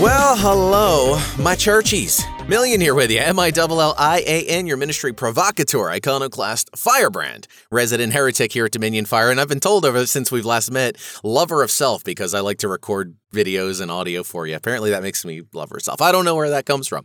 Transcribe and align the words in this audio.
Well, 0.00 0.36
hello, 0.36 1.20
my 1.38 1.54
churchies. 1.54 2.24
Millian 2.46 2.80
here 2.80 2.94
with 2.94 3.10
you. 3.10 3.18
M 3.18 3.40
I 3.40 3.50
L 3.56 3.80
L 3.80 3.92
I 3.98 4.22
A 4.24 4.46
N, 4.46 4.68
your 4.68 4.76
ministry 4.76 5.12
provocateur, 5.12 5.90
iconoclast, 5.90 6.70
firebrand, 6.76 7.48
resident 7.72 8.12
heretic 8.12 8.52
here 8.52 8.66
at 8.66 8.70
Dominion 8.70 9.04
Fire. 9.04 9.32
And 9.32 9.40
I've 9.40 9.48
been 9.48 9.58
told 9.58 9.84
over 9.84 10.06
since 10.06 10.30
we've 10.30 10.44
last 10.44 10.70
met, 10.70 10.96
lover 11.24 11.64
of 11.64 11.72
self, 11.72 12.04
because 12.04 12.34
I 12.34 12.40
like 12.40 12.58
to 12.58 12.68
record 12.68 13.16
videos 13.34 13.80
and 13.80 13.90
audio 13.90 14.22
for 14.22 14.46
you. 14.46 14.54
Apparently, 14.54 14.90
that 14.90 15.02
makes 15.02 15.24
me 15.24 15.42
lover 15.52 15.78
of 15.78 15.82
self. 15.82 16.00
I 16.00 16.12
don't 16.12 16.24
know 16.24 16.36
where 16.36 16.50
that 16.50 16.66
comes 16.66 16.86
from. 16.86 17.04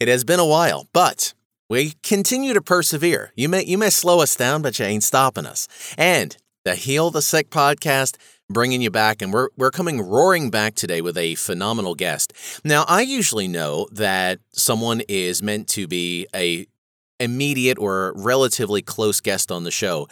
It 0.00 0.08
has 0.08 0.24
been 0.24 0.40
a 0.40 0.46
while, 0.46 0.88
but 0.92 1.32
we 1.70 1.92
continue 2.02 2.52
to 2.52 2.60
persevere. 2.60 3.30
You 3.36 3.48
may 3.48 3.64
you 3.64 3.78
may 3.78 3.90
slow 3.90 4.20
us 4.20 4.34
down, 4.34 4.62
but 4.62 4.80
you 4.80 4.84
ain't 4.84 5.04
stopping 5.04 5.46
us. 5.46 5.68
And 5.96 6.36
the 6.64 6.74
Heal 6.74 7.12
the 7.12 7.22
Sick 7.22 7.50
podcast 7.50 8.16
bringing 8.48 8.82
you 8.82 8.90
back, 8.90 9.22
and 9.22 9.32
we're, 9.32 9.48
we're 9.56 9.70
coming 9.70 10.00
roaring 10.00 10.50
back 10.50 10.74
today 10.74 11.00
with 11.00 11.16
a 11.16 11.34
phenomenal 11.36 11.94
guest. 11.94 12.32
Now, 12.64 12.84
I 12.88 13.02
usually 13.02 13.48
know 13.48 13.88
that 13.92 14.40
someone 14.52 15.02
is 15.08 15.42
meant 15.42 15.68
to 15.68 15.86
be 15.86 16.26
a 16.34 16.66
immediate 17.20 17.78
or 17.78 18.12
relatively 18.16 18.82
close 18.82 19.20
guest 19.20 19.52
on 19.52 19.64
the 19.64 19.70
show 19.70 20.08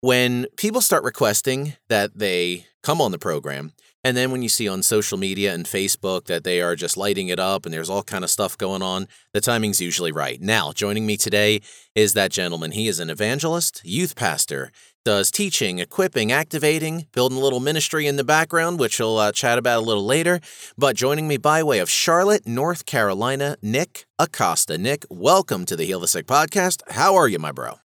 when 0.00 0.46
people 0.56 0.80
start 0.80 1.04
requesting 1.04 1.74
that 1.88 2.18
they 2.18 2.66
come 2.82 3.00
on 3.00 3.12
the 3.12 3.18
program 3.18 3.72
and 4.02 4.16
then 4.16 4.30
when 4.30 4.42
you 4.42 4.48
see 4.48 4.66
on 4.66 4.82
social 4.82 5.18
media 5.18 5.52
and 5.52 5.66
Facebook 5.66 6.24
that 6.24 6.42
they 6.42 6.62
are 6.62 6.74
just 6.74 6.96
lighting 6.96 7.28
it 7.28 7.38
up 7.38 7.66
and 7.66 7.74
there's 7.74 7.90
all 7.90 8.02
kind 8.02 8.24
of 8.24 8.30
stuff 8.30 8.56
going 8.56 8.80
on, 8.80 9.06
the 9.34 9.42
timing's 9.42 9.80
usually 9.80 10.10
right. 10.10 10.40
Now, 10.40 10.72
joining 10.72 11.04
me 11.04 11.18
today 11.18 11.60
is 11.94 12.14
that 12.14 12.30
gentleman. 12.30 12.70
He 12.70 12.88
is 12.88 12.98
an 12.98 13.10
evangelist, 13.10 13.82
youth 13.84 14.16
pastor, 14.16 14.72
does 15.04 15.30
teaching, 15.30 15.78
equipping, 15.78 16.30
activating, 16.30 17.06
building 17.12 17.38
a 17.38 17.40
little 17.40 17.60
ministry 17.60 18.06
in 18.06 18.16
the 18.16 18.24
background, 18.24 18.78
which 18.78 18.98
we'll 18.98 19.18
uh, 19.18 19.32
chat 19.32 19.58
about 19.58 19.78
a 19.78 19.86
little 19.86 20.04
later. 20.04 20.40
But 20.76 20.96
joining 20.96 21.26
me 21.26 21.36
by 21.36 21.62
way 21.62 21.78
of 21.78 21.88
Charlotte, 21.88 22.46
North 22.46 22.86
Carolina, 22.86 23.56
Nick 23.62 24.06
Acosta. 24.18 24.76
Nick, 24.76 25.04
welcome 25.08 25.64
to 25.64 25.76
the 25.76 25.84
Heal 25.84 26.00
the 26.00 26.08
Sick 26.08 26.26
podcast. 26.26 26.82
How 26.90 27.14
are 27.16 27.28
you, 27.28 27.38
my 27.38 27.52
bro? 27.52 27.80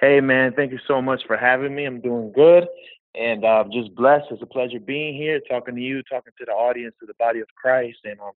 Hey, 0.00 0.20
man. 0.20 0.52
Thank 0.54 0.72
you 0.72 0.78
so 0.86 1.02
much 1.02 1.22
for 1.26 1.36
having 1.36 1.74
me. 1.74 1.84
I'm 1.84 2.00
doing 2.00 2.32
good 2.32 2.66
and 3.14 3.44
I'm 3.44 3.66
um, 3.66 3.72
just 3.72 3.94
blessed. 3.94 4.26
It's 4.30 4.42
a 4.42 4.46
pleasure 4.46 4.78
being 4.78 5.14
here, 5.14 5.40
talking 5.48 5.74
to 5.74 5.80
you, 5.80 6.02
talking 6.04 6.32
to 6.38 6.44
the 6.44 6.52
audience, 6.52 6.94
to 7.00 7.06
the 7.06 7.14
body 7.14 7.40
of 7.40 7.48
Christ, 7.60 7.98
and 8.04 8.16
I'm 8.20 8.32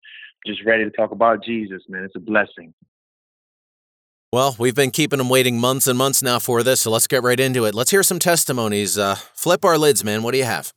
just 0.45 0.63
ready 0.65 0.83
to 0.83 0.89
talk 0.89 1.11
about 1.11 1.43
Jesus, 1.43 1.81
man. 1.89 2.03
It's 2.03 2.15
a 2.15 2.19
blessing. 2.19 2.73
Well, 4.33 4.55
we've 4.57 4.73
been 4.73 4.91
keeping 4.91 5.17
them 5.17 5.27
waiting 5.27 5.59
months 5.59 5.87
and 5.87 5.97
months 5.97 6.23
now 6.23 6.39
for 6.39 6.63
this, 6.63 6.79
so 6.79 6.89
let's 6.89 7.05
get 7.05 7.21
right 7.21 7.37
into 7.37 7.65
it. 7.65 7.75
Let's 7.75 7.91
hear 7.91 8.01
some 8.01 8.17
testimonies. 8.17 8.97
Uh, 8.97 9.15
flip 9.33 9.65
our 9.65 9.77
lids, 9.77 10.05
man. 10.05 10.23
What 10.23 10.31
do 10.31 10.37
you 10.37 10.45
have? 10.45 10.71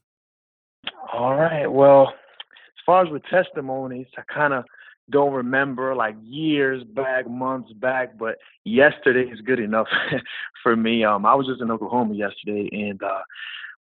All 1.13 1.37
right. 1.37 1.69
Well, 1.69 2.09
as 2.09 2.83
far 2.85 3.07
as 3.07 3.13
with 3.13 3.23
testimonies, 3.31 4.09
I 4.19 4.23
kind 4.23 4.55
of 4.55 4.65
don't 5.09 5.33
remember 5.33 5.95
like 5.95 6.17
years 6.21 6.83
back, 6.83 7.31
months 7.31 7.73
back, 7.75 8.19
but 8.19 8.39
yesterday 8.65 9.31
is 9.31 9.41
good 9.41 9.61
enough 9.61 9.87
for 10.65 10.75
me. 10.75 11.05
Um, 11.05 11.25
I 11.25 11.37
was 11.37 11.47
just 11.47 11.63
in 11.63 11.71
Oklahoma 11.71 12.15
yesterday, 12.15 12.69
and 12.73 13.01
uh, 13.05 13.23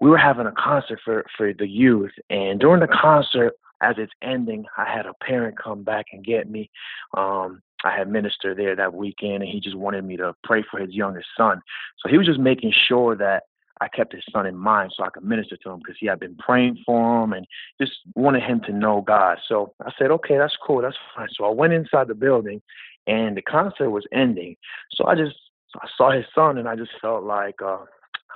we 0.01 0.11
were 0.11 0.19
having 0.19 0.47
a 0.47 0.53
concert 0.53 1.01
for 1.03 1.25
for 1.35 1.55
the 1.55 1.67
youth, 1.67 2.13
and 2.29 2.61
during 2.61 2.81
the 2.81 2.89
concert, 2.89 3.55
as 3.81 3.95
it's 3.97 4.13
ending, 4.21 4.67
I 4.77 4.85
had 4.85 5.07
a 5.07 5.15
parent 5.15 5.57
come 5.59 5.83
back 5.83 6.07
and 6.13 6.23
get 6.23 6.51
me. 6.51 6.69
Um, 7.17 7.63
I 7.85 7.97
had 7.97 8.09
ministered 8.09 8.59
there 8.59 8.77
that 8.77 8.95
weekend, 8.95 9.43
and 9.43 9.49
he 9.49 9.61
just 9.61 9.77
wanted 9.77 10.05
me 10.05 10.17
to 10.17 10.35
pray 10.45 10.65
for 10.69 10.81
his 10.81 10.95
youngest 10.95 11.29
son. 11.37 11.61
So 11.99 12.09
he 12.09 12.19
was 12.19 12.27
just 12.27 12.41
making 12.41 12.73
sure 12.89 13.17
that 13.17 13.45
I 13.81 13.89
kept 13.89 14.13
his 14.13 14.25
son 14.31 14.47
in 14.47 14.57
mind 14.57 14.93
so 14.97 15.05
I 15.05 15.11
could 15.11 15.25
minister 15.25 15.57
to 15.57 15.71
him 15.71 15.79
because 15.79 15.97
he 15.99 16.07
had 16.07 16.21
been 16.21 16.37
praying 16.37 16.79
for 16.87 17.25
him 17.25 17.33
and 17.33 17.47
just 17.81 17.93
wanted 18.15 18.43
him 18.43 18.61
to 18.67 18.73
know 18.73 19.01
God. 19.01 19.39
So 19.49 19.75
I 19.85 19.91
said, 19.99 20.11
okay, 20.13 20.39
that's 20.39 20.57
cool, 20.65 20.83
that's 20.83 20.97
fine. 21.17 21.29
So 21.37 21.45
I 21.45 21.51
went 21.51 21.73
inside 21.73 22.09
the 22.09 22.15
building, 22.15 22.63
and 23.07 23.37
the 23.37 23.43
concert 23.43 23.91
was 23.91 24.07
ending. 24.13 24.57
So 24.93 25.07
I 25.07 25.15
just 25.15 25.37
I 25.81 25.89
saw 25.97 26.13
his 26.13 26.27
son, 26.35 26.59
and 26.59 26.69
I 26.69 26.77
just 26.77 26.93
felt 27.01 27.25
like, 27.25 27.61
uh, 27.63 27.79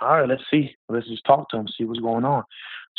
all 0.00 0.20
right, 0.20 0.28
let's 0.28 0.42
see, 0.50 0.74
let's 0.88 1.06
just 1.08 1.24
talk 1.24 1.48
to 1.50 1.56
him, 1.56 1.68
see 1.68 1.84
what's 1.84 2.00
going 2.00 2.24
on. 2.24 2.42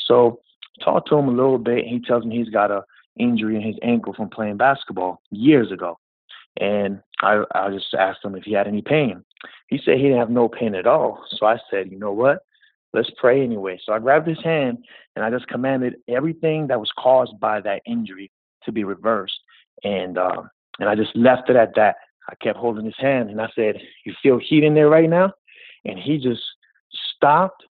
So 0.07 0.40
talked 0.84 1.09
to 1.09 1.18
him 1.18 1.28
a 1.28 1.31
little 1.31 1.57
bit. 1.57 1.80
And 1.80 1.90
he 1.90 2.00
tells 2.00 2.25
me 2.25 2.38
he's 2.38 2.50
got 2.50 2.72
a 2.72 2.84
injury 3.19 3.56
in 3.56 3.62
his 3.62 3.75
ankle 3.81 4.13
from 4.13 4.30
playing 4.30 4.57
basketball 4.57 5.22
years 5.31 5.72
ago. 5.72 5.97
And 6.59 7.01
I, 7.22 7.44
I 7.53 7.69
just 7.69 7.94
asked 7.94 8.23
him 8.23 8.35
if 8.35 8.44
he 8.44 8.53
had 8.53 8.68
any 8.68 8.81
pain. 8.81 9.23
He 9.68 9.79
said 9.84 9.97
he 9.97 10.03
didn't 10.03 10.19
have 10.19 10.29
no 10.29 10.47
pain 10.47 10.75
at 10.75 10.88
all. 10.88 11.23
So 11.38 11.45
I 11.45 11.57
said, 11.69 11.91
you 11.91 12.00
know 12.00 12.12
what? 12.12 12.40
Let's 12.94 13.12
pray 13.18 13.44
anyway. 13.44 13.79
So 13.84 13.94
I 13.94 14.00
grabbed 14.00 14.28
his 14.28 14.41
hand 14.44 14.79
and 15.16 15.23
I 15.23 15.29
just 15.29 15.47
commanded 15.47 15.95
everything 16.07 16.68
that 16.68 16.79
was 16.79 16.91
caused 16.97 17.40
by 17.40 17.62
that 17.62 17.81
injury 17.85 18.31
to 18.63 18.72
be 18.72 18.84
reversed. 18.84 19.40
And 19.84 20.18
uh, 20.18 20.44
and 20.79 20.90
I 20.90 20.95
just 20.95 21.16
left 21.16 21.50
it 21.50 21.56
at 21.56 21.75
that. 21.75 21.95
I 22.29 22.35
kept 22.35 22.57
holding 22.57 22.85
his 22.85 22.97
hand 22.97 23.29
and 23.29 23.41
I 23.41 23.50
said, 23.56 23.75
"You 24.06 24.13
feel 24.24 24.39
heat 24.39 24.63
in 24.63 24.74
there 24.74 24.89
right 24.89 25.09
now?" 25.09 25.34
And 25.85 26.00
he 26.00 26.18
just 26.18 26.41
stopped, 27.16 27.63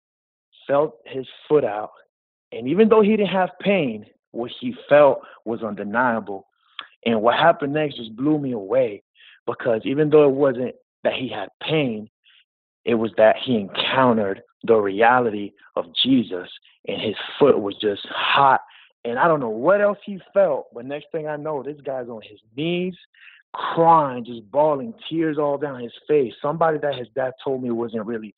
felt 0.68 0.98
his 1.06 1.26
foot 1.48 1.64
out, 1.66 1.92
and 2.52 2.68
even 2.68 2.90
though 2.90 3.02
he 3.02 3.12
didn't 3.12 3.30
have 3.30 3.50
pain, 3.60 4.06
what 4.32 4.52
he 4.60 4.76
felt 4.88 5.22
was 5.46 5.64
undeniable. 5.64 6.48
And 7.06 7.22
what 7.22 7.36
happened 7.36 7.74
next 7.74 7.98
just 7.98 8.16
blew 8.16 8.40
me 8.40 8.52
away 8.52 9.04
because 9.46 9.82
even 9.86 10.10
though 10.10 10.28
it 10.28 10.34
wasn't 10.34 10.76
that 11.04 11.14
he 11.14 11.30
had 11.30 11.50
pain, 11.62 12.10
it 12.84 12.96
was 12.96 13.12
that 13.18 13.36
he 13.44 13.56
encountered 13.56 14.42
the 14.64 14.76
reality 14.76 15.52
of 15.76 15.86
Jesus 16.04 16.50
and 16.88 17.02
his 17.02 17.16
foot 17.40 17.60
was 17.60 17.76
just 17.80 18.06
hot. 18.10 18.62
And 19.04 19.20
I 19.20 19.28
don't 19.28 19.40
know 19.40 19.50
what 19.50 19.82
else 19.82 20.00
he 20.04 20.20
felt, 20.34 20.68
but 20.74 20.86
next 20.86 21.08
thing 21.12 21.28
I 21.28 21.36
know, 21.36 21.62
this 21.62 21.80
guy's 21.86 22.10
on 22.10 22.22
his 22.24 22.40
knees, 22.58 22.96
crying, 23.54 24.26
just 24.26 24.50
bawling, 24.52 24.94
tears 25.10 25.38
all 25.38 25.58
down 25.58 25.80
his 25.80 25.94
face. 26.08 26.34
Somebody 26.42 26.80
that 26.80 26.96
his 26.96 27.08
dad 27.16 27.34
told 27.44 27.62
me 27.62 27.70
wasn't 27.70 28.06
really 28.06 28.34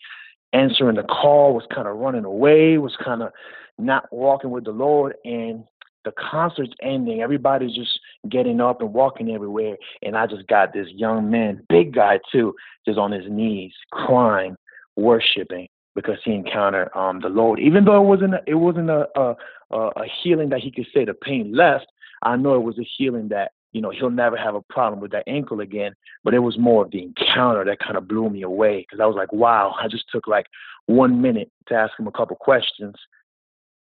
answering 0.53 0.97
the 0.97 1.03
call, 1.03 1.53
was 1.53 1.66
kind 1.73 1.88
of 1.88 1.97
running 1.97 2.25
away, 2.25 2.77
was 2.77 2.95
kind 3.03 3.22
of 3.22 3.31
not 3.77 4.11
walking 4.11 4.51
with 4.51 4.66
the 4.66 4.72
Lord. 4.72 5.16
And 5.23 5.63
the 6.03 6.11
concert's 6.11 6.73
ending. 6.81 7.22
Everybody's 7.22 7.75
just 7.75 8.00
getting 8.29 8.61
up 8.61 8.81
and 8.81 8.94
walking 8.94 9.31
everywhere. 9.31 9.78
And 10.01 10.17
I 10.17 10.28
just 10.28 10.47
got 10.47 10.73
this 10.73 10.88
young 10.89 11.29
man, 11.29 11.63
big 11.69 11.94
guy 11.94 12.19
too, 12.31 12.55
just 12.85 12.97
on 12.97 13.11
his 13.11 13.25
knees, 13.29 13.73
crying, 13.91 14.55
worshiping 14.95 15.67
because 15.95 16.17
he 16.23 16.31
encountered 16.31 16.89
um, 16.95 17.22
the 17.22 17.29
Lord. 17.29 17.59
Even 17.59 17.85
though 17.85 17.97
it 18.01 18.06
wasn't 18.06 18.35
a, 18.35 18.41
it 18.45 18.56
wasn't 18.56 18.89
a, 18.89 19.07
a 19.16 19.35
a 19.72 20.06
healing 20.22 20.50
that 20.50 20.59
he 20.59 20.72
could 20.72 20.88
say 20.94 21.03
the 21.03 21.13
pain 21.13 21.53
left, 21.56 21.88
I 22.22 22.35
know 22.38 22.56
it 22.56 22.63
was 22.63 22.77
a 22.79 22.88
healing 22.97 23.29
that 23.29 23.51
you 23.72 23.81
know 23.81 23.89
he'll 23.89 24.09
never 24.09 24.38
have 24.38 24.56
a 24.56 24.61
problem 24.61 25.01
with 25.01 25.11
that 25.11 25.23
ankle 25.27 25.59
again. 25.59 25.94
But 26.23 26.33
it 26.33 26.39
was 26.39 26.57
more 26.57 26.85
of 26.85 26.91
the 26.91 27.01
encounter 27.01 27.66
that 27.66 27.79
kind 27.79 27.97
of 27.97 28.07
blew 28.07 28.29
me 28.29 28.44
away 28.44 28.81
because 28.81 29.01
I 29.01 29.07
was 29.07 29.16
like, 29.16 29.33
wow, 29.33 29.75
I 29.79 29.88
just 29.88 30.06
took 30.11 30.27
like 30.27 30.45
one 30.85 31.22
minute 31.22 31.51
to 31.67 31.75
ask 31.75 31.97
him 32.00 32.07
a 32.07 32.11
couple 32.11 32.35
questions, 32.35 32.95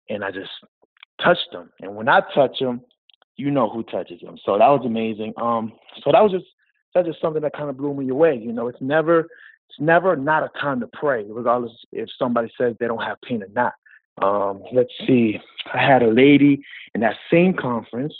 and 0.09 0.23
I 0.23 0.31
just 0.31 0.51
touched 1.21 1.49
him. 1.51 1.69
And 1.81 1.95
when 1.95 2.09
I 2.09 2.21
touch 2.33 2.59
him, 2.59 2.81
you 3.37 3.51
know 3.51 3.69
who 3.69 3.83
touches 3.83 4.21
them. 4.21 4.37
So 4.45 4.57
that 4.57 4.67
was 4.67 4.83
amazing. 4.85 5.33
Um, 5.37 5.73
so 6.03 6.11
that 6.11 6.21
was 6.21 6.31
just 6.31 6.45
that's 6.93 7.07
just 7.07 7.21
something 7.21 7.41
that 7.41 7.53
kind 7.53 7.69
of 7.69 7.77
blew 7.77 7.93
me 7.93 8.09
away. 8.09 8.35
You 8.35 8.53
know, 8.53 8.67
it's 8.67 8.81
never 8.81 9.27
it's 9.69 9.79
never 9.79 10.15
not 10.15 10.43
a 10.43 10.59
time 10.59 10.79
to 10.79 10.87
pray, 10.93 11.25
regardless 11.27 11.73
if 11.91 12.09
somebody 12.17 12.51
says 12.57 12.75
they 12.79 12.87
don't 12.87 13.03
have 13.03 13.21
pain 13.21 13.43
or 13.43 13.49
not. 13.53 13.73
Um, 14.21 14.63
let's 14.73 14.91
see. 15.05 15.39
I 15.73 15.79
had 15.79 16.01
a 16.01 16.07
lady 16.07 16.61
in 16.93 17.01
that 17.01 17.17
same 17.31 17.53
conference 17.53 18.13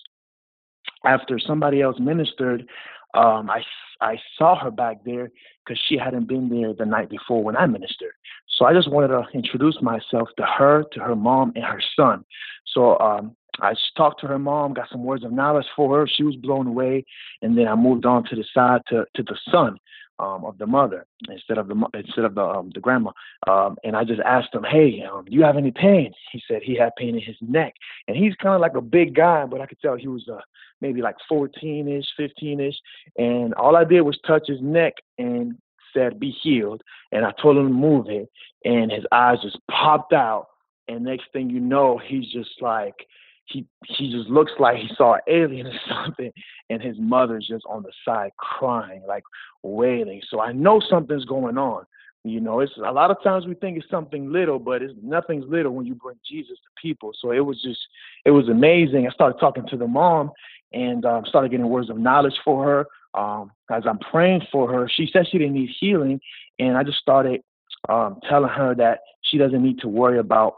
after 1.06 1.40
somebody 1.40 1.82
else 1.82 1.98
ministered. 2.00 2.68
Um, 3.14 3.50
I 3.50 3.64
I 4.02 4.18
saw 4.38 4.60
her 4.60 4.72
back 4.72 5.06
there 5.06 5.32
because 5.66 5.82
she 5.88 5.98
hadn't 5.98 6.28
been 6.28 6.50
there 6.50 6.74
the 6.74 6.86
night 6.86 7.10
before 7.10 7.44
when 7.44 7.56
I 7.56 7.66
ministered. 7.66 8.12
So 8.58 8.66
I 8.66 8.74
just 8.74 8.90
wanted 8.90 9.10
to 9.10 9.24
introduce 9.34 9.82
myself 9.82 10.30
to 10.38 10.44
her, 10.44 10.84
to 10.94 11.00
her 11.00 11.16
mom, 11.16 11.54
and 11.56 11.64
her 11.64 11.82
son. 11.96 12.26
So 12.74 13.00
um, 13.00 13.36
I 13.62 13.74
talked 13.96 14.22
to 14.22 14.28
her 14.28 14.40
mom, 14.40 14.74
got 14.74 14.90
some 14.90 15.04
words 15.04 15.24
of 15.24 15.32
knowledge 15.32 15.66
for 15.76 16.00
her. 16.00 16.08
She 16.08 16.24
was 16.24 16.36
blown 16.36 16.68
away, 16.68 17.06
and 17.42 17.58
then 17.58 17.68
I 17.68 17.76
moved 17.76 18.06
on 18.06 18.24
to 18.26 18.36
the 18.36 18.46
side 18.54 18.82
to 18.90 19.06
to 19.16 19.24
the 19.24 19.38
son 19.52 19.78
um, 20.20 20.46
of 20.46 20.58
the 20.58 20.66
mother 20.66 21.06
instead 21.30 21.58
of 21.58 21.68
the 21.68 21.76
instead 21.94 22.26
of 22.26 22.36
the 22.36 22.44
um, 22.44 22.72
the 22.74 22.80
grandma. 22.80 23.12
Um, 23.48 23.78
and 23.84 23.96
I 23.96 24.04
just 24.04 24.22
asked 24.22 24.54
him, 24.54 24.64
"Hey, 24.64 25.04
um, 25.04 25.26
do 25.26 25.32
you 25.32 25.44
have 25.44 25.58
any 25.58 25.72
pain?" 25.72 26.14
He 26.32 26.42
said 26.48 26.62
he 26.64 26.76
had 26.76 26.96
pain 26.98 27.16
in 27.16 27.22
his 27.22 27.38
neck, 27.42 27.74
and 28.08 28.16
he's 28.16 28.36
kind 28.36 28.56
of 28.56 28.62
like 28.62 28.76
a 28.76 28.82
big 28.82 29.16
guy, 29.16 29.46
but 29.46 29.62
I 29.62 29.66
could 29.66 29.80
tell 29.80 29.96
he 29.96 30.08
was 30.08 30.28
uh, 30.30 30.40
maybe 30.82 31.02
like 31.02 31.16
14ish, 31.32 32.06
15ish. 32.20 32.76
And 33.18 33.54
all 33.56 33.76
I 33.76 33.84
did 33.84 34.02
was 34.02 34.20
touch 34.26 34.48
his 34.48 34.62
neck 34.62 34.94
and 35.18 35.56
said, 35.94 36.20
"Be 36.20 36.32
healed." 36.32 36.82
And 37.12 37.26
I 37.26 37.32
told 37.42 37.58
him 37.58 37.68
to 37.68 37.74
move 37.74 38.08
it, 38.10 38.30
and 38.64 38.92
his 38.92 39.06
eyes 39.12 39.38
just 39.42 39.60
popped 39.70 40.14
out. 40.14 40.48
And 40.88 41.04
next 41.04 41.26
thing 41.34 41.50
you 41.50 41.60
know, 41.60 41.98
he's 41.98 42.32
just 42.32 42.62
like 42.62 43.08
he 43.46 43.66
he 43.86 44.12
just 44.12 44.30
looks 44.30 44.52
like 44.60 44.78
he 44.78 44.90
saw 44.96 45.16
an 45.16 45.22
alien 45.28 45.68
or 45.68 45.80
something, 45.90 46.32
and 46.70 46.82
his 46.82 46.98
mother's 47.00 47.48
just 47.48 47.66
on 47.70 47.84
the 47.84 47.92
side 48.04 48.32
crying, 48.38 49.04
like 49.08 49.24
wailing. 49.64 50.22
So 50.30 50.40
I 50.42 50.52
know 50.52 50.82
something's 50.90 51.26
going 51.26 51.58
on. 51.58 51.86
You 52.24 52.40
know, 52.40 52.60
it's 52.60 52.72
a 52.78 52.92
lot 52.92 53.12
of 53.12 53.22
times 53.24 53.46
we 53.46 53.54
think 53.54 53.78
it's 53.78 53.90
something 53.90 54.32
little, 54.32 54.58
but 54.58 54.82
it's 54.82 54.96
nothing's 55.04 55.46
little 55.48 55.74
when 55.74 55.86
you 55.86 55.94
bring 55.94 56.18
Jesus 56.28 56.58
to 56.58 56.82
people. 56.82 57.12
So 57.22 57.30
it 57.30 57.46
was 57.46 57.62
just, 57.62 57.80
it 58.26 58.32
was 58.32 58.50
amazing. 58.50 59.08
I 59.08 59.12
started 59.12 59.40
talking 59.40 59.68
to 59.68 59.78
the 59.78 59.86
mom 59.86 60.32
and 60.74 61.06
um, 61.06 61.24
started 61.28 61.52
getting 61.52 61.70
words 61.70 61.92
of 61.92 62.00
knowledge 62.00 62.34
for 62.44 62.66
her. 62.66 63.20
Um, 63.20 63.52
as 63.72 63.84
I'm 63.88 64.00
praying 64.00 64.42
for 64.52 64.68
her, 64.74 64.90
she 64.92 65.08
said 65.14 65.28
she 65.32 65.38
didn't 65.38 65.54
need 65.54 65.70
healing, 65.80 66.20
and 66.58 66.76
I 66.76 66.84
just 66.84 66.98
started 66.98 67.42
um, 67.90 68.20
telling 68.28 68.50
her 68.50 68.74
that 68.74 69.02
she 69.22 69.38
doesn't 69.38 69.62
need 69.62 69.80
to 69.82 69.88
worry 69.88 70.18
about 70.18 70.56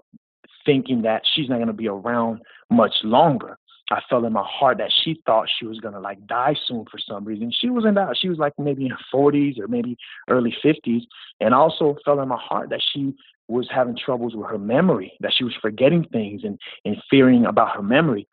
thinking 0.67 1.01
that 1.01 1.23
she's 1.33 1.49
not 1.49 1.55
going 1.55 1.67
to 1.67 1.73
be 1.73 1.87
around 1.87 2.41
much 2.69 2.93
longer. 3.03 3.57
I 3.89 4.01
felt 4.09 4.25
in 4.25 4.33
my 4.33 4.45
heart 4.45 4.79
that 4.79 4.91
she 5.03 5.21
thought 5.25 5.47
she 5.59 5.65
was 5.65 5.79
gonna 5.79 6.01
like 6.01 6.25
die 6.27 6.55
soon 6.65 6.85
for 6.91 6.99
some 6.99 7.23
reason. 7.23 7.51
She 7.57 7.69
wasn't 7.69 7.95
that. 7.95 8.17
She 8.17 8.27
was 8.27 8.37
like 8.37 8.53
maybe 8.57 8.85
in 8.85 8.91
her 8.91 8.97
40s 9.13 9.57
or 9.59 9.67
maybe 9.67 9.97
early 10.29 10.53
50s, 10.63 11.03
and 11.39 11.53
also 11.53 11.95
felt 12.03 12.19
in 12.19 12.27
my 12.27 12.37
heart 12.37 12.69
that 12.71 12.83
she 12.93 13.15
was 13.47 13.69
having 13.73 13.95
troubles 13.95 14.35
with 14.35 14.49
her 14.49 14.57
memory, 14.57 15.13
that 15.21 15.33
she 15.33 15.45
was 15.45 15.53
forgetting 15.61 16.05
things 16.11 16.41
and 16.43 16.59
and 16.83 16.97
fearing 17.09 17.45
about 17.45 17.75
her 17.75 17.81
memory, 17.81 18.27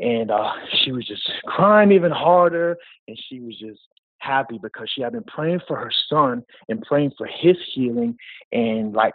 and 0.00 0.30
uh, 0.30 0.52
she 0.82 0.90
was 0.90 1.06
just 1.06 1.22
crying 1.46 1.92
even 1.92 2.10
harder, 2.10 2.76
and 3.06 3.18
she 3.28 3.38
was 3.38 3.56
just 3.58 3.80
happy 4.18 4.58
because 4.60 4.90
she 4.92 5.02
had 5.02 5.12
been 5.12 5.22
praying 5.24 5.60
for 5.68 5.76
her 5.76 5.92
son 6.08 6.42
and 6.68 6.82
praying 6.82 7.12
for 7.16 7.28
his 7.28 7.56
healing, 7.74 8.16
and 8.50 8.92
like 8.92 9.14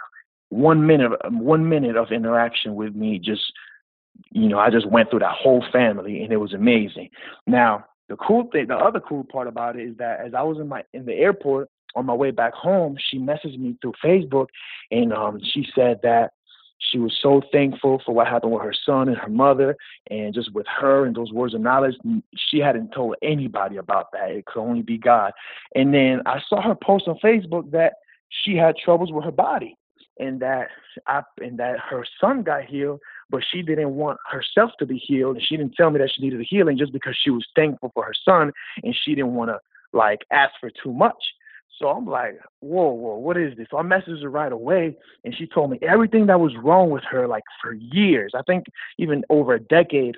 one 0.52 0.86
minute 0.86 1.12
one 1.32 1.68
minute 1.68 1.96
of 1.96 2.12
interaction 2.12 2.76
with 2.76 2.94
me 2.94 3.18
just 3.18 3.52
you 4.30 4.48
know, 4.48 4.60
I 4.60 4.70
just 4.70 4.90
went 4.90 5.10
through 5.10 5.20
that 5.20 5.36
whole 5.36 5.64
family 5.72 6.24
and 6.24 6.32
it 6.32 6.38
was 6.38 6.54
amazing. 6.54 7.10
Now, 7.48 7.86
the 8.10 8.18
cool 8.18 8.50
thing, 8.52 8.68
the 8.68 8.76
other 8.76 9.00
cool 9.00 9.24
part 9.24 9.48
about 9.48 9.78
it 9.78 9.88
is 9.88 9.98
that 9.98 10.20
as 10.20 10.34
I 10.34 10.44
was 10.44 10.58
in 10.58 10.68
my 10.68 10.84
in 10.94 11.06
the 11.06 11.14
airport 11.14 11.70
on 11.96 12.06
my 12.06 12.14
way 12.14 12.32
back 12.32 12.54
home, 12.54 12.98
she 13.10 13.18
messaged 13.18 13.58
me 13.58 13.78
through 13.82 13.94
Facebook 14.04 14.48
and 14.92 15.14
um 15.14 15.40
she 15.42 15.66
said 15.74 16.00
that 16.04 16.32
she 16.80 16.98
was 16.98 17.18
so 17.22 17.42
thankful 17.52 18.02
for 18.06 18.14
what 18.14 18.28
happened 18.28 18.52
with 18.52 18.64
her 18.64 18.74
son 18.86 19.08
and 19.08 19.18
her 19.18 19.30
mother 19.30 19.78
and 20.10 20.34
just 20.34 20.52
with 20.54 20.66
her 20.68 21.06
and 21.06 21.16
those 21.16 21.32
words 21.32 21.54
of 21.54 21.62
knowledge 21.62 21.96
she 22.36 22.58
hadn't 22.58 22.92
told 22.92 23.16
anybody 23.22 23.78
about 23.78 24.12
that. 24.12 24.32
It 24.32 24.46
could 24.46 24.62
only 24.62 24.82
be 24.82 24.98
god. 24.98 25.32
And 25.76 25.94
then 25.94 26.22
i 26.26 26.42
saw 26.50 26.62
her 26.62 26.76
post 26.76 27.08
on 27.08 27.20
facebook 27.24 27.70
that 27.72 27.94
she 28.30 28.56
had 28.56 28.76
troubles 28.78 29.12
with 29.12 29.24
her 29.24 29.32
body 29.32 29.78
and 30.22 30.40
that 30.40 30.70
I, 31.08 31.24
and 31.40 31.58
that 31.60 31.80
her 31.80 32.06
son 32.22 32.44
got 32.44 32.66
healed 32.66 33.02
but 33.30 33.44
she 33.52 33.62
didn't 33.62 33.96
want 33.96 34.20
herself 34.30 34.72
to 34.80 34.86
be 34.86 34.98
healed 34.98 35.36
and 35.36 35.46
she 35.46 35.58
didn't 35.58 35.76
tell 35.76 35.90
me 35.90 36.00
that 36.00 36.12
she 36.16 36.22
needed 36.22 36.40
a 36.40 36.44
healing 36.44 36.78
just 36.78 36.94
because 36.94 37.18
she 37.22 37.32
was 37.32 37.46
thankful 37.56 37.92
for 37.94 38.06
her 38.06 38.14
son 38.24 38.52
and 38.84 38.96
she 39.04 39.16
didn't 39.16 39.34
want 39.34 39.50
to 39.50 39.60
like 39.94 40.20
ask 40.32 40.54
for 40.62 40.70
too 40.70 40.94
much. 40.94 41.22
So 41.80 41.88
i'm 41.90 42.06
like 42.06 42.40
whoa 42.60 42.92
whoa 42.92 43.18
what 43.18 43.38
is 43.38 43.58
this? 43.58 43.68
So 43.72 43.78
i 43.78 43.82
messaged 43.82 44.22
her 44.22 44.30
right 44.30 44.52
away 44.52 44.96
and 45.26 45.36
she 45.36 45.48
told 45.48 45.72
me 45.72 45.80
everything 45.82 46.28
that 46.28 46.40
was 46.40 46.54
wrong 46.64 46.92
with 46.92 47.04
her 47.10 47.28
like 47.28 47.44
for 47.62 47.74
years 47.74 48.34
i 48.36 48.42
think 48.44 48.66
even 49.00 49.24
over 49.30 49.56
a 49.56 49.60
decade. 49.60 50.18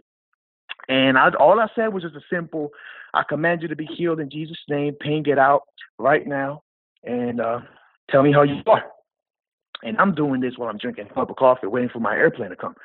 And 0.90 1.18
I, 1.18 1.30
all 1.40 1.62
i 1.62 1.68
said 1.76 1.94
was 1.94 2.04
just 2.04 2.16
a 2.16 2.22
simple 2.30 2.72
i 3.14 3.24
command 3.24 3.62
you 3.62 3.70
to 3.70 3.76
be 3.78 3.86
healed 3.86 4.20
in 4.20 4.30
jesus 4.30 4.58
name 4.68 4.96
pain 5.00 5.24
get 5.24 5.40
out 5.40 5.62
right 5.98 6.28
now 6.28 6.64
and 7.06 7.40
uh 7.40 7.60
tell 8.10 8.24
me 8.24 8.34
how 8.34 8.42
you 8.42 8.62
are 8.68 8.84
and 9.84 9.98
I'm 9.98 10.16
doing 10.16 10.42
this 10.42 10.58
while 10.58 10.70
I'm 10.70 10.78
drinking 10.78 11.08
a 11.10 11.14
cup 11.14 11.30
of 11.30 11.36
coffee, 11.36 11.68
waiting 11.68 11.90
for 11.90 12.00
my 12.00 12.16
airplane 12.16 12.50
to 12.50 12.56
come. 12.56 12.76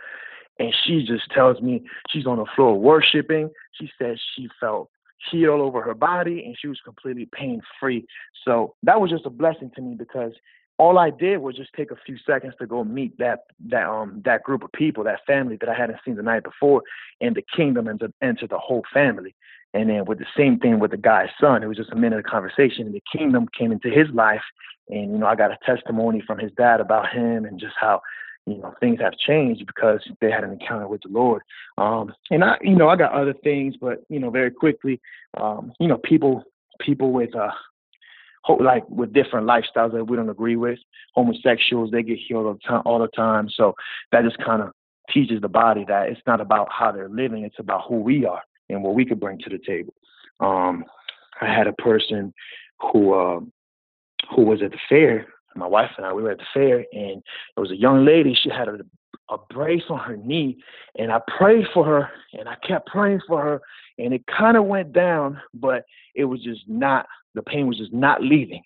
And 0.59 0.75
she 0.85 1.05
just 1.07 1.31
tells 1.31 1.61
me 1.61 1.83
she's 2.11 2.27
on 2.27 2.39
the 2.39 2.47
floor 2.57 2.79
worshiping. 2.79 3.51
She 3.81 3.91
says 4.01 4.19
she 4.35 4.49
felt 4.61 4.91
heat 5.31 5.47
all 5.47 5.63
over 5.63 5.83
her 5.83 5.95
body 5.95 6.45
and 6.45 6.57
she 6.59 6.69
was 6.69 6.81
completely 6.85 7.29
pain 7.33 7.61
free. 7.81 8.07
So 8.45 8.75
that 8.83 9.01
was 9.01 9.11
just 9.11 9.27
a 9.27 9.31
blessing 9.31 9.71
to 9.77 9.83
me 9.83 9.95
because 9.95 10.33
all 10.79 10.99
I 10.99 11.11
did 11.11 11.39
was 11.39 11.57
just 11.57 11.71
take 11.77 11.91
a 11.91 11.97
few 12.07 12.17
seconds 12.25 12.55
to 12.61 12.67
go 12.67 12.85
meet 12.85 13.19
that 13.19 13.41
that 13.69 13.89
um 13.89 14.23
that 14.25 14.45
group 14.45 14.63
of 14.63 14.71
people, 14.73 15.05
that 15.05 15.21
family 15.27 15.57
that 15.61 15.69
I 15.69 15.75
hadn't 15.75 15.99
seen 16.05 16.15
the 16.15 16.23
night 16.23 16.45
before, 16.45 16.83
and 17.21 17.35
the 17.35 17.43
kingdom 17.57 17.89
and 17.89 18.01
to 18.01 18.47
the 18.47 18.59
whole 18.59 18.85
family. 18.95 19.35
And 19.75 19.91
then 19.91 20.05
with 20.07 20.19
the 20.19 20.27
same 20.37 20.59
thing 20.59 20.79
with 20.79 20.93
the 20.93 20.97
guy's 20.97 21.29
son, 21.41 21.63
it 21.63 21.67
was 21.67 21.77
just 21.77 21.93
a 21.93 21.97
minute 21.97 22.19
of 22.19 22.25
conversation, 22.25 22.87
and 22.87 22.95
the 22.95 23.03
kingdom 23.13 23.47
came 23.57 23.73
into 23.73 23.91
his 23.91 24.09
life. 24.15 24.43
And 24.89 25.13
you 25.13 25.19
know, 25.19 25.27
I 25.27 25.35
got 25.35 25.51
a 25.51 25.59
testimony 25.65 26.23
from 26.27 26.39
his 26.39 26.51
dad 26.57 26.81
about 26.81 27.11
him 27.11 27.45
and 27.45 27.61
just 27.61 27.75
how 27.79 28.01
you 28.47 28.57
know 28.59 28.75
things 28.81 29.01
have 29.01 29.13
changed 29.19 29.67
because 29.67 30.01
they 30.21 30.31
had 30.31 30.45
an 30.45 30.53
encounter 30.53 30.89
with 30.89 31.03
the 31.03 31.11
Lord. 31.11 31.43
Um, 31.77 32.15
and 32.31 32.43
I, 32.43 32.57
you 32.63 32.77
know, 32.77 32.89
I 32.89 32.97
got 32.97 33.13
other 33.13 33.35
things, 33.35 33.75
but 33.79 34.03
you 34.09 34.19
know, 34.19 34.31
very 34.31 34.51
quickly, 34.51 35.01
um, 35.39 35.73
you 35.79 35.87
know, 35.87 35.99
people 35.99 36.45
people 36.81 37.13
with 37.13 37.35
uh 37.37 37.51
like 38.61 38.89
with 38.89 39.13
different 39.13 39.47
lifestyles 39.47 39.93
that 39.93 40.07
we 40.07 40.17
don't 40.17 40.31
agree 40.31 40.57
with. 40.57 40.79
Homosexuals, 41.15 41.91
they 41.91 42.03
get 42.03 42.19
healed 42.27 42.47
all 42.47 42.55
the 42.55 42.61
time. 42.61 42.83
All 42.87 42.99
the 42.99 43.09
time. 43.09 43.51
So 43.55 43.75
that 44.13 44.25
just 44.25 44.39
kind 44.39 44.63
of 44.63 44.73
teaches 45.13 45.43
the 45.43 45.49
body 45.49 45.85
that 45.89 46.09
it's 46.09 46.21
not 46.27 46.41
about 46.41 46.69
how 46.73 46.91
they're 46.91 47.11
living; 47.11 47.45
it's 47.45 47.59
about 47.59 47.83
who 47.87 47.97
we 48.01 48.25
are 48.25 48.41
and 48.69 48.83
what 48.83 48.95
we 48.95 49.05
could 49.05 49.21
bring 49.21 49.39
to 49.39 49.51
the 49.51 49.59
table. 49.59 49.95
Um, 50.41 50.85
I 51.41 51.47
had 51.47 51.67
a 51.67 51.73
person 51.73 52.33
who 52.81 53.13
uh, 53.13 53.41
who 54.35 54.43
was 54.43 54.63
at 54.63 54.73
the 54.73 54.79
fair. 54.89 55.27
My 55.57 55.67
wife 55.67 55.91
and 55.97 56.07
I 56.07 56.13
we 56.13 56.23
were 56.23 56.31
at 56.31 56.39
the 56.39 56.45
fair, 56.55 56.85
and 56.93 57.23
there 57.55 57.63
was 57.63 57.71
a 57.71 57.77
young 57.77 58.05
lady. 58.05 58.39
She 58.41 58.51
had 58.51 58.69
a, 58.69 58.79
a 59.31 59.39
brace 59.51 59.85
on 59.89 59.99
her 59.99 60.17
knee, 60.17 60.59
and 60.97 61.11
I 61.11 61.21
prayed 61.39 61.67
for 61.73 61.85
her, 61.85 62.11
and 62.39 62.49
I 62.49 62.57
kept 62.67 62.87
praying 62.87 63.21
for 63.27 63.43
her, 63.43 63.61
and 63.99 64.15
it 64.15 64.23
kind 64.27 64.57
of 64.57 64.65
went 64.65 64.93
down, 64.93 65.41
but 65.55 65.85
it 66.15 66.25
was 66.25 66.43
just 66.43 66.63
not. 66.69 67.07
The 67.35 67.43
pain 67.43 67.67
was 67.69 67.79
just 67.79 67.93
not 67.93 68.23
leaving, 68.23 68.63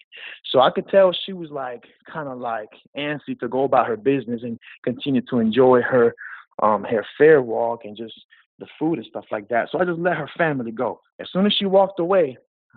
so 0.50 0.60
I 0.60 0.70
could 0.70 0.88
tell 0.88 1.12
she 1.12 1.32
was 1.32 1.50
like 1.50 1.84
kind 2.10 2.28
of 2.28 2.38
like 2.38 2.70
antsy 2.96 3.38
to 3.40 3.48
go 3.48 3.64
about 3.64 3.86
her 3.86 3.96
business 3.96 4.42
and 4.42 4.58
continue 4.82 5.20
to 5.30 5.40
enjoy 5.40 5.82
her 5.82 6.14
um 6.62 6.84
her 6.84 7.04
fair 7.18 7.42
walk 7.42 7.80
and 7.84 7.96
just 7.96 8.14
the 8.58 8.66
food 8.78 8.98
and 8.98 9.06
stuff 9.06 9.24
like 9.30 9.48
that. 9.48 9.68
So 9.70 9.78
I 9.78 9.84
just 9.84 9.98
let 9.98 10.16
her 10.16 10.30
family 10.36 10.70
go. 10.70 11.00
As 11.20 11.28
soon 11.32 11.46
as 11.46 11.52
she 11.52 11.66
walked 11.66 12.00
away, 12.00 12.36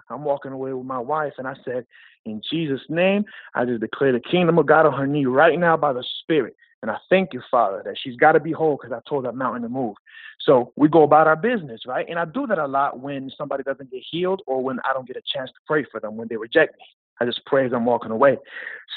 I'm 0.09 0.23
walking 0.23 0.51
away 0.51 0.73
with 0.73 0.85
my 0.85 0.99
wife, 0.99 1.33
and 1.37 1.47
I 1.47 1.55
said, 1.63 1.85
In 2.25 2.41
Jesus' 2.49 2.81
name, 2.89 3.25
I 3.53 3.65
just 3.65 3.81
declare 3.81 4.11
the 4.11 4.19
kingdom 4.19 4.57
of 4.57 4.65
God 4.65 4.85
on 4.85 4.93
her 4.93 5.07
knee 5.07 5.25
right 5.25 5.57
now 5.59 5.77
by 5.77 5.93
the 5.93 6.03
Spirit. 6.21 6.55
And 6.81 6.91
I 6.91 6.97
thank 7.09 7.33
you, 7.33 7.41
Father, 7.49 7.81
that 7.83 7.95
she's 7.99 8.15
got 8.15 8.33
to 8.33 8.39
be 8.39 8.51
whole 8.51 8.77
because 8.79 8.91
I 8.91 8.99
told 9.09 9.25
that 9.25 9.33
mountain 9.33 9.63
to 9.63 9.69
move. 9.69 9.95
So 10.41 10.71
we 10.75 10.87
go 10.87 11.03
about 11.03 11.25
our 11.25 11.35
business, 11.35 11.81
right? 11.87 12.05
And 12.07 12.19
I 12.19 12.25
do 12.25 12.45
that 12.47 12.59
a 12.59 12.67
lot 12.67 12.99
when 12.99 13.31
somebody 13.35 13.63
doesn't 13.63 13.89
get 13.89 14.03
healed 14.11 14.43
or 14.45 14.61
when 14.61 14.79
I 14.81 14.93
don't 14.93 15.07
get 15.07 15.17
a 15.17 15.21
chance 15.33 15.49
to 15.49 15.57
pray 15.65 15.85
for 15.89 15.99
them 15.99 16.15
when 16.15 16.27
they 16.27 16.37
reject 16.37 16.75
me. 16.77 16.85
I 17.19 17.25
just 17.25 17.45
pray 17.45 17.65
as 17.65 17.73
I'm 17.73 17.85
walking 17.85 18.11
away. 18.11 18.37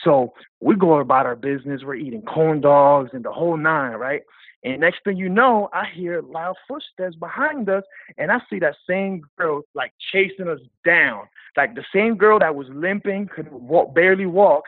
So 0.05 0.33
we 0.61 0.75
go 0.75 0.99
about 0.99 1.27
our 1.27 1.37
business. 1.37 1.83
We're 1.85 1.95
eating 1.95 2.23
corn 2.23 2.61
dogs 2.61 3.11
and 3.13 3.25
the 3.25 3.33
whole 3.33 3.57
nine, 3.57 3.93
right? 3.93 4.23
And 4.65 4.81
next 4.81 5.05
thing 5.05 5.17
you 5.17 5.29
know, 5.29 5.69
I 5.73 5.85
hear 5.95 6.21
loud 6.21 6.57
footsteps 6.67 7.15
behind 7.15 7.69
us, 7.69 7.85
and 8.17 8.33
I 8.33 8.39
see 8.51 8.59
that 8.59 8.75
same 8.89 9.23
girl 9.39 9.63
like 9.75 9.93
chasing 10.13 10.49
us 10.49 10.59
down, 10.85 11.29
like 11.57 11.75
the 11.77 11.85
same 11.95 12.17
girl 12.17 12.41
that 12.41 12.55
was 12.55 12.67
limping, 12.71 13.29
could 13.29 13.51
walk, 13.53 13.95
barely 13.95 14.27
walk, 14.27 14.65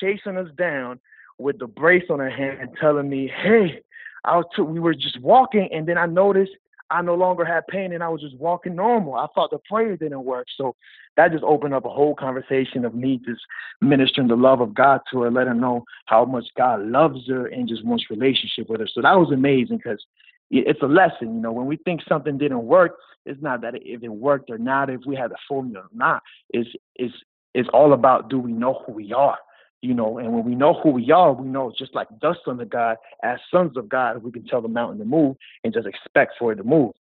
chasing 0.00 0.36
us 0.36 0.48
down 0.56 1.00
with 1.38 1.58
the 1.58 1.66
brace 1.66 2.04
on 2.08 2.20
her 2.20 2.30
hand 2.30 2.58
and 2.60 2.70
telling 2.80 3.08
me, 3.08 3.26
"Hey, 3.26 3.82
I 4.24 4.36
was 4.36 4.46
t- 4.54 4.62
we 4.62 4.78
were 4.78 4.94
just 4.94 5.20
walking, 5.20 5.68
and 5.72 5.88
then 5.88 5.98
I 5.98 6.06
noticed 6.06 6.52
I 6.92 7.00
no 7.00 7.14
longer 7.14 7.44
had 7.44 7.66
pain 7.68 7.92
and 7.92 8.02
I 8.02 8.08
was 8.08 8.20
just 8.20 8.36
walking 8.36 8.76
normal. 8.76 9.14
I 9.14 9.26
thought 9.34 9.50
the 9.50 9.58
prayer 9.68 9.96
didn't 9.96 10.24
work. 10.24 10.46
So 10.56 10.76
that 11.16 11.32
just 11.32 11.42
opened 11.42 11.74
up 11.74 11.86
a 11.86 11.90
whole 11.90 12.14
conversation 12.14 12.84
of 12.84 12.94
me 12.94 13.18
just 13.24 13.40
ministering 13.80 14.28
the 14.28 14.36
love 14.36 14.60
of 14.60 14.74
God 14.74 15.00
to 15.10 15.22
her, 15.22 15.30
let 15.30 15.46
her 15.46 15.54
know 15.54 15.84
how 16.06 16.24
much 16.26 16.44
God 16.56 16.82
loves 16.82 17.26
her 17.28 17.46
and 17.46 17.66
just 17.66 17.84
wants 17.84 18.10
relationship 18.10 18.68
with 18.68 18.80
her. 18.80 18.88
So 18.92 19.00
that 19.00 19.18
was 19.18 19.32
amazing 19.32 19.78
because 19.78 20.04
it's 20.50 20.82
a 20.82 20.86
lesson. 20.86 21.34
You 21.34 21.40
know, 21.40 21.52
when 21.52 21.66
we 21.66 21.78
think 21.78 22.02
something 22.06 22.36
didn't 22.36 22.64
work, 22.64 22.96
it's 23.24 23.42
not 23.42 23.62
that 23.62 23.74
if 23.76 24.02
it 24.02 24.08
worked 24.08 24.50
or 24.50 24.58
not, 24.58 24.90
if 24.90 25.00
we 25.06 25.16
had 25.16 25.30
the 25.30 25.38
formula 25.48 25.84
or 25.84 25.88
not. 25.94 26.22
It's 26.50 26.68
it's 26.96 27.14
it's 27.54 27.68
all 27.72 27.94
about 27.94 28.28
do 28.28 28.38
we 28.38 28.52
know 28.52 28.82
who 28.86 28.92
we 28.92 29.12
are? 29.12 29.38
You 29.82 29.92
know, 29.92 30.18
and 30.18 30.32
when 30.32 30.44
we 30.44 30.54
know 30.54 30.74
who 30.80 30.90
we 30.90 31.10
are, 31.10 31.32
we 31.32 31.48
know 31.48 31.72
just 31.76 31.94
like 31.94 32.08
dust 32.20 32.38
the 32.46 32.64
God, 32.64 32.96
as 33.22 33.38
sons 33.50 33.76
of 33.76 33.88
God, 33.88 34.22
we 34.22 34.30
can 34.30 34.46
tell 34.46 34.62
the 34.62 34.68
mountain 34.68 34.98
to 35.00 35.04
move 35.04 35.36
and 35.64 35.74
just 35.74 35.86
expect 35.86 36.34
for 36.38 36.52
it 36.52 36.56
to 36.56 36.64
move. 36.64 36.92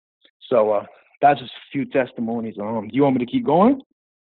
So 0.48 0.72
uh, 0.72 0.86
that's 1.20 1.40
just 1.40 1.52
a 1.52 1.70
few 1.70 1.84
testimonies. 1.84 2.54
Um, 2.58 2.88
do 2.88 2.96
you 2.96 3.02
want 3.02 3.18
me 3.18 3.24
to 3.24 3.30
keep 3.30 3.44
going? 3.44 3.82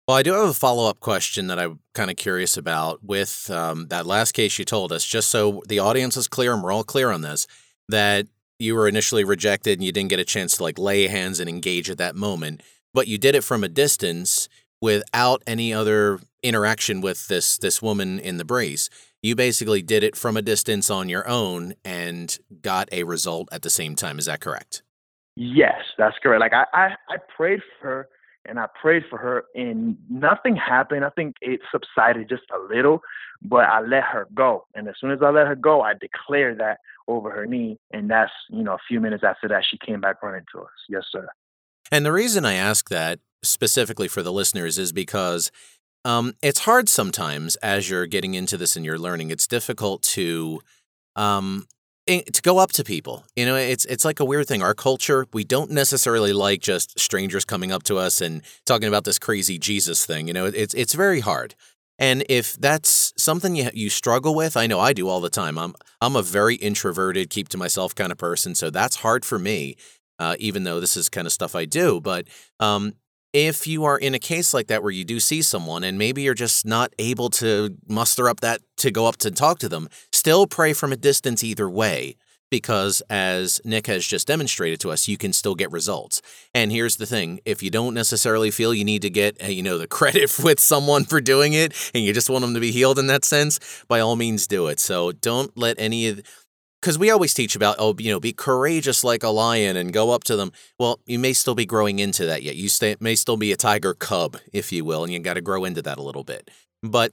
Well, 0.07 0.15
I 0.15 0.23
do 0.23 0.31
have 0.31 0.47
a 0.47 0.53
follow 0.53 0.89
up 0.89 1.01
question 1.01 1.47
that 1.47 1.59
I'm 1.59 1.79
kind 1.93 2.09
of 2.09 2.15
curious 2.15 2.55
about 2.55 3.03
with 3.03 3.51
um, 3.51 3.87
that 3.89 4.05
last 4.05 4.31
case 4.31 4.57
you 4.57 4.63
told 4.63 4.93
us, 4.93 5.05
just 5.05 5.29
so 5.29 5.61
the 5.67 5.79
audience 5.79 6.15
is 6.15 6.29
clear 6.29 6.53
and 6.53 6.63
we're 6.63 6.71
all 6.71 6.85
clear 6.85 7.11
on 7.11 7.21
this, 7.21 7.45
that 7.89 8.27
you 8.57 8.73
were 8.73 8.87
initially 8.87 9.25
rejected 9.25 9.77
and 9.77 9.85
you 9.85 9.91
didn't 9.91 10.09
get 10.09 10.19
a 10.19 10.25
chance 10.25 10.55
to 10.57 10.63
like 10.63 10.79
lay 10.79 11.07
hands 11.07 11.41
and 11.41 11.49
engage 11.49 11.89
at 11.89 11.97
that 11.97 12.15
moment, 12.15 12.63
but 12.93 13.09
you 13.09 13.17
did 13.17 13.35
it 13.35 13.43
from 13.43 13.65
a 13.65 13.67
distance 13.67 14.46
without 14.81 15.43
any 15.47 15.73
other 15.73 16.19
interaction 16.43 17.01
with 17.01 17.27
this 17.27 17.57
this 17.57 17.81
woman 17.81 18.19
in 18.19 18.37
the 18.37 18.45
brace. 18.45 18.89
You 19.21 19.35
basically 19.35 19.81
did 19.81 20.03
it 20.03 20.15
from 20.15 20.37
a 20.37 20.41
distance 20.41 20.89
on 20.89 21.09
your 21.09 21.27
own 21.27 21.73
and 21.83 22.37
got 22.61 22.87
a 22.91 23.03
result 23.03 23.49
at 23.51 23.63
the 23.63 23.69
same 23.69 23.95
time. 23.95 24.19
Is 24.19 24.25
that 24.25 24.41
correct? 24.41 24.83
Yes, 25.35 25.81
that's 25.97 26.15
correct. 26.21 26.39
Like 26.39 26.53
I, 26.53 26.65
I, 26.73 26.87
I 27.09 27.17
prayed 27.35 27.61
for 27.79 27.87
her 27.87 28.09
and 28.45 28.59
I 28.59 28.67
prayed 28.79 29.03
for 29.09 29.17
her 29.17 29.45
and 29.55 29.97
nothing 30.09 30.55
happened. 30.55 31.03
I 31.03 31.09
think 31.09 31.35
it 31.41 31.59
subsided 31.71 32.29
just 32.29 32.43
a 32.53 32.73
little, 32.73 33.01
but 33.41 33.65
I 33.65 33.81
let 33.81 34.03
her 34.03 34.27
go. 34.33 34.65
And 34.73 34.87
as 34.87 34.95
soon 34.99 35.11
as 35.11 35.19
I 35.21 35.29
let 35.29 35.47
her 35.47 35.55
go, 35.55 35.81
I 35.81 35.93
declared 35.93 36.59
that 36.59 36.79
over 37.07 37.29
her 37.31 37.45
knee. 37.45 37.77
And 37.91 38.09
that's, 38.09 38.31
you 38.49 38.63
know, 38.63 38.73
a 38.73 38.79
few 38.87 38.99
minutes 38.99 39.23
after 39.23 39.47
that, 39.49 39.63
she 39.69 39.77
came 39.77 40.01
back 40.01 40.23
running 40.23 40.45
to 40.53 40.61
us. 40.61 40.69
Yes, 40.89 41.03
sir. 41.11 41.27
And 41.91 42.05
the 42.05 42.11
reason 42.11 42.45
I 42.45 42.53
ask 42.53 42.89
that 42.89 43.19
specifically 43.43 44.07
for 44.07 44.23
the 44.23 44.33
listeners 44.33 44.77
is 44.77 44.91
because 44.91 45.51
um, 46.05 46.33
it's 46.41 46.59
hard 46.59 46.89
sometimes 46.89 47.55
as 47.57 47.89
you're 47.89 48.05
getting 48.05 48.33
into 48.33 48.57
this 48.57 48.75
and 48.75 48.85
you're 48.85 48.99
learning. 48.99 49.29
It's 49.29 49.47
difficult 49.47 50.01
to 50.03 50.61
um, 51.15 51.67
to 52.07 52.41
go 52.41 52.59
up 52.59 52.71
to 52.73 52.83
people. 52.83 53.25
You 53.35 53.45
know, 53.45 53.55
it's 53.55 53.85
it's 53.85 54.05
like 54.05 54.19
a 54.19 54.25
weird 54.25 54.47
thing. 54.47 54.61
Our 54.61 54.73
culture, 54.73 55.27
we 55.33 55.43
don't 55.43 55.71
necessarily 55.71 56.33
like 56.33 56.61
just 56.61 56.97
strangers 56.99 57.45
coming 57.45 57.71
up 57.71 57.83
to 57.83 57.97
us 57.97 58.21
and 58.21 58.41
talking 58.65 58.87
about 58.87 59.03
this 59.03 59.19
crazy 59.19 59.57
Jesus 59.59 60.05
thing. 60.05 60.27
You 60.27 60.33
know, 60.33 60.45
it's 60.45 60.73
it's 60.73 60.93
very 60.93 61.19
hard. 61.19 61.55
And 61.99 62.23
if 62.29 62.53
that's 62.53 63.13
something 63.17 63.55
you 63.55 63.69
you 63.73 63.89
struggle 63.89 64.35
with, 64.35 64.55
I 64.55 64.67
know 64.67 64.79
I 64.79 64.93
do 64.93 65.09
all 65.09 65.19
the 65.19 65.29
time. 65.29 65.57
I'm 65.57 65.73
I'm 65.99 66.15
a 66.15 66.21
very 66.21 66.55
introverted, 66.55 67.29
keep 67.29 67.49
to 67.49 67.57
myself 67.57 67.95
kind 67.95 68.11
of 68.11 68.17
person, 68.17 68.55
so 68.55 68.69
that's 68.69 68.97
hard 68.97 69.25
for 69.25 69.39
me. 69.39 69.75
Uh, 70.19 70.35
even 70.39 70.63
though 70.63 70.79
this 70.79 70.97
is 70.97 71.09
kind 71.09 71.27
of 71.27 71.33
stuff 71.33 71.53
I 71.53 71.65
do, 71.65 72.01
but 72.01 72.27
um, 72.59 72.93
if 73.37 73.67
you 73.67 73.83
are 73.85 73.99
in 73.99 74.15
a 74.15 74.19
case 74.19 74.51
like 74.51 74.65
that 74.65 74.81
where 74.81 74.91
you 74.91 75.05
do 75.05 75.19
see 75.19 75.43
someone 75.43 75.83
and 75.83 75.95
maybe 75.95 76.23
you're 76.23 76.33
just 76.33 76.65
not 76.65 76.91
able 76.97 77.29
to 77.29 77.77
muster 77.87 78.27
up 78.27 78.39
that 78.39 78.61
to 78.77 78.89
go 78.89 79.05
up 79.05 79.17
to 79.17 79.29
talk 79.29 79.59
to 79.59 79.69
them, 79.69 79.89
still 80.11 80.47
pray 80.47 80.73
from 80.73 80.91
a 80.91 80.97
distance 80.97 81.43
either 81.43 81.69
way. 81.69 82.15
Because 82.49 83.03
as 83.11 83.61
Nick 83.63 83.85
has 83.87 84.07
just 84.07 84.25
demonstrated 84.25 84.79
to 84.79 84.89
us, 84.89 85.07
you 85.07 85.17
can 85.17 85.33
still 85.33 85.53
get 85.53 85.69
results. 85.69 86.21
And 86.55 86.71
here's 86.71 86.95
the 86.95 87.05
thing: 87.05 87.41
if 87.45 87.61
you 87.61 87.69
don't 87.69 87.93
necessarily 87.93 88.51
feel 88.51 88.73
you 88.73 88.85
need 88.85 89.01
to 89.01 89.09
get, 89.09 89.35
uh, 89.43 89.47
you 89.47 89.61
know, 89.61 89.77
the 89.77 89.87
credit 89.97 90.39
with 90.41 90.59
someone 90.59 91.03
for 91.03 91.19
doing 91.19 91.51
it, 91.51 91.73
and 91.93 92.05
you 92.05 92.13
just 92.13 92.29
want 92.29 92.43
them 92.43 92.53
to 92.53 92.61
be 92.61 92.71
healed 92.71 92.99
in 92.99 93.07
that 93.07 93.25
sense, 93.25 93.83
by 93.89 93.99
all 93.99 94.15
means 94.15 94.47
do 94.47 94.67
it. 94.67 94.79
So 94.79 95.11
don't 95.11 95.55
let 95.57 95.75
any 95.77 96.07
of 96.07 96.21
because 96.87 96.97
we 96.97 97.11
always 97.11 97.33
teach 97.33 97.53
about 97.53 97.75
oh 97.79 97.93
you 97.99 98.09
know 98.09 98.17
be 98.17 98.31
courageous 98.31 99.03
like 99.03 99.21
a 99.21 99.27
lion 99.27 99.75
and 99.75 99.91
go 99.91 100.11
up 100.11 100.23
to 100.23 100.37
them. 100.37 100.53
Well 100.79 101.01
you 101.05 101.19
may 101.19 101.33
still 101.33 101.53
be 101.53 101.65
growing 101.65 101.99
into 101.99 102.25
that 102.27 102.43
yet. 102.43 102.55
You 102.55 102.69
stay, 102.69 102.95
may 103.01 103.15
still 103.15 103.35
be 103.35 103.51
a 103.51 103.57
tiger 103.57 103.93
cub 103.93 104.37
if 104.53 104.71
you 104.71 104.85
will 104.85 105.03
and 105.03 105.11
you 105.11 105.19
got 105.19 105.33
to 105.33 105.41
grow 105.41 105.65
into 105.65 105.81
that 105.81 105.97
a 105.97 106.01
little 106.01 106.23
bit. 106.23 106.49
But 106.81 107.11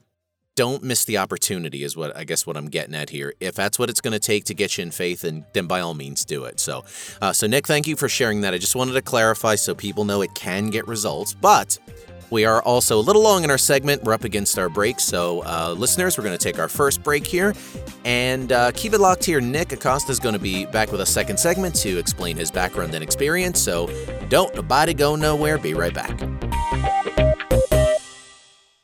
don't 0.55 0.81
miss 0.81 1.03
the 1.03 1.17
opportunity 1.17 1.83
is 1.83 1.97
what 1.97 2.15
i 2.15 2.23
guess 2.23 2.47
what 2.47 2.55
i'm 2.55 2.67
getting 2.67 2.95
at 2.95 3.09
here. 3.09 3.33
If 3.41 3.55
that's 3.55 3.77
what 3.77 3.89
it's 3.89 3.99
going 3.99 4.13
to 4.13 4.19
take 4.19 4.45
to 4.45 4.53
get 4.53 4.77
you 4.77 4.83
in 4.83 4.91
faith 4.91 5.25
and 5.25 5.43
then 5.51 5.67
by 5.67 5.81
all 5.81 5.93
means 5.93 6.23
do 6.23 6.45
it. 6.45 6.61
So 6.61 6.85
uh, 7.21 7.33
so 7.33 7.45
nick 7.45 7.67
thank 7.67 7.85
you 7.85 7.97
for 7.97 8.07
sharing 8.07 8.39
that. 8.41 8.53
I 8.53 8.57
just 8.57 8.77
wanted 8.77 8.93
to 8.93 9.01
clarify 9.01 9.55
so 9.55 9.75
people 9.75 10.05
know 10.05 10.21
it 10.21 10.33
can 10.35 10.69
get 10.69 10.87
results 10.87 11.33
but 11.33 11.77
we 12.29 12.45
are 12.45 12.61
also 12.63 12.99
a 12.99 13.01
little 13.01 13.21
long 13.21 13.43
in 13.43 13.51
our 13.51 13.57
segment. 13.57 14.03
We're 14.03 14.13
up 14.13 14.23
against 14.23 14.57
our 14.57 14.69
break. 14.69 14.99
So, 14.99 15.43
uh, 15.45 15.75
listeners, 15.77 16.17
we're 16.17 16.23
going 16.23 16.37
to 16.37 16.43
take 16.43 16.59
our 16.59 16.67
first 16.67 17.03
break 17.03 17.25
here 17.25 17.53
and 18.03 18.51
uh, 18.51 18.71
keep 18.71 18.93
it 18.93 18.99
locked 18.99 19.23
here. 19.23 19.41
Nick 19.41 19.71
Acosta 19.71 20.11
is 20.11 20.19
going 20.19 20.33
to 20.33 20.39
be 20.39 20.65
back 20.65 20.91
with 20.91 21.01
a 21.01 21.05
second 21.05 21.37
segment 21.37 21.75
to 21.75 21.97
explain 21.97 22.37
his 22.37 22.51
background 22.51 22.93
and 22.93 23.03
experience. 23.03 23.61
So, 23.61 23.89
don't 24.29 24.53
nobody 24.55 24.93
go 24.93 25.15
nowhere. 25.15 25.57
Be 25.57 25.73
right 25.73 25.93
back. 25.93 26.21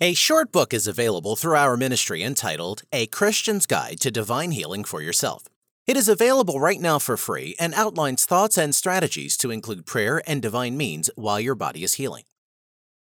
A 0.04 0.16
short 0.16 0.52
book 0.52 0.74
is 0.74 0.88
available 0.88 1.36
through 1.36 1.56
our 1.56 1.78
ministry 1.78 2.24
entitled 2.24 2.82
A 2.92 3.06
Christian's 3.06 3.68
Guide 3.68 4.00
to 4.00 4.10
Divine 4.10 4.50
Healing 4.50 4.84
for 4.84 5.00
Yourself. 5.00 5.44
It 5.86 5.96
is 5.96 6.10
available 6.10 6.60
right 6.60 6.80
now 6.80 6.98
for 6.98 7.18
free 7.18 7.56
and 7.60 7.74
outlines 7.76 8.26
thoughts 8.26 8.58
and 8.58 8.74
strategies 8.74 9.38
to 9.38 9.52
include 9.52 9.86
prayer 9.86 10.22
and 10.26 10.42
divine 10.42 10.76
means 10.76 11.10
while 11.16 11.40
your 11.40 11.54
body 11.54 11.84
is 11.84 11.96
healing. 11.96 12.24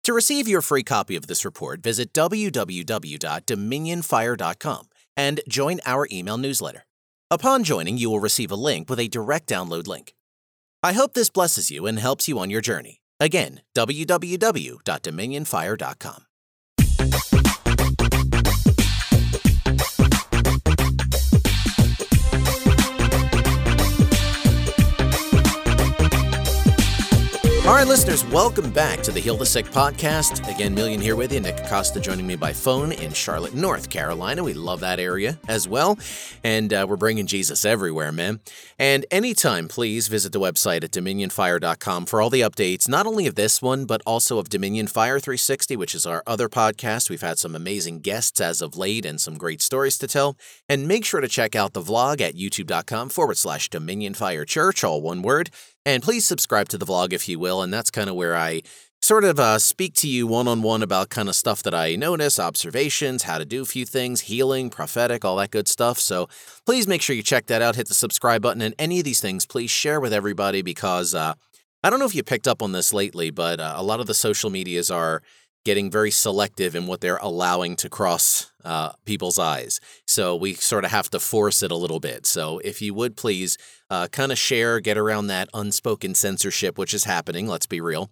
To 0.08 0.14
receive 0.14 0.48
your 0.48 0.62
free 0.62 0.84
copy 0.84 1.18
of 1.18 1.28
this 1.28 1.44
report, 1.44 1.82
visit 1.82 2.14
www.dominionfire.com 2.14 4.84
and 5.18 5.42
join 5.50 5.80
our 5.86 6.08
email 6.10 6.38
newsletter. 6.38 6.86
Upon 7.30 7.66
joining, 7.66 7.98
you 7.98 8.10
will 8.10 8.22
receive 8.22 8.50
a 8.50 8.56
link 8.56 8.90
with 8.90 9.00
a 9.00 9.10
direct 9.10 9.50
download 9.50 9.86
link. 9.86 10.14
I 10.82 10.94
hope 10.94 11.14
this 11.14 11.30
blesses 11.30 11.70
you 11.70 11.88
and 11.88 12.00
helps 12.00 12.30
you 12.30 12.40
on 12.40 12.50
your 12.50 12.62
journey. 12.62 13.02
Again, 13.20 13.64
www.dominionfire.com. 13.76 16.27
All 27.68 27.74
right, 27.74 27.86
listeners, 27.86 28.26
welcome 28.28 28.72
back 28.72 29.02
to 29.02 29.12
the 29.12 29.20
Heal 29.20 29.36
the 29.36 29.46
Sick 29.46 29.66
podcast. 29.66 30.40
Again, 30.50 30.74
Millian 30.74 31.02
here 31.02 31.18
with 31.18 31.34
you. 31.34 31.42
Nick 31.42 31.60
Acosta 31.60 32.00
joining 32.00 32.26
me 32.26 32.38
by 32.38 32.54
phone 32.54 32.94
in 32.94 33.12
Charlotte, 33.12 33.54
North 33.54 33.90
Carolina. 33.90 34.42
We 34.42 34.54
love 34.54 34.80
that 34.80 35.02
area 35.02 35.38
as 35.50 35.68
well. 35.68 36.00
And 36.46 36.72
uh, 36.72 36.86
we're 36.88 36.96
bringing 36.96 37.28
Jesus 37.28 37.66
everywhere, 37.66 38.14
man. 38.14 38.40
And 38.80 39.06
anytime, 39.12 39.68
please 39.68 40.08
visit 40.08 40.32
the 40.32 40.40
website 40.40 40.86
at 40.86 40.92
dominionfire.com 40.92 42.06
for 42.06 42.22
all 42.22 42.30
the 42.30 42.40
updates, 42.40 42.88
not 42.88 43.06
only 43.06 43.28
of 43.28 43.36
this 43.36 43.62
one, 43.62 43.84
but 43.84 44.02
also 44.06 44.40
of 44.40 44.48
Dominion 44.48 44.88
Fire 44.88 45.20
360, 45.20 45.76
which 45.76 45.94
is 45.94 46.06
our 46.06 46.24
other 46.26 46.48
podcast. 46.48 47.10
We've 47.10 47.20
had 47.20 47.38
some 47.38 47.54
amazing 47.54 48.00
guests 48.00 48.40
as 48.40 48.62
of 48.62 48.78
late 48.78 49.06
and 49.06 49.20
some 49.20 49.38
great 49.38 49.62
stories 49.62 49.98
to 49.98 50.08
tell. 50.08 50.38
And 50.70 50.88
make 50.88 51.04
sure 51.04 51.20
to 51.20 51.28
check 51.28 51.54
out 51.54 51.74
the 51.74 51.82
vlog 51.82 52.22
at 52.22 52.36
youtube.com 52.36 53.10
forward 53.10 53.38
slash 53.38 53.68
Dominion 53.68 54.14
Fire 54.14 54.46
Church, 54.46 54.86
all 54.86 55.02
one 55.02 55.22
word. 55.22 55.50
And 55.88 56.04
please 56.04 56.26
subscribe 56.26 56.68
to 56.70 56.78
the 56.78 56.86
vlog 56.86 57.14
if 57.14 57.30
you 57.30 57.40
will. 57.40 57.62
And 57.62 57.74
that's 57.74 57.90
kind 57.90 58.10
of 58.10 58.18
where 58.18 58.36
I 58.36 58.62
sort 59.02 59.24
of 59.24 59.40
uh, 59.40 59.58
speak 59.58 59.94
to 59.94 60.08
you 60.10 60.28
one 60.28 60.46
on 60.46 60.62
one 60.62 60.84
about 60.84 61.08
kind 61.08 61.30
of 61.30 61.36
stuff 61.36 61.64
that 61.64 61.74
I 61.74 61.96
notice, 61.96 62.42
observations, 62.42 63.24
how 63.24 63.38
to 63.38 63.46
do 63.46 63.62
a 63.62 63.66
few 63.66 63.86
things, 63.86 64.20
healing, 64.20 64.70
prophetic, 64.70 65.24
all 65.24 65.38
that 65.38 65.50
good 65.50 65.70
stuff. 65.70 65.98
So 65.98 66.28
please 66.66 66.90
make 66.90 67.02
sure 67.02 67.16
you 67.16 67.24
check 67.24 67.46
that 67.46 67.62
out. 67.62 67.78
Hit 67.78 67.88
the 67.88 67.94
subscribe 67.94 68.42
button. 68.42 68.62
And 68.62 68.76
any 68.78 69.00
of 69.00 69.06
these 69.06 69.22
things, 69.22 69.46
please 69.46 69.72
share 69.72 70.02
with 70.02 70.12
everybody 70.12 70.62
because 70.62 71.16
uh, 71.16 71.36
I 71.82 71.90
don't 71.90 72.00
know 72.00 72.06
if 72.06 72.16
you 72.16 72.22
picked 72.22 72.50
up 72.50 72.62
on 72.62 72.74
this 72.74 72.92
lately, 72.92 73.30
but 73.30 73.62
uh, 73.62 73.76
a 73.78 73.84
lot 73.84 74.02
of 74.02 74.08
the 74.08 74.14
social 74.14 74.50
medias 74.50 74.92
are 74.92 75.22
getting 75.68 75.92
very 75.92 76.12
selective 76.12 76.78
in 76.78 76.88
what 76.88 77.02
they're 77.02 77.18
allowing 77.18 77.76
to 77.76 77.90
cross 77.90 78.54
uh, 78.64 78.94
people's 79.04 79.38
eyes. 79.38 79.82
So 80.06 80.34
we 80.34 80.54
sort 80.54 80.86
of 80.86 80.92
have 80.92 81.10
to 81.10 81.20
force 81.20 81.62
it 81.62 81.72
a 81.72 81.76
little 81.76 82.00
bit. 82.00 82.26
So 82.26 82.60
if 82.60 82.82
you 82.82 82.94
would 82.94 83.18
please 83.18 83.58
uh, 83.90 84.08
kind 84.08 84.32
of 84.32 84.38
share, 84.38 84.80
get 84.80 84.98
around 84.98 85.28
that 85.28 85.50
unspoken 85.54 86.16
censorship, 86.16 86.78
which 86.78 86.94
is 86.94 87.04
happening, 87.04 87.48
let's 87.50 87.66
be 87.66 87.82
real. 87.82 88.10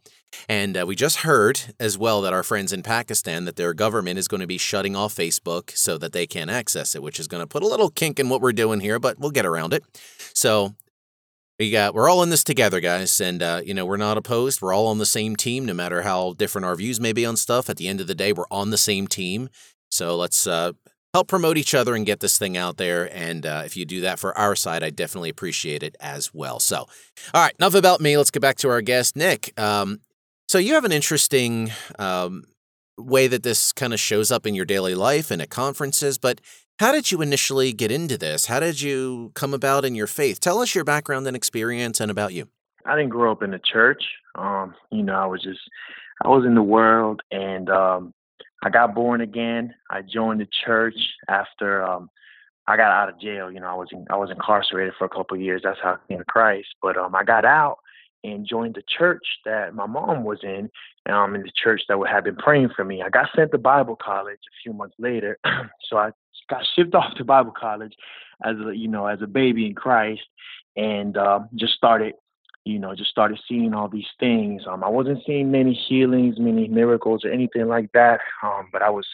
And 0.49 0.75
uh, 0.77 0.85
we 0.85 0.97
just 0.97 1.19
heard 1.19 1.61
as 1.79 1.97
well 1.97 2.21
that 2.23 2.33
our 2.33 2.43
friends 2.43 2.73
in 2.73 2.83
Pakistan, 2.83 3.45
that 3.45 3.55
their 3.55 3.73
government 3.73 4.19
is 4.19 4.27
going 4.27 4.41
to 4.41 4.47
be 4.47 4.57
shutting 4.57 4.93
off 4.93 5.15
Facebook 5.15 5.71
so 5.77 5.97
that 5.97 6.11
they 6.11 6.27
can't 6.27 6.49
access 6.49 6.93
it, 6.93 7.01
which 7.01 7.21
is 7.21 7.29
going 7.29 7.41
to 7.41 7.47
put 7.47 7.63
a 7.63 7.67
little 7.67 7.89
kink 7.89 8.19
in 8.19 8.27
what 8.27 8.41
we're 8.41 8.51
doing 8.51 8.81
here, 8.81 8.99
but 8.99 9.17
we'll 9.17 9.31
get 9.31 9.45
around 9.45 9.73
it. 9.73 9.85
So 10.33 10.75
we 11.59 11.71
got 11.71 11.93
we're 11.93 12.09
all 12.09 12.23
in 12.23 12.29
this 12.29 12.43
together 12.43 12.79
guys 12.79 13.19
and 13.21 13.41
uh, 13.41 13.61
you 13.63 13.73
know 13.73 13.85
we're 13.85 13.97
not 13.97 14.17
opposed. 14.17 14.61
We're 14.61 14.73
all 14.73 14.87
on 14.87 14.97
the 14.97 15.05
same 15.05 15.35
team 15.35 15.65
no 15.65 15.73
matter 15.73 16.01
how 16.01 16.33
different 16.33 16.65
our 16.65 16.75
views 16.75 16.99
may 16.99 17.13
be 17.13 17.25
on 17.25 17.37
stuff. 17.37 17.69
At 17.69 17.77
the 17.77 17.87
end 17.87 18.01
of 18.01 18.07
the 18.07 18.15
day 18.15 18.33
we're 18.33 18.45
on 18.51 18.71
the 18.71 18.77
same 18.77 19.07
team. 19.07 19.49
So 19.89 20.15
let's 20.15 20.45
uh, 20.47 20.73
help 21.13 21.27
promote 21.27 21.57
each 21.57 21.73
other 21.73 21.95
and 21.95 22.05
get 22.05 22.19
this 22.19 22.37
thing 22.37 22.57
out 22.57 22.77
there. 22.77 23.09
And 23.15 23.45
uh, 23.45 23.63
if 23.65 23.77
you 23.77 23.85
do 23.85 24.01
that 24.01 24.19
for 24.19 24.37
our 24.37 24.55
side 24.55 24.83
i 24.83 24.89
definitely 24.89 25.29
appreciate 25.29 25.83
it 25.83 25.95
as 25.99 26.33
well. 26.33 26.59
So 26.59 26.77
all 26.77 26.87
right 27.43 27.55
enough 27.59 27.75
about 27.75 28.01
me. 28.01 28.17
Let's 28.17 28.31
get 28.31 28.41
back 28.41 28.57
to 28.57 28.69
our 28.69 28.81
guest 28.81 29.15
nick. 29.15 29.57
Um, 29.59 30.01
so 30.47 30.57
you 30.57 30.73
have 30.73 30.85
an 30.85 30.91
interesting 30.91 31.71
um, 31.97 32.43
way 32.97 33.27
that 33.27 33.43
this 33.43 33.71
kind 33.73 33.93
of 33.93 33.99
shows 33.99 34.31
up 34.31 34.45
in 34.47 34.55
your 34.55 34.65
daily 34.65 34.95
life 34.95 35.31
and 35.31 35.41
at 35.41 35.49
conferences 35.49 36.17
but 36.17 36.39
how 36.79 36.91
did 36.91 37.09
you 37.09 37.21
initially 37.21 37.71
get 37.71 37.89
into 37.89 38.17
this? 38.17 38.47
How 38.47 38.59
did 38.59 38.81
you 38.81 39.31
come 39.33 39.53
about 39.53 39.85
in 39.85 39.95
your 39.95 40.07
faith? 40.07 40.41
Tell 40.41 40.59
us 40.59 40.75
your 40.75 40.83
background 40.83 41.25
and 41.25 41.35
experience 41.35 42.01
and 42.01 42.11
about 42.11 42.33
you. 42.33 42.49
I 42.85 42.97
didn't 42.97 43.11
grow 43.11 43.31
up 43.31 43.41
in 43.41 43.51
the 43.51 43.59
church. 43.59 44.03
Um, 44.35 44.75
you 44.91 45.01
know, 45.01 45.15
I 45.15 45.25
was 45.25 45.41
just 45.41 45.61
I 46.23 46.27
was 46.27 46.45
in 46.45 46.55
the 46.55 46.61
world 46.61 47.21
and 47.31 47.69
um 47.69 48.13
I 48.63 48.69
got 48.69 48.93
born 48.93 49.21
again. 49.21 49.73
I 49.89 50.01
joined 50.01 50.41
the 50.41 50.47
church 50.65 50.95
after 51.29 51.83
um 51.83 52.09
I 52.67 52.75
got 52.75 52.91
out 52.91 53.09
of 53.09 53.21
jail. 53.21 53.49
You 53.49 53.59
know, 53.61 53.67
I 53.67 53.75
was 53.75 53.87
in, 53.91 54.05
I 54.09 54.17
was 54.17 54.29
incarcerated 54.29 54.95
for 54.97 55.05
a 55.05 55.09
couple 55.09 55.35
of 55.35 55.41
years. 55.41 55.61
That's 55.63 55.79
how 55.81 55.93
I 55.93 56.07
came 56.09 56.17
to 56.17 56.25
Christ. 56.25 56.67
But 56.81 56.97
um 56.97 57.15
I 57.15 57.23
got 57.23 57.45
out 57.45 57.77
and 58.25 58.47
joined 58.47 58.75
the 58.75 58.83
church 58.97 59.25
that 59.45 59.75
my 59.75 59.85
mom 59.85 60.23
was 60.23 60.39
in, 60.43 60.69
um, 61.11 61.35
in 61.35 61.41
the 61.41 61.51
church 61.63 61.81
that 61.87 61.97
had 62.09 62.23
been 62.23 62.35
praying 62.35 62.69
for 62.75 62.83
me. 62.83 63.01
I 63.01 63.09
got 63.09 63.29
sent 63.35 63.51
to 63.51 63.57
Bible 63.57 63.95
college 63.95 64.39
a 64.39 64.55
few 64.63 64.73
months 64.73 64.95
later, 64.97 65.37
so 65.89 65.97
I 65.97 66.11
got 66.49 66.65
shipped 66.75 66.95
off 66.95 67.15
to 67.15 67.23
Bible 67.23 67.53
college 67.57 67.93
as 68.43 68.55
a 68.65 68.75
you 68.75 68.87
know 68.87 69.07
as 69.07 69.21
a 69.21 69.27
baby 69.27 69.67
in 69.67 69.75
Christ, 69.75 70.23
and 70.75 71.17
um, 71.17 71.49
just 71.55 71.73
started 71.73 72.13
you 72.63 72.79
know 72.79 72.95
just 72.95 73.11
started 73.11 73.39
seeing 73.47 73.73
all 73.73 73.87
these 73.87 74.09
things. 74.19 74.63
Um, 74.67 74.83
I 74.83 74.89
wasn't 74.89 75.23
seeing 75.25 75.51
many 75.51 75.73
healings, 75.73 76.39
many 76.39 76.67
miracles, 76.67 77.23
or 77.23 77.31
anything 77.31 77.67
like 77.67 77.91
that. 77.93 78.19
Um, 78.43 78.69
but 78.71 78.81
I 78.81 78.89
was 78.89 79.07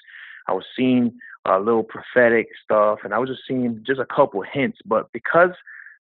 I 0.48 0.54
was 0.54 0.66
seeing 0.76 1.14
a 1.46 1.60
little 1.60 1.84
prophetic 1.84 2.48
stuff, 2.64 3.00
and 3.04 3.14
I 3.14 3.20
was 3.20 3.30
just 3.30 3.42
seeing 3.48 3.84
just 3.86 4.00
a 4.00 4.06
couple 4.06 4.42
hints. 4.42 4.80
But 4.86 5.12
because 5.12 5.52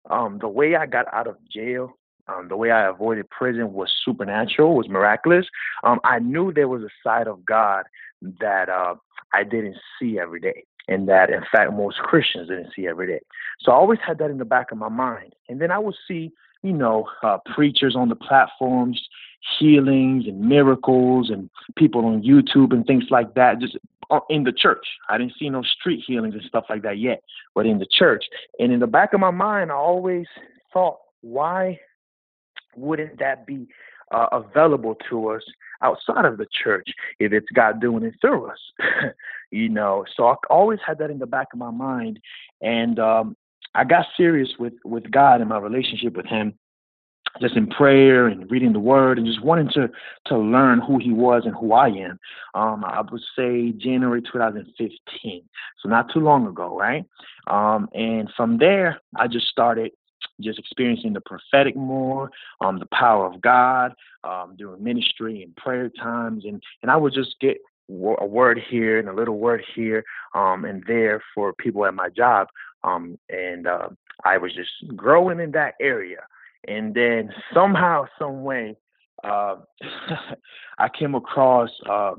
um, 0.09 0.39
the 0.39 0.47
way 0.47 0.75
I 0.75 0.85
got 0.85 1.11
out 1.13 1.27
of 1.27 1.37
jail, 1.51 1.97
Um, 2.29 2.47
the 2.47 2.57
way 2.57 2.71
I 2.71 2.87
avoided 2.87 3.29
prison 3.29 3.73
was 3.73 3.91
supernatural, 4.05 4.75
was 4.75 4.87
miraculous. 4.87 5.45
Um, 5.83 5.99
I 6.03 6.19
knew 6.19 6.53
there 6.53 6.67
was 6.67 6.83
a 6.83 6.89
side 7.03 7.27
of 7.27 7.45
God 7.45 7.85
that 8.39 8.69
uh, 8.69 8.95
I 9.33 9.43
didn't 9.43 9.77
see 9.99 10.19
every 10.19 10.39
day, 10.39 10.65
and 10.87 11.07
that 11.07 11.29
in 11.29 11.41
fact 11.51 11.73
most 11.73 11.99
Christians 11.99 12.49
didn't 12.49 12.71
see 12.75 12.87
every 12.87 13.07
day. 13.07 13.21
So 13.59 13.71
I 13.71 13.75
always 13.75 13.99
had 14.05 14.17
that 14.19 14.29
in 14.29 14.37
the 14.37 14.45
back 14.45 14.71
of 14.71 14.77
my 14.77 14.89
mind. 14.89 15.33
And 15.47 15.61
then 15.61 15.71
I 15.71 15.79
would 15.79 15.95
see, 16.07 16.31
you 16.61 16.73
know, 16.73 17.07
uh, 17.23 17.37
preachers 17.55 17.95
on 17.95 18.09
the 18.09 18.15
platforms, 18.15 19.01
healings 19.57 20.25
and 20.27 20.41
miracles, 20.41 21.29
and 21.29 21.49
people 21.75 22.05
on 22.05 22.21
YouTube 22.21 22.73
and 22.73 22.85
things 22.85 23.05
like 23.09 23.33
that, 23.35 23.59
just 23.59 23.77
uh, 24.11 24.19
in 24.29 24.43
the 24.43 24.51
church. 24.51 24.85
I 25.09 25.17
didn't 25.17 25.33
see 25.39 25.49
no 25.49 25.63
street 25.63 26.03
healings 26.05 26.35
and 26.35 26.43
stuff 26.43 26.65
like 26.69 26.83
that 26.83 26.97
yet, 26.97 27.23
but 27.55 27.65
in 27.65 27.79
the 27.79 27.87
church. 27.91 28.25
And 28.59 28.71
in 28.71 28.79
the 28.79 28.87
back 28.87 29.13
of 29.13 29.19
my 29.19 29.31
mind, 29.31 29.71
I 29.71 29.75
always 29.75 30.27
thought, 30.73 30.99
why 31.21 31.79
wouldn't 32.79 33.19
that 33.19 33.45
be 33.45 33.67
uh, 34.11 34.27
available 34.31 34.95
to 35.09 35.29
us 35.29 35.43
outside 35.81 36.25
of 36.25 36.37
the 36.37 36.47
church 36.63 36.89
if 37.19 37.31
it's 37.31 37.47
God 37.53 37.79
doing 37.79 38.03
it 38.03 38.15
through 38.21 38.47
us? 38.47 38.59
you 39.51 39.69
know, 39.69 40.05
so 40.15 40.27
I 40.27 40.35
always 40.49 40.79
had 40.85 40.97
that 40.99 41.11
in 41.11 41.19
the 41.19 41.27
back 41.27 41.47
of 41.53 41.59
my 41.59 41.71
mind, 41.71 42.19
and 42.61 42.99
um, 42.99 43.35
I 43.75 43.83
got 43.83 44.05
serious 44.17 44.49
with 44.59 44.73
with 44.83 45.09
God 45.11 45.41
and 45.41 45.49
my 45.49 45.59
relationship 45.59 46.15
with 46.15 46.25
Him, 46.25 46.53
just 47.41 47.55
in 47.55 47.67
prayer 47.67 48.27
and 48.27 48.49
reading 48.49 48.73
the 48.73 48.79
Word 48.79 49.17
and 49.17 49.27
just 49.27 49.43
wanting 49.43 49.69
to 49.73 49.89
to 50.27 50.37
learn 50.37 50.79
who 50.79 50.97
He 50.97 51.11
was 51.11 51.43
and 51.45 51.55
who 51.55 51.73
I 51.73 51.87
am. 51.87 52.19
Um, 52.55 52.83
I 52.85 53.01
would 53.01 53.21
say 53.35 53.71
January 53.71 54.21
2015, 54.21 55.43
so 55.81 55.89
not 55.89 56.11
too 56.13 56.19
long 56.19 56.47
ago, 56.47 56.77
right? 56.77 57.05
Um, 57.47 57.89
and 57.93 58.29
from 58.35 58.57
there, 58.57 58.99
I 59.15 59.27
just 59.27 59.47
started 59.47 59.91
just 60.41 60.59
experiencing 60.59 61.13
the 61.13 61.21
prophetic 61.21 61.75
more, 61.75 62.31
um, 62.61 62.79
the 62.79 62.87
power 62.87 63.25
of 63.25 63.41
God, 63.41 63.93
um, 64.23 64.55
doing 64.57 64.83
ministry 64.83 65.43
and 65.43 65.55
prayer 65.55 65.89
times, 65.89 66.45
and 66.45 66.61
and 66.81 66.91
I 66.91 66.97
would 66.97 67.13
just 67.13 67.35
get 67.39 67.57
a 67.89 68.25
word 68.25 68.59
here 68.69 68.99
and 68.99 69.09
a 69.09 69.13
little 69.13 69.39
word 69.39 69.63
here 69.75 70.03
um, 70.35 70.63
and 70.63 70.83
there 70.87 71.23
for 71.33 71.53
people 71.53 71.85
at 71.85 71.93
my 71.93 72.09
job, 72.09 72.47
um, 72.83 73.17
and 73.29 73.67
uh, 73.67 73.89
I 74.23 74.37
was 74.37 74.53
just 74.53 74.95
growing 74.95 75.39
in 75.39 75.51
that 75.51 75.75
area. 75.81 76.19
And 76.67 76.93
then 76.93 77.31
somehow, 77.53 78.05
some 78.19 78.43
way, 78.43 78.75
uh, 79.23 79.55
I 80.77 80.89
came 80.89 81.15
across 81.15 81.69
uh, 81.89 82.15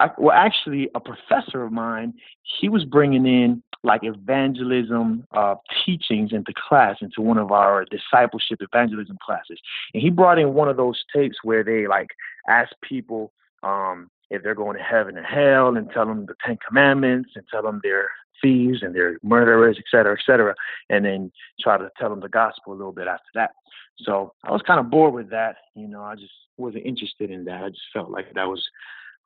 I, 0.00 0.10
well, 0.16 0.34
actually, 0.34 0.88
a 0.94 1.00
professor 1.00 1.62
of 1.62 1.72
mine, 1.72 2.14
he 2.60 2.68
was 2.68 2.84
bringing 2.84 3.26
in 3.26 3.62
like 3.82 4.02
evangelism 4.04 5.26
uh, 5.32 5.54
teachings 5.84 6.32
into 6.32 6.52
class, 6.68 6.96
into 7.00 7.22
one 7.22 7.38
of 7.38 7.50
our 7.50 7.86
discipleship 7.86 8.58
evangelism 8.60 9.16
classes. 9.24 9.58
And 9.94 10.02
he 10.02 10.10
brought 10.10 10.38
in 10.38 10.54
one 10.54 10.68
of 10.68 10.76
those 10.76 11.02
tapes 11.14 11.38
where 11.42 11.64
they 11.64 11.86
like 11.86 12.08
ask 12.48 12.70
people 12.82 13.32
um, 13.62 14.10
if 14.30 14.42
they're 14.42 14.54
going 14.54 14.76
to 14.76 14.82
heaven 14.82 15.16
and 15.16 15.26
hell 15.26 15.76
and 15.76 15.90
tell 15.90 16.06
them 16.06 16.26
the 16.26 16.34
Ten 16.44 16.58
Commandments 16.66 17.30
and 17.34 17.44
tell 17.50 17.62
them 17.62 17.80
they're 17.82 18.10
thieves 18.42 18.82
and 18.82 18.94
they're 18.94 19.18
murderers, 19.22 19.76
et 19.78 19.84
cetera, 19.90 20.12
et 20.12 20.22
cetera, 20.24 20.54
and 20.88 21.04
then 21.04 21.30
try 21.60 21.76
to 21.76 21.90
tell 21.98 22.10
them 22.10 22.20
the 22.20 22.28
gospel 22.28 22.72
a 22.72 22.76
little 22.76 22.92
bit 22.92 23.06
after 23.06 23.28
that. 23.34 23.50
So 23.98 24.32
I 24.44 24.50
was 24.50 24.62
kind 24.62 24.80
of 24.80 24.90
bored 24.90 25.14
with 25.14 25.30
that. 25.30 25.56
You 25.74 25.88
know, 25.88 26.02
I 26.02 26.14
just 26.14 26.32
wasn't 26.56 26.86
interested 26.86 27.30
in 27.30 27.44
that. 27.44 27.64
I 27.64 27.68
just 27.68 27.82
felt 27.92 28.10
like 28.10 28.32
that 28.34 28.48
was 28.48 28.66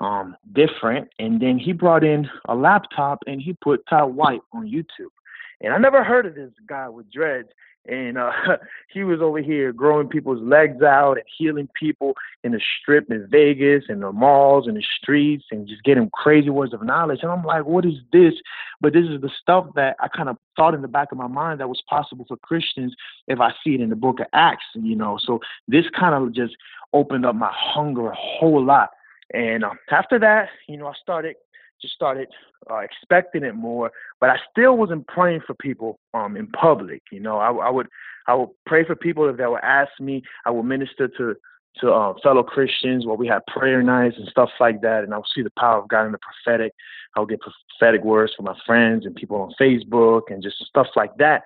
um, 0.01 0.37
different. 0.53 1.09
And 1.19 1.41
then 1.41 1.59
he 1.59 1.73
brought 1.73 2.05
in 2.05 2.29
a 2.49 2.55
laptop 2.55 3.21
and 3.27 3.41
he 3.41 3.55
put 3.55 3.87
Todd 3.89 4.15
White 4.15 4.41
on 4.53 4.67
YouTube. 4.67 5.13
And 5.61 5.73
I 5.73 5.79
never 5.79 6.05
heard 6.05 6.27
of 6.27 6.35
this 6.35 6.53
guy 6.67 6.89
with 6.89 7.11
dreads. 7.11 7.49
And 7.87 8.17
uh, 8.17 8.31
he 8.93 9.05
was 9.05 9.21
over 9.21 9.41
here 9.41 9.73
growing 9.73 10.09
people's 10.09 10.43
legs 10.43 10.83
out 10.83 11.15
and 11.15 11.27
healing 11.39 11.69
people 11.79 12.15
in 12.43 12.53
the 12.53 12.61
strip 12.81 13.11
in 13.11 13.27
Vegas 13.31 13.85
and 13.89 14.03
the 14.03 14.11
malls 14.11 14.67
and 14.67 14.77
the 14.77 14.85
streets 15.01 15.45
and 15.51 15.69
just 15.69 15.85
getting 15.85 16.11
crazy 16.11 16.51
words 16.51 16.73
of 16.73 16.83
knowledge. 16.83 17.21
And 17.23 17.31
I'm 17.31 17.45
like, 17.45 17.67
what 17.67 17.85
is 17.85 17.95
this? 18.13 18.35
But 18.81 18.95
this 18.95 19.05
is 19.05 19.21
the 19.21 19.31
stuff 19.41 19.67
that 19.75 19.97
I 20.01 20.09
kind 20.09 20.29
of 20.29 20.39
thought 20.57 20.75
in 20.75 20.83
the 20.83 20.89
back 20.89 21.13
of 21.13 21.19
my 21.19 21.27
mind 21.27 21.61
that 21.61 21.69
was 21.69 21.83
possible 21.89 22.25
for 22.27 22.37
Christians 22.39 22.95
if 23.29 23.41
I 23.41 23.51
see 23.63 23.75
it 23.75 23.81
in 23.81 23.91
the 23.91 23.97
book 23.97 24.21
of 24.21 24.27
Acts, 24.33 24.65
you 24.75 24.97
know. 24.97 25.19
So 25.25 25.41
this 25.69 25.85
kind 25.99 26.15
of 26.15 26.35
just 26.35 26.57
opened 26.93 27.27
up 27.27 27.35
my 27.35 27.51
hunger 27.53 28.09
a 28.09 28.17
whole 28.17 28.65
lot 28.65 28.91
and 29.33 29.65
um, 29.65 29.79
after 29.91 30.19
that, 30.19 30.49
you 30.69 30.77
know, 30.77 30.87
I 30.87 30.93
started 31.03 31.37
just 31.81 31.95
started 31.95 32.29
uh, 32.71 32.79
expecting 32.79 33.43
it 33.43 33.55
more, 33.55 33.91
but 34.21 34.31
I 34.31 34.37
still 34.51 34.77
wasn't 34.77 35.07
praying 35.07 35.41
for 35.47 35.55
people 35.55 35.99
um, 36.15 36.37
in 36.37 36.47
public. 36.49 37.03
You 37.11 37.21
know, 37.21 37.39
I, 37.39 37.51
I 37.51 37.71
would 37.71 37.89
I 38.27 38.35
would 38.35 38.51
pray 38.67 38.85
for 38.85 38.97
people 38.97 39.31
that 39.31 39.51
would 39.51 39.63
ask 39.63 39.91
me. 40.01 40.23
I 40.47 40.51
would 40.51 40.65
minister 40.65 41.09
to 41.09 41.35
to 41.81 41.93
uh, 41.93 42.15
fellow 42.23 42.43
Christians 42.43 43.05
where 43.05 43.17
we 43.17 43.27
had 43.27 43.45
prayer 43.47 43.83
nights 43.83 44.17
and 44.19 44.29
stuff 44.29 44.51
like 44.61 44.81
that, 44.83 45.05
and 45.05 45.13
I 45.13 45.19
would 45.19 45.27
see 45.35 45.43
the 45.43 45.53
power 45.59 45.79
of 45.83 45.89
God 45.89 46.07
in 46.07 46.13
the 46.13 46.19
prophetic. 46.19 46.73
I 47.17 47.21
would 47.21 47.29
get 47.29 47.41
prophetic 47.41 48.05
words 48.05 48.33
from 48.35 48.47
my 48.47 48.57
friends 48.67 49.07
and 49.07 49.15
people 49.15 49.37
on 49.41 49.53
Facebook 49.61 50.23
and 50.29 50.43
just 50.43 50.57
stuff 50.65 50.89
like 50.97 51.17
that. 51.19 51.43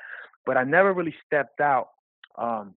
But 0.47 0.57
I 0.57 0.65
never 0.65 0.93
really 0.93 1.15
stepped 1.27 1.61
out 1.61 1.89
um, 2.37 2.75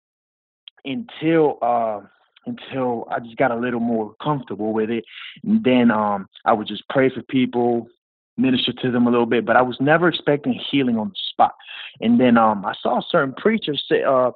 until. 0.85 1.59
Uh, 1.61 2.01
until 2.47 3.07
I 3.11 3.21
just 3.21 3.37
got 3.37 3.51
a 3.51 3.57
little 3.57 3.81
more 3.81 4.15
comfortable 4.23 4.73
with 4.73 4.91
it. 4.91 5.05
And 5.45 5.63
then 5.63 5.91
um, 5.91 6.29
I 6.45 6.53
would 6.53 6.67
just 6.67 6.89
pray 6.89 7.11
for 7.11 7.23
people, 7.23 7.89
minister 8.37 8.73
to 8.73 8.91
them 8.91 9.07
a 9.07 9.11
little 9.11 9.27
bit, 9.27 9.45
but 9.45 9.57
I 9.57 9.63
was 9.63 9.77
never 9.81 10.09
expecting 10.09 10.59
healing 10.71 10.99
on 10.99 11.09
the 11.09 11.17
spot. 11.31 11.55
And 12.01 12.19
then 12.19 12.39
um, 12.39 12.65
I 12.65 12.75
saw 12.81 13.01
certain 13.11 13.35
preachers 13.35 13.83
say, 13.89 14.03
uh, 14.03 14.31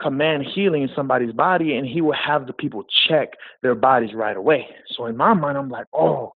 command 0.00 0.44
healing 0.52 0.82
in 0.82 0.90
somebody's 0.96 1.32
body, 1.32 1.76
and 1.76 1.86
he 1.86 2.00
would 2.00 2.16
have 2.16 2.46
the 2.46 2.52
people 2.52 2.84
check 3.08 3.34
their 3.62 3.74
bodies 3.74 4.14
right 4.14 4.36
away. 4.36 4.66
So 4.88 5.06
in 5.06 5.16
my 5.16 5.32
mind, 5.32 5.56
I'm 5.56 5.70
like, 5.70 5.86
oh, 5.92 6.34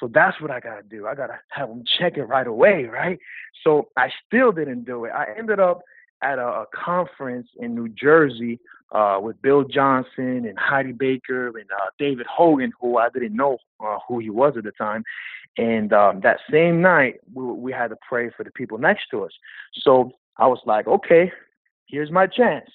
so 0.00 0.08
that's 0.12 0.40
what 0.40 0.50
I 0.50 0.60
gotta 0.60 0.82
do. 0.82 1.06
I 1.06 1.14
gotta 1.14 1.38
have 1.48 1.68
them 1.68 1.84
check 1.98 2.16
it 2.16 2.24
right 2.24 2.46
away, 2.46 2.84
right? 2.84 3.18
So 3.62 3.88
I 3.96 4.10
still 4.26 4.50
didn't 4.50 4.84
do 4.84 5.04
it. 5.04 5.10
I 5.10 5.26
ended 5.38 5.60
up 5.60 5.82
at 6.22 6.38
a, 6.38 6.46
a 6.46 6.66
conference 6.74 7.48
in 7.58 7.74
New 7.74 7.88
Jersey 7.88 8.60
uh, 8.92 9.18
with 9.20 9.40
Bill 9.42 9.64
Johnson 9.64 10.46
and 10.46 10.58
Heidi 10.58 10.92
Baker 10.92 11.48
and 11.48 11.70
uh, 11.70 11.86
David 11.98 12.26
Hogan, 12.26 12.72
who 12.80 12.98
I 12.98 13.08
didn't 13.08 13.34
know 13.34 13.58
uh, 13.84 13.98
who 14.06 14.18
he 14.18 14.30
was 14.30 14.54
at 14.56 14.64
the 14.64 14.72
time. 14.72 15.02
And 15.58 15.92
um, 15.92 16.20
that 16.20 16.38
same 16.50 16.80
night, 16.80 17.16
we, 17.34 17.44
we 17.44 17.72
had 17.72 17.88
to 17.88 17.96
pray 18.08 18.30
for 18.36 18.44
the 18.44 18.50
people 18.52 18.78
next 18.78 19.06
to 19.10 19.24
us. 19.24 19.32
So 19.82 20.12
I 20.36 20.46
was 20.46 20.60
like, 20.66 20.86
okay, 20.86 21.32
here's 21.86 22.10
my 22.10 22.26
chance. 22.26 22.70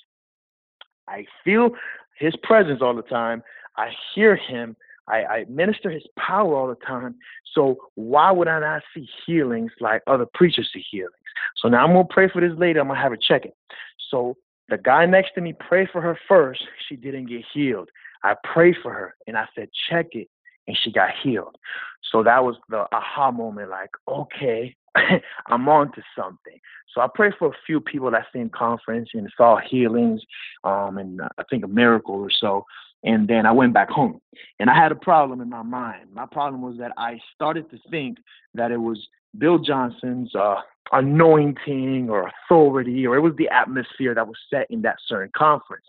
I 1.08 1.26
feel 1.44 1.72
his 2.18 2.36
presence 2.44 2.82
all 2.82 2.96
the 2.96 3.02
time. 3.04 3.44
I 3.78 3.92
hear 4.14 4.36
him. 4.36 4.76
I, 5.08 5.24
I 5.26 5.46
minister 5.50 5.89
his 5.89 6.04
power 6.17 6.56
all 6.56 6.67
the 6.67 6.76
time. 6.76 7.15
So 7.54 7.78
why 7.96 8.32
would 8.32 8.48
I 8.48 8.60
not 8.60 8.84
see 8.93 9.08
healings 9.26 9.72
like 9.80 10.02
other 10.08 10.26
preachers 10.34 10.70
see 10.74 10.84
healings? 10.89 11.13
So 11.62 11.70
now 11.70 11.86
I'm 11.86 11.93
gonna 11.93 12.06
pray 12.10 12.30
for 12.30 12.41
this 12.41 12.58
lady. 12.58 12.80
I'm 12.80 12.88
gonna 12.88 13.00
have 13.00 13.12
her 13.12 13.17
check 13.17 13.46
it. 13.46 13.56
So 14.10 14.38
the 14.70 14.78
guy 14.78 15.06
next 15.06 15.34
to 15.36 15.41
me 15.41 15.54
prayed 15.54 15.89
for 15.91 16.02
her 16.02 16.17
first. 16.28 16.63
She 16.88 16.96
didn't 16.96 17.28
get 17.28 17.43
healed. 17.54 17.89
I 18.24 18.36
prayed 18.54 18.76
for 18.82 18.91
her 18.91 19.15
and 19.28 19.38
I 19.38 19.46
said, 19.56 19.70
check 19.89 20.08
it. 20.12 20.28
And 20.67 20.78
she 20.84 20.91
got 20.91 21.12
healed. 21.24 21.56
So 22.12 22.24
that 22.24 22.43
was 22.43 22.56
the 22.67 22.86
aha 22.91 23.32
moment 23.32 23.70
like, 23.70 23.91
okay, 24.08 24.76
I'm 25.48 25.70
on 25.70 25.93
to 25.93 26.02
something. 26.17 26.60
So 26.93 27.02
I 27.02 27.08
prayed 27.13 27.34
for 27.39 27.48
a 27.50 27.58
few 27.65 27.80
people 27.80 28.12
that 28.12 28.26
same 28.34 28.50
conference 28.50 29.10
and 29.13 29.32
saw 29.38 29.58
healings 29.58 30.22
um, 30.63 30.98
and 30.98 31.22
I 31.22 31.43
think 31.50 31.63
a 31.63 31.70
miracle 31.70 32.15
or 32.15 32.32
so. 32.32 32.65
And 33.04 33.28
then 33.28 33.46
I 33.46 33.52
went 33.52 33.74
back 33.74 33.90
home. 33.90 34.20
And 34.60 34.70
I 34.70 34.76
had 34.76 34.92
a 34.92 34.96
problem 34.96 35.42
in 35.42 35.50
my 35.50 35.64
mind. 35.64 36.10
My 36.14 36.26
problem 36.26 36.62
was 36.62 36.78
that 36.80 36.92
I 36.98 37.20
started 37.36 37.70
to 37.72 37.78
think 37.90 38.18
that 38.56 38.72
it 38.72 38.78
was 38.78 39.08
Bill 39.38 39.60
Johnson's 39.60 40.34
uh, 40.36 40.56
anointing 40.92 42.10
or 42.10 42.32
authority, 42.46 43.06
or 43.06 43.16
it 43.16 43.22
was 43.22 43.34
the 43.38 43.50
atmosphere 43.50 44.16
that 44.16 44.28
was 44.28 44.38
set 44.50 44.68
in 44.70 44.82
that 44.82 44.98
certain 45.08 45.32
conference. 45.36 45.86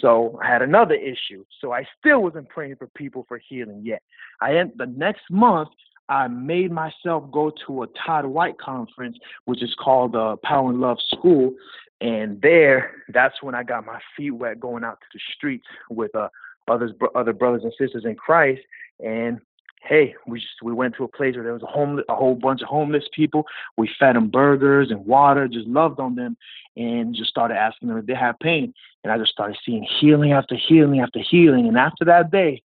So 0.00 0.40
I 0.42 0.48
had 0.48 0.62
another 0.62 0.94
issue. 0.94 1.44
So 1.60 1.72
I 1.72 1.86
still 1.98 2.22
wasn't 2.22 2.48
praying 2.48 2.76
for 2.76 2.86
people 2.88 3.24
for 3.28 3.38
healing 3.38 3.82
yet. 3.84 4.02
I 4.40 4.56
end 4.56 4.72
the 4.76 4.86
next 4.86 5.22
month. 5.30 5.68
I 6.10 6.26
made 6.28 6.72
myself 6.72 7.30
go 7.30 7.52
to 7.66 7.84
a 7.84 7.86
Todd 8.04 8.26
White 8.26 8.58
conference, 8.58 9.16
which 9.46 9.62
is 9.62 9.74
called 9.82 10.12
the 10.12 10.36
Power 10.42 10.70
and 10.70 10.80
Love 10.80 10.98
School, 11.14 11.54
and 12.00 12.40
there, 12.42 12.92
that's 13.08 13.42
when 13.42 13.54
I 13.54 13.62
got 13.62 13.86
my 13.86 14.00
feet 14.16 14.32
wet 14.32 14.58
going 14.58 14.84
out 14.84 15.00
to 15.00 15.06
the 15.12 15.20
streets 15.36 15.66
with 15.88 16.14
uh, 16.14 16.28
others, 16.68 16.92
other 17.14 17.32
brothers 17.32 17.62
and 17.62 17.72
sisters 17.78 18.04
in 18.04 18.16
Christ, 18.16 18.62
and 18.98 19.40
hey, 19.82 20.14
we 20.26 20.40
just 20.40 20.52
we 20.62 20.72
went 20.72 20.94
to 20.96 21.04
a 21.04 21.08
place 21.08 21.34
where 21.34 21.44
there 21.44 21.52
was 21.52 21.62
a 21.62 21.66
homeless, 21.66 22.04
a 22.08 22.14
whole 22.14 22.34
bunch 22.34 22.62
of 22.62 22.68
homeless 22.68 23.04
people. 23.14 23.46
We 23.76 23.88
fed 23.98 24.16
them 24.16 24.28
burgers 24.28 24.90
and 24.90 25.06
water, 25.06 25.48
just 25.48 25.66
loved 25.66 26.00
on 26.00 26.16
them, 26.16 26.36
and 26.76 27.14
just 27.14 27.30
started 27.30 27.56
asking 27.56 27.88
them 27.88 27.98
if 27.98 28.06
they 28.06 28.14
had 28.14 28.38
pain. 28.40 28.74
And 29.04 29.12
I 29.12 29.18
just 29.18 29.32
started 29.32 29.56
seeing 29.64 29.86
healing 30.00 30.32
after 30.32 30.56
healing 30.56 31.00
after 31.00 31.20
healing. 31.20 31.66
And 31.66 31.78
after 31.78 32.04
that 32.06 32.30
day, 32.30 32.62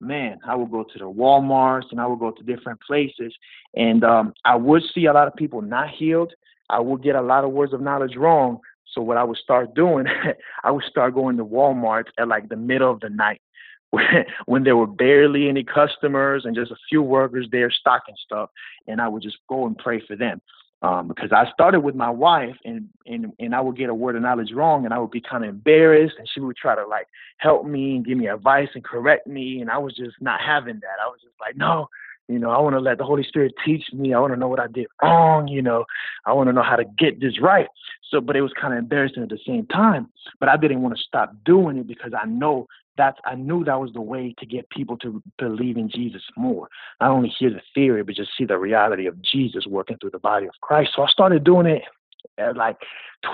man, 0.00 0.38
I 0.46 0.54
would 0.54 0.70
go 0.70 0.84
to 0.84 0.98
the 0.98 1.10
WalMarts 1.10 1.90
and 1.90 2.00
I 2.00 2.06
would 2.06 2.18
go 2.18 2.30
to 2.30 2.42
different 2.42 2.80
places, 2.80 3.34
and 3.74 4.04
um, 4.04 4.34
I 4.44 4.56
would 4.56 4.82
see 4.94 5.06
a 5.06 5.12
lot 5.12 5.28
of 5.28 5.36
people 5.36 5.62
not 5.62 5.90
healed. 5.90 6.32
I 6.70 6.80
would 6.80 7.02
get 7.02 7.16
a 7.16 7.22
lot 7.22 7.44
of 7.44 7.50
words 7.50 7.72
of 7.72 7.80
knowledge 7.80 8.16
wrong. 8.16 8.60
So 8.94 9.02
what 9.02 9.16
I 9.16 9.24
would 9.24 9.38
start 9.38 9.74
doing, 9.74 10.06
I 10.64 10.70
would 10.70 10.84
start 10.84 11.14
going 11.14 11.36
to 11.36 11.44
Walmart 11.44 12.04
at 12.18 12.28
like 12.28 12.48
the 12.48 12.56
middle 12.56 12.90
of 12.90 13.00
the 13.00 13.10
night 13.10 13.40
when 14.46 14.64
there 14.64 14.76
were 14.76 14.86
barely 14.86 15.48
any 15.48 15.64
customers 15.64 16.44
and 16.44 16.54
just 16.54 16.70
a 16.70 16.76
few 16.88 17.02
workers 17.02 17.48
there 17.50 17.70
stocking 17.70 18.16
stuff, 18.24 18.50
and 18.86 19.00
I 19.00 19.08
would 19.08 19.22
just 19.22 19.38
go 19.48 19.66
and 19.66 19.76
pray 19.76 20.00
for 20.06 20.16
them. 20.16 20.40
Um, 20.80 21.08
because 21.08 21.32
I 21.32 21.50
started 21.50 21.80
with 21.80 21.96
my 21.96 22.08
wife 22.08 22.54
and, 22.64 22.88
and 23.04 23.32
and 23.40 23.52
I 23.52 23.60
would 23.60 23.76
get 23.76 23.90
a 23.90 23.94
word 23.94 24.14
of 24.14 24.22
knowledge 24.22 24.52
wrong 24.52 24.84
and 24.84 24.94
I 24.94 24.98
would 25.00 25.10
be 25.10 25.20
kind 25.20 25.42
of 25.42 25.50
embarrassed 25.50 26.14
and 26.20 26.28
she 26.32 26.38
would 26.38 26.56
try 26.56 26.76
to 26.76 26.86
like 26.86 27.08
help 27.38 27.66
me 27.66 27.96
and 27.96 28.06
give 28.06 28.16
me 28.16 28.28
advice 28.28 28.68
and 28.76 28.84
correct 28.84 29.26
me 29.26 29.60
and 29.60 29.70
I 29.70 29.78
was 29.78 29.96
just 29.96 30.14
not 30.20 30.40
having 30.40 30.76
that. 30.76 31.02
I 31.04 31.08
was 31.08 31.18
just 31.20 31.34
like, 31.40 31.56
no, 31.56 31.88
you 32.28 32.38
know, 32.38 32.50
I 32.50 32.60
want 32.60 32.74
to 32.74 32.80
let 32.80 32.98
the 32.98 33.04
Holy 33.04 33.24
Spirit 33.24 33.54
teach 33.64 33.84
me. 33.92 34.12
I 34.12 34.20
want 34.20 34.34
to 34.34 34.38
know 34.38 34.48
what 34.48 34.60
I 34.60 34.66
did 34.66 34.86
wrong. 35.02 35.48
You 35.48 35.62
know, 35.62 35.84
I 36.26 36.32
want 36.34 36.48
to 36.48 36.52
know 36.52 36.62
how 36.62 36.76
to 36.76 36.84
get 36.98 37.20
this 37.20 37.40
right. 37.40 37.66
So, 38.10 38.20
but 38.20 38.36
it 38.36 38.42
was 38.42 38.52
kind 38.60 38.74
of 38.74 38.78
embarrassing 38.78 39.22
at 39.22 39.30
the 39.30 39.38
same 39.46 39.66
time. 39.66 40.08
But 40.38 40.50
I 40.50 40.56
didn't 40.58 40.82
want 40.82 40.96
to 40.96 41.02
stop 41.02 41.34
doing 41.44 41.78
it 41.78 41.86
because 41.86 42.12
I 42.14 42.26
know 42.26 42.66
that's 42.98 43.18
I 43.24 43.36
knew 43.36 43.64
that 43.64 43.80
was 43.80 43.92
the 43.94 44.02
way 44.02 44.34
to 44.38 44.44
get 44.44 44.68
people 44.68 44.98
to 44.98 45.22
believe 45.38 45.78
in 45.78 45.88
Jesus 45.88 46.22
more. 46.36 46.68
Not 47.00 47.12
only 47.12 47.30
hear 47.30 47.48
the 47.48 47.62
theory, 47.74 48.02
but 48.02 48.16
just 48.16 48.30
see 48.36 48.44
the 48.44 48.58
reality 48.58 49.06
of 49.06 49.22
Jesus 49.22 49.66
working 49.66 49.96
through 49.98 50.10
the 50.10 50.18
body 50.18 50.46
of 50.46 50.52
Christ. 50.60 50.90
So 50.94 51.02
I 51.02 51.08
started 51.08 51.44
doing 51.44 51.66
it 51.66 51.82
at 52.36 52.56
like 52.56 52.76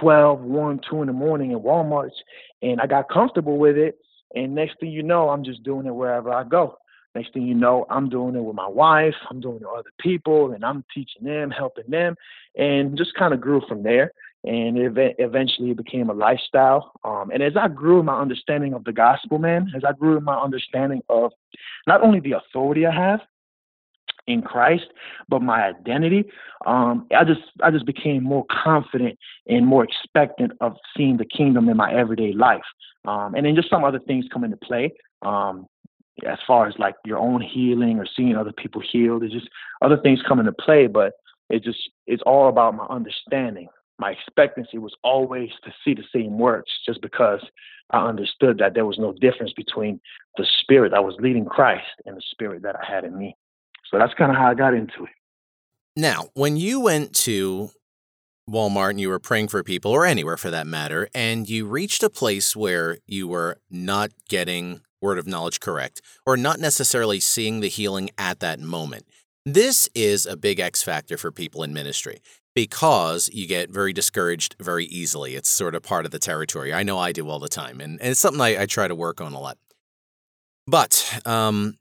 12, 0.00 0.40
1, 0.40 0.80
2 0.88 1.00
in 1.00 1.06
the 1.08 1.12
morning 1.12 1.50
in 1.50 1.58
Walmart, 1.58 2.10
and 2.62 2.80
I 2.80 2.86
got 2.86 3.08
comfortable 3.08 3.58
with 3.58 3.76
it. 3.76 3.98
And 4.36 4.54
next 4.54 4.78
thing 4.78 4.90
you 4.90 5.02
know, 5.02 5.30
I'm 5.30 5.44
just 5.44 5.62
doing 5.64 5.86
it 5.86 5.94
wherever 5.94 6.32
I 6.32 6.44
go. 6.44 6.76
Next 7.14 7.32
thing 7.32 7.46
you 7.46 7.54
know, 7.54 7.86
I'm 7.90 8.08
doing 8.08 8.34
it 8.34 8.42
with 8.42 8.56
my 8.56 8.66
wife, 8.66 9.14
I'm 9.30 9.40
doing 9.40 9.56
it 9.56 9.60
with 9.60 9.78
other 9.78 9.92
people, 10.00 10.52
and 10.52 10.64
I'm 10.64 10.84
teaching 10.92 11.22
them, 11.22 11.50
helping 11.50 11.88
them, 11.88 12.16
and 12.56 12.98
just 12.98 13.14
kind 13.14 13.32
of 13.32 13.40
grew 13.40 13.62
from 13.68 13.84
there 13.84 14.12
and 14.44 14.76
it 14.76 15.16
eventually 15.18 15.70
it 15.70 15.76
became 15.76 16.10
a 16.10 16.12
lifestyle. 16.12 16.92
Um, 17.02 17.30
and 17.32 17.42
as 17.42 17.54
I 17.56 17.68
grew 17.68 18.00
in 18.00 18.06
my 18.06 18.20
understanding 18.20 18.74
of 18.74 18.84
the 18.84 18.92
gospel, 18.92 19.38
man, 19.38 19.72
as 19.74 19.82
I 19.86 19.92
grew 19.92 20.18
in 20.18 20.24
my 20.24 20.36
understanding 20.36 21.02
of 21.08 21.32
not 21.86 22.02
only 22.02 22.20
the 22.20 22.32
authority 22.32 22.86
I 22.86 22.94
have 22.94 23.20
in 24.26 24.42
Christ, 24.42 24.84
but 25.28 25.40
my 25.40 25.64
identity, 25.64 26.24
um, 26.66 27.06
I 27.16 27.24
just 27.24 27.40
I 27.62 27.70
just 27.70 27.86
became 27.86 28.22
more 28.22 28.44
confident 28.50 29.18
and 29.46 29.66
more 29.66 29.84
expectant 29.84 30.52
of 30.60 30.76
seeing 30.94 31.16
the 31.16 31.24
kingdom 31.24 31.68
in 31.70 31.76
my 31.76 31.92
everyday 31.92 32.32
life. 32.32 32.64
Um, 33.06 33.34
and 33.34 33.46
then 33.46 33.56
just 33.56 33.70
some 33.70 33.84
other 33.84 33.98
things 33.98 34.26
come 34.30 34.44
into 34.44 34.58
play. 34.58 34.92
Um, 35.22 35.66
as 36.26 36.38
far 36.46 36.68
as 36.68 36.74
like 36.78 36.94
your 37.04 37.18
own 37.18 37.40
healing 37.40 37.98
or 37.98 38.06
seeing 38.14 38.36
other 38.36 38.52
people 38.52 38.82
healed, 38.92 39.22
there's 39.22 39.32
just 39.32 39.48
other 39.80 39.96
things 39.96 40.20
come 40.28 40.38
into 40.38 40.52
play, 40.52 40.86
but 40.86 41.14
it 41.48 41.64
just 41.64 41.78
it's 42.06 42.22
all 42.26 42.48
about 42.50 42.74
my 42.74 42.84
understanding 42.86 43.68
my 43.98 44.12
expectancy 44.12 44.78
was 44.78 44.94
always 45.02 45.50
to 45.64 45.72
see 45.84 45.94
the 45.94 46.04
same 46.12 46.38
works 46.38 46.70
just 46.86 47.00
because 47.00 47.40
I 47.90 48.06
understood 48.06 48.58
that 48.58 48.74
there 48.74 48.86
was 48.86 48.98
no 48.98 49.12
difference 49.12 49.52
between 49.52 50.00
the 50.36 50.46
spirit 50.60 50.90
that 50.90 51.04
was 51.04 51.14
leading 51.20 51.44
Christ 51.44 51.86
and 52.06 52.16
the 52.16 52.22
spirit 52.30 52.62
that 52.62 52.76
I 52.76 52.84
had 52.90 53.04
in 53.04 53.16
me. 53.16 53.36
So 53.90 53.98
that's 53.98 54.14
kind 54.14 54.30
of 54.30 54.36
how 54.36 54.50
I 54.50 54.54
got 54.54 54.74
into 54.74 55.04
it. 55.04 55.10
Now, 55.96 56.30
when 56.34 56.56
you 56.56 56.80
went 56.80 57.14
to 57.16 57.70
Walmart 58.50 58.90
and 58.90 59.00
you 59.00 59.08
were 59.08 59.20
praying 59.20 59.48
for 59.48 59.62
people, 59.62 59.92
or 59.92 60.04
anywhere 60.04 60.36
for 60.36 60.50
that 60.50 60.66
matter, 60.66 61.08
and 61.14 61.48
you 61.48 61.66
reached 61.66 62.02
a 62.02 62.10
place 62.10 62.56
where 62.56 62.98
you 63.06 63.28
were 63.28 63.58
not 63.70 64.10
getting 64.28 64.80
word 65.00 65.18
of 65.18 65.26
knowledge 65.26 65.60
correct, 65.60 66.02
or 66.26 66.36
not 66.36 66.58
necessarily 66.58 67.20
seeing 67.20 67.60
the 67.60 67.68
healing 67.68 68.10
at 68.18 68.40
that 68.40 68.58
moment, 68.58 69.06
this 69.46 69.88
is 69.94 70.26
a 70.26 70.36
big 70.36 70.58
X 70.58 70.82
factor 70.82 71.16
for 71.16 71.30
people 71.30 71.62
in 71.62 71.72
ministry 71.72 72.20
because 72.54 73.28
you 73.32 73.46
get 73.46 73.70
very 73.70 73.92
discouraged 73.92 74.56
very 74.60 74.86
easily. 74.86 75.34
It's 75.34 75.48
sort 75.48 75.74
of 75.74 75.82
part 75.82 76.04
of 76.04 76.12
the 76.12 76.18
territory. 76.18 76.72
I 76.72 76.82
know 76.82 76.98
I 76.98 77.12
do 77.12 77.28
all 77.28 77.40
the 77.40 77.48
time, 77.48 77.80
and, 77.80 78.00
and 78.00 78.10
it's 78.10 78.20
something 78.20 78.40
I, 78.40 78.62
I, 78.62 78.66
try 78.66 78.86
to 78.86 78.94
work 78.94 79.20
on 79.20 79.32
a 79.32 79.40
lot. 79.40 79.58
But 80.66 81.20
um, 81.26 81.78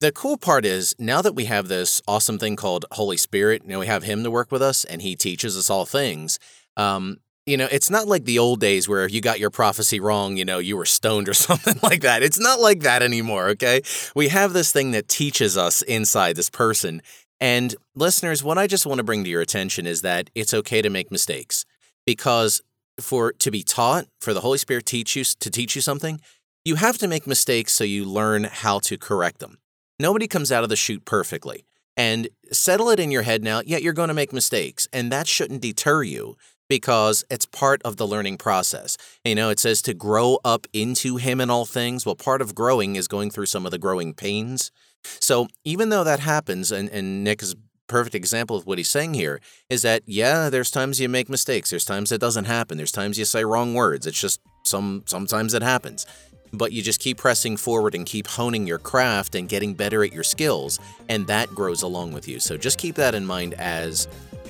the 0.00 0.12
cool 0.12 0.36
part 0.36 0.64
is 0.64 0.94
now 0.98 1.20
that 1.22 1.34
we 1.34 1.46
have 1.46 1.68
this 1.68 2.00
awesome 2.06 2.38
thing 2.38 2.56
called 2.56 2.84
Holy 2.92 3.16
Spirit, 3.16 3.66
know, 3.66 3.80
we 3.80 3.86
have 3.86 4.04
Him 4.04 4.22
to 4.22 4.30
work 4.30 4.52
with 4.52 4.62
us, 4.62 4.84
and 4.84 5.02
He 5.02 5.16
teaches 5.16 5.56
us 5.56 5.68
all 5.68 5.84
things. 5.84 6.38
Um, 6.76 7.18
you 7.46 7.58
know, 7.58 7.68
it's 7.70 7.90
not 7.90 8.08
like 8.08 8.24
the 8.24 8.38
old 8.38 8.60
days 8.60 8.88
where 8.88 9.04
if 9.04 9.12
you 9.12 9.20
got 9.20 9.38
your 9.38 9.50
prophecy 9.50 10.00
wrong, 10.00 10.36
you 10.36 10.46
know, 10.46 10.58
you 10.58 10.76
were 10.76 10.86
stoned 10.86 11.28
or 11.28 11.34
something 11.34 11.78
like 11.82 12.00
that. 12.00 12.22
It's 12.22 12.40
not 12.40 12.60
like 12.60 12.80
that 12.80 13.02
anymore, 13.02 13.48
okay? 13.50 13.82
We 14.14 14.28
have 14.28 14.52
this 14.52 14.72
thing 14.72 14.92
that 14.92 15.08
teaches 15.08 15.58
us 15.58 15.82
inside 15.82 16.36
this 16.36 16.48
person, 16.48 17.02
and 17.44 17.74
listeners, 17.94 18.42
what 18.42 18.56
I 18.56 18.66
just 18.66 18.86
want 18.86 19.00
to 19.00 19.04
bring 19.04 19.22
to 19.22 19.28
your 19.28 19.42
attention 19.42 19.86
is 19.86 20.00
that 20.00 20.30
it's 20.34 20.54
okay 20.54 20.80
to 20.80 20.88
make 20.88 21.10
mistakes 21.10 21.66
because 22.06 22.62
for 22.98 23.32
to 23.32 23.50
be 23.50 23.62
taught, 23.62 24.06
for 24.18 24.32
the 24.32 24.40
Holy 24.40 24.56
Spirit 24.56 24.86
teach 24.86 25.14
you 25.14 25.24
to 25.24 25.50
teach 25.50 25.76
you 25.76 25.82
something, 25.82 26.22
you 26.64 26.76
have 26.76 26.96
to 26.96 27.06
make 27.06 27.26
mistakes 27.26 27.74
so 27.74 27.84
you 27.84 28.06
learn 28.06 28.44
how 28.44 28.78
to 28.78 28.96
correct 28.96 29.40
them. 29.40 29.58
Nobody 30.00 30.26
comes 30.26 30.50
out 30.50 30.62
of 30.62 30.70
the 30.70 30.76
chute 30.76 31.04
perfectly. 31.04 31.66
And 31.98 32.28
settle 32.50 32.88
it 32.88 32.98
in 32.98 33.10
your 33.10 33.22
head 33.22 33.44
now, 33.44 33.60
yeah, 33.66 33.76
you're 33.76 33.92
going 33.92 34.08
to 34.08 34.14
make 34.14 34.32
mistakes, 34.32 34.88
and 34.90 35.12
that 35.12 35.28
shouldn't 35.28 35.60
deter 35.60 36.02
you 36.02 36.36
because 36.78 37.24
it's 37.30 37.46
part 37.46 37.80
of 37.84 37.98
the 37.98 38.06
learning 38.06 38.36
process. 38.36 38.96
You 39.24 39.36
know, 39.36 39.48
it 39.48 39.60
says 39.60 39.80
to 39.82 39.94
grow 39.94 40.40
up 40.44 40.66
into 40.72 41.18
Him 41.18 41.40
in 41.40 41.48
all 41.48 41.66
things. 41.66 42.04
Well, 42.04 42.16
part 42.16 42.42
of 42.42 42.52
growing 42.52 42.96
is 42.96 43.06
going 43.06 43.30
through 43.30 43.46
some 43.46 43.64
of 43.64 43.70
the 43.70 43.78
growing 43.78 44.12
pains. 44.12 44.72
So 45.20 45.46
even 45.64 45.90
though 45.90 46.02
that 46.02 46.18
happens, 46.18 46.72
and, 46.72 46.88
and 46.88 47.22
Nick 47.22 47.42
is 47.42 47.54
perfect 47.86 48.16
example 48.16 48.56
of 48.56 48.66
what 48.66 48.78
he's 48.78 48.88
saying 48.88 49.12
here 49.12 49.38
is 49.68 49.82
that 49.82 50.02
yeah 50.06 50.48
there's 50.48 50.70
times 50.70 50.98
you 50.98 51.06
make 51.06 51.28
mistakes 51.28 51.68
there's 51.68 51.84
times 51.84 52.10
it 52.10 52.18
doesn't 52.18 52.46
happen 52.46 52.78
there's 52.78 52.90
times 52.90 53.18
you 53.18 53.26
say 53.26 53.44
wrong 53.44 53.74
words 53.74 54.06
it's 54.06 54.18
just 54.18 54.40
some 54.64 55.02
sometimes 55.04 55.52
it 55.52 55.62
happens 55.62 56.06
but 56.50 56.72
you 56.72 56.80
just 56.80 56.98
keep 56.98 57.18
pressing 57.18 57.58
forward 57.58 57.94
and 57.94 58.06
keep 58.06 58.26
honing 58.26 58.66
your 58.66 58.78
craft 58.78 59.34
and 59.34 59.50
getting 59.50 59.74
better 59.74 60.02
at 60.02 60.14
your 60.14 60.22
skills 60.22 60.80
and 61.10 61.26
that 61.26 61.46
grows 61.50 61.82
along 61.82 62.10
with 62.14 62.26
you 62.26 62.40
so 62.40 62.56
just 62.56 62.78
keep 62.78 62.94
that 62.94 63.14
in 63.14 63.26
mind 63.26 63.52
as 63.54 64.08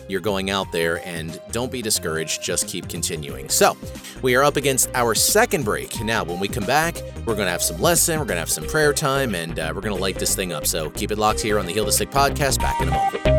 you're 0.08 0.20
going 0.20 0.50
out 0.50 0.70
there 0.72 1.06
and 1.06 1.40
don't 1.50 1.72
be 1.72 1.82
discouraged, 1.82 2.42
just 2.42 2.68
keep 2.68 2.88
continuing. 2.88 3.48
So, 3.48 3.76
we 4.22 4.34
are 4.34 4.44
up 4.44 4.56
against 4.56 4.90
our 4.94 5.14
second 5.14 5.64
break. 5.64 6.02
Now, 6.02 6.24
when 6.24 6.40
we 6.40 6.48
come 6.48 6.64
back, 6.64 6.96
we're 7.26 7.34
going 7.34 7.46
to 7.46 7.50
have 7.50 7.62
some 7.62 7.80
lesson, 7.80 8.18
we're 8.18 8.26
going 8.26 8.36
to 8.36 8.40
have 8.40 8.50
some 8.50 8.66
prayer 8.66 8.92
time, 8.92 9.34
and 9.34 9.58
uh, 9.58 9.72
we're 9.74 9.80
going 9.80 9.94
to 9.94 10.00
light 10.00 10.18
this 10.18 10.34
thing 10.34 10.52
up. 10.52 10.66
So, 10.66 10.90
keep 10.90 11.10
it 11.10 11.18
locked 11.18 11.40
here 11.40 11.58
on 11.58 11.66
the 11.66 11.72
Heal 11.72 11.84
the 11.84 11.92
Sick 11.92 12.10
podcast. 12.10 12.58
Back 12.58 12.80
in 12.80 12.88
a 12.88 12.90
moment. 12.90 13.34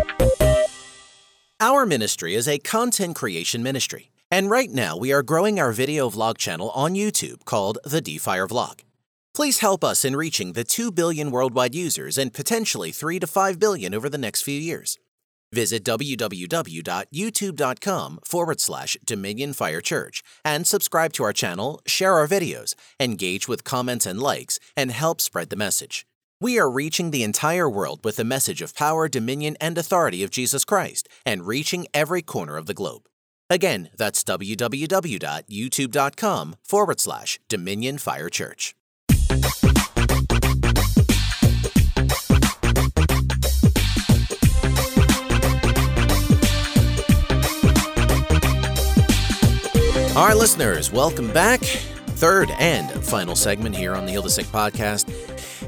Our 1.59 1.85
ministry 1.85 2.35
is 2.35 2.47
a 2.47 2.59
content 2.59 3.15
creation 3.15 3.63
ministry. 3.63 4.11
And 4.29 4.49
right 4.49 4.69
now, 4.69 4.97
we 4.97 5.13
are 5.13 5.23
growing 5.23 5.59
our 5.59 5.71
video 5.71 6.09
vlog 6.09 6.37
channel 6.37 6.71
on 6.71 6.95
YouTube 6.95 7.45
called 7.45 7.77
The 7.85 8.01
Defire 8.01 8.47
Vlog. 8.47 8.81
Please 9.33 9.59
help 9.59 9.83
us 9.83 10.03
in 10.03 10.15
reaching 10.15 10.53
the 10.53 10.63
2 10.63 10.91
billion 10.91 11.31
worldwide 11.31 11.75
users 11.75 12.17
and 12.17 12.33
potentially 12.33 12.91
3 12.91 13.19
to 13.19 13.27
5 13.27 13.59
billion 13.59 13.93
over 13.93 14.09
the 14.09 14.17
next 14.17 14.41
few 14.41 14.59
years. 14.59 14.97
Visit 15.55 15.83
www.youtube.com 15.85 18.19
forward 18.25 18.59
slash 18.59 18.97
Dominion 19.05 19.53
Fire 19.53 19.79
Church 19.79 20.21
and 20.43 20.67
subscribe 20.67 21.13
to 21.13 21.23
our 21.23 21.31
channel, 21.31 21.79
share 21.87 22.15
our 22.15 22.27
videos, 22.27 22.75
engage 22.99 23.47
with 23.47 23.63
comments 23.63 24.05
and 24.05 24.19
likes, 24.19 24.59
and 24.75 24.91
help 24.91 25.21
spread 25.21 25.49
the 25.49 25.55
message. 25.55 26.05
We 26.41 26.59
are 26.59 26.69
reaching 26.69 27.11
the 27.11 27.23
entire 27.23 27.69
world 27.69 28.03
with 28.03 28.17
the 28.17 28.25
message 28.25 28.61
of 28.61 28.75
power, 28.75 29.07
dominion, 29.07 29.55
and 29.61 29.77
authority 29.77 30.23
of 30.23 30.29
Jesus 30.29 30.65
Christ 30.65 31.07
and 31.25 31.47
reaching 31.47 31.87
every 31.93 32.21
corner 32.21 32.57
of 32.57 32.65
the 32.65 32.73
globe. 32.73 33.03
Again, 33.49 33.91
that's 33.95 34.25
www.youtube.com 34.25 36.55
forward 36.63 36.99
slash 36.99 37.39
Dominion 37.47 37.97
Fire 37.97 38.29
Church. 38.29 38.75
Right, 50.15 50.33
listeners, 50.33 50.93
welcome 50.93 51.29
back. 51.33 51.59
Third 51.59 52.49
and 52.51 52.89
final 53.03 53.35
segment 53.35 53.75
here 53.75 53.93
on 53.93 54.05
the 54.05 54.13
Heal 54.13 54.21
the 54.21 54.29
Sick 54.29 54.45
podcast. 54.45 55.11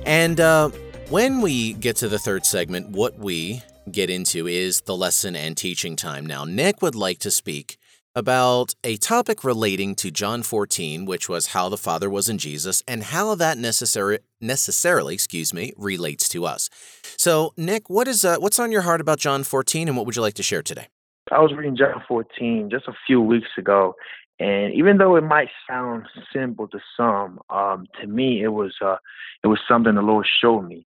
And 0.06 0.40
uh, 0.40 0.70
when 1.10 1.42
we 1.42 1.74
get 1.74 1.98
to 1.98 2.08
the 2.08 2.18
third 2.18 2.46
segment, 2.46 2.92
what 2.92 3.20
we 3.20 3.62
get 3.92 4.10
into 4.10 4.48
is 4.48 4.80
the 4.82 4.96
lesson 4.96 5.36
and 5.36 5.58
teaching 5.58 5.98
time. 5.98 6.26
Now, 6.26 6.46
Nick 6.46 6.82
would 6.82 6.96
like 6.96 7.20
to 7.20 7.30
speak 7.30 7.78
about 8.16 8.74
a 8.86 8.96
topic 8.96 9.44
relating 9.44 9.96
to 9.96 10.12
John 10.12 10.44
14, 10.44 11.04
which 11.04 11.28
was 11.28 11.48
how 11.48 11.68
the 11.68 11.78
Father 11.78 12.10
was 12.10 12.30
in 12.30 12.38
Jesus 12.38 12.82
and 12.88 13.04
how 13.04 13.36
that 13.36 13.58
necessary, 13.58 14.20
necessarily, 14.40 15.14
excuse 15.14 15.54
me, 15.54 15.74
relates 15.76 16.30
to 16.30 16.46
us. 16.46 16.70
So, 17.18 17.54
Nick, 17.58 17.90
what 17.90 18.08
is 18.08 18.24
uh, 18.24 18.38
what's 18.38 18.60
on 18.60 18.72
your 18.72 18.84
heart 18.84 19.02
about 19.02 19.20
John 19.20 19.44
14 19.44 19.90
and 19.90 19.98
what 19.98 20.06
would 20.06 20.16
you 20.16 20.22
like 20.22 20.36
to 20.36 20.44
share 20.44 20.64
today? 20.64 20.88
I 21.32 21.40
was 21.40 21.54
reading 21.54 21.76
John 21.76 22.02
14 22.08 22.70
just 22.72 22.88
a 22.88 22.94
few 23.06 23.22
weeks 23.22 23.50
ago, 23.58 23.96
and 24.40 24.74
even 24.74 24.98
though 24.98 25.16
it 25.16 25.24
might 25.24 25.50
sound 25.68 26.06
simple 26.34 26.68
to 26.68 26.80
some, 26.96 27.40
um, 27.50 27.88
to 28.00 28.08
me 28.08 28.44
it 28.44 28.50
was 28.50 28.74
uh, 28.82 28.98
it 29.44 29.48
was 29.48 29.60
something 29.68 29.96
the 29.96 30.02
Lord 30.02 30.28
showed 30.42 30.62
me. 30.62 30.86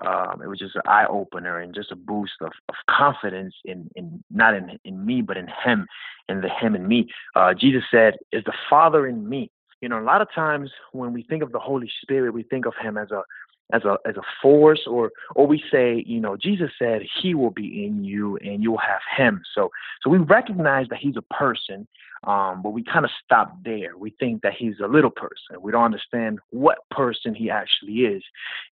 Um, 0.00 0.40
it 0.42 0.46
was 0.46 0.58
just 0.58 0.74
an 0.74 0.82
eye 0.86 1.04
opener 1.06 1.58
and 1.58 1.74
just 1.74 1.92
a 1.92 1.96
boost 1.96 2.32
of, 2.40 2.52
of 2.68 2.74
confidence 2.88 3.54
in, 3.64 3.90
in 3.94 4.24
not 4.30 4.54
in, 4.54 4.78
in 4.84 5.04
me, 5.04 5.20
but 5.20 5.36
in 5.36 5.48
Him, 5.64 5.86
in 6.28 6.40
the 6.40 6.48
Him 6.48 6.74
and 6.74 6.88
me. 6.88 7.08
Uh, 7.36 7.52
Jesus 7.52 7.82
said, 7.90 8.14
"Is 8.32 8.42
the 8.44 8.54
Father 8.70 9.06
in 9.06 9.28
me?" 9.28 9.50
You 9.82 9.88
know, 9.88 10.00
a 10.00 10.02
lot 10.02 10.22
of 10.22 10.28
times 10.34 10.70
when 10.92 11.12
we 11.12 11.24
think 11.24 11.42
of 11.42 11.52
the 11.52 11.58
Holy 11.58 11.90
Spirit, 12.00 12.32
we 12.32 12.44
think 12.44 12.64
of 12.64 12.72
Him 12.80 12.96
as 12.96 13.10
a 13.10 13.22
as 13.72 13.84
a 13.84 13.98
as 14.06 14.16
a 14.16 14.22
force 14.40 14.82
or 14.86 15.12
or 15.34 15.46
we 15.46 15.62
say 15.72 16.04
you 16.06 16.20
know 16.20 16.36
jesus 16.36 16.70
said 16.78 17.00
he 17.20 17.34
will 17.34 17.50
be 17.50 17.84
in 17.84 18.04
you 18.04 18.36
and 18.38 18.62
you 18.62 18.70
will 18.70 18.78
have 18.78 19.00
him. 19.16 19.42
So 19.54 19.70
so 20.02 20.10
we 20.10 20.18
recognize 20.18 20.88
that 20.90 20.98
he's 20.98 21.16
a 21.16 21.34
person 21.34 21.86
um, 22.24 22.62
but 22.62 22.70
we 22.70 22.84
kind 22.84 23.04
of 23.04 23.10
stop 23.24 23.58
there. 23.64 23.96
We 23.98 24.10
think 24.20 24.42
that 24.42 24.52
he's 24.56 24.78
a 24.78 24.86
little 24.86 25.10
person. 25.10 25.60
We 25.60 25.72
don't 25.72 25.84
understand 25.84 26.38
what 26.50 26.88
person 26.90 27.34
he 27.34 27.50
actually 27.50 28.02
is. 28.02 28.22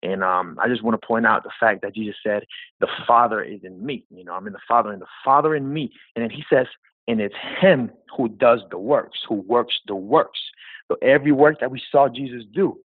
And 0.03 0.23
um, 0.23 0.57
i 0.61 0.67
just 0.67 0.83
want 0.83 0.99
to 0.99 1.05
point 1.05 1.25
out 1.25 1.43
the 1.43 1.51
fact 1.59 1.81
that 1.81 1.95
jesus 1.95 2.15
said 2.25 2.45
the 2.79 2.87
father 3.07 3.41
is 3.41 3.61
in 3.63 3.85
me. 3.85 4.05
You 4.09 4.23
know 4.23 4.33
i'm 4.33 4.47
in 4.47 4.53
the 4.53 4.59
father 4.67 4.91
and 4.91 5.01
the 5.01 5.07
father 5.25 5.55
in 5.55 5.71
me. 5.71 5.91
And 6.15 6.23
then 6.23 6.29
he 6.29 6.43
says 6.51 6.67
and 7.11 7.21
it's 7.21 7.35
him 7.59 7.91
who 8.15 8.27
does 8.27 8.61
the 8.71 8.77
works 8.79 9.19
who 9.27 9.35
works 9.47 9.75
the 9.87 9.95
works 9.95 10.39
so 10.87 10.97
every 11.01 11.31
work 11.31 11.59
that 11.59 11.71
we 11.71 11.81
saw 11.91 12.07
jesus 12.09 12.43
do 12.53 12.77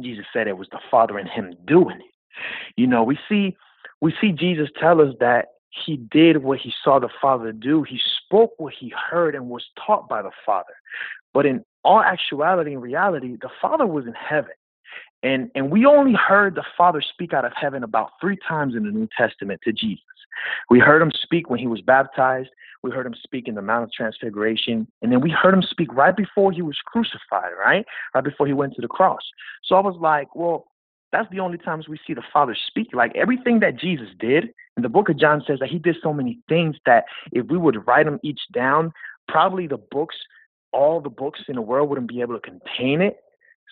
Jesus 0.00 0.24
said 0.32 0.46
it 0.46 0.56
was 0.56 0.68
the 0.70 0.80
Father 0.90 1.18
and 1.18 1.28
Him 1.28 1.54
doing 1.66 1.96
it. 1.96 2.14
You 2.76 2.86
know, 2.86 3.02
we 3.02 3.18
see 3.28 3.56
we 4.00 4.14
see 4.20 4.32
Jesus 4.32 4.68
tell 4.80 5.00
us 5.00 5.14
that 5.20 5.48
he 5.86 5.96
did 5.96 6.42
what 6.42 6.58
he 6.58 6.72
saw 6.82 6.98
the 6.98 7.08
Father 7.20 7.52
do. 7.52 7.82
He 7.82 7.98
spoke 8.24 8.52
what 8.58 8.74
he 8.78 8.92
heard 9.10 9.34
and 9.34 9.48
was 9.48 9.64
taught 9.86 10.08
by 10.08 10.22
the 10.22 10.30
Father. 10.44 10.74
But 11.32 11.46
in 11.46 11.64
all 11.82 12.02
actuality 12.02 12.72
and 12.72 12.82
reality, 12.82 13.36
the 13.40 13.48
Father 13.60 13.86
was 13.86 14.06
in 14.06 14.14
heaven. 14.14 14.52
And 15.22 15.50
and 15.54 15.70
we 15.70 15.84
only 15.84 16.14
heard 16.14 16.54
the 16.54 16.64
Father 16.76 17.02
speak 17.02 17.32
out 17.32 17.44
of 17.44 17.52
heaven 17.54 17.84
about 17.84 18.12
three 18.20 18.38
times 18.48 18.74
in 18.74 18.84
the 18.84 18.90
New 18.90 19.08
Testament 19.16 19.60
to 19.64 19.72
Jesus. 19.72 20.04
We 20.70 20.78
heard 20.78 21.02
him 21.02 21.12
speak 21.22 21.50
when 21.50 21.58
he 21.58 21.66
was 21.66 21.80
baptized. 21.80 22.50
We 22.82 22.90
heard 22.90 23.06
him 23.06 23.14
speak 23.22 23.46
in 23.46 23.54
the 23.54 23.62
Mount 23.62 23.84
of 23.84 23.92
Transfiguration. 23.92 24.88
And 25.02 25.12
then 25.12 25.20
we 25.20 25.30
heard 25.30 25.54
him 25.54 25.62
speak 25.62 25.92
right 25.92 26.16
before 26.16 26.52
he 26.52 26.62
was 26.62 26.78
crucified, 26.84 27.52
right? 27.58 27.84
Right 28.14 28.24
before 28.24 28.46
he 28.46 28.52
went 28.52 28.74
to 28.74 28.82
the 28.82 28.88
cross. 28.88 29.22
So 29.64 29.76
I 29.76 29.80
was 29.80 29.96
like, 30.00 30.34
well, 30.34 30.66
that's 31.12 31.30
the 31.30 31.40
only 31.40 31.58
times 31.58 31.88
we 31.88 31.98
see 32.06 32.14
the 32.14 32.22
Father 32.32 32.56
speak. 32.66 32.88
Like 32.92 33.14
everything 33.14 33.60
that 33.60 33.78
Jesus 33.78 34.08
did, 34.18 34.48
and 34.76 34.84
the 34.84 34.88
book 34.88 35.08
of 35.08 35.18
John 35.18 35.42
says 35.46 35.58
that 35.60 35.68
he 35.68 35.78
did 35.78 35.96
so 36.02 36.12
many 36.12 36.38
things 36.48 36.76
that 36.86 37.04
if 37.30 37.46
we 37.46 37.58
would 37.58 37.86
write 37.86 38.06
them 38.06 38.18
each 38.22 38.40
down, 38.52 38.92
probably 39.28 39.66
the 39.66 39.76
books, 39.76 40.16
all 40.72 41.00
the 41.00 41.10
books 41.10 41.40
in 41.48 41.56
the 41.56 41.62
world 41.62 41.90
wouldn't 41.90 42.08
be 42.08 42.22
able 42.22 42.38
to 42.38 42.40
contain 42.40 43.00
it. 43.00 43.18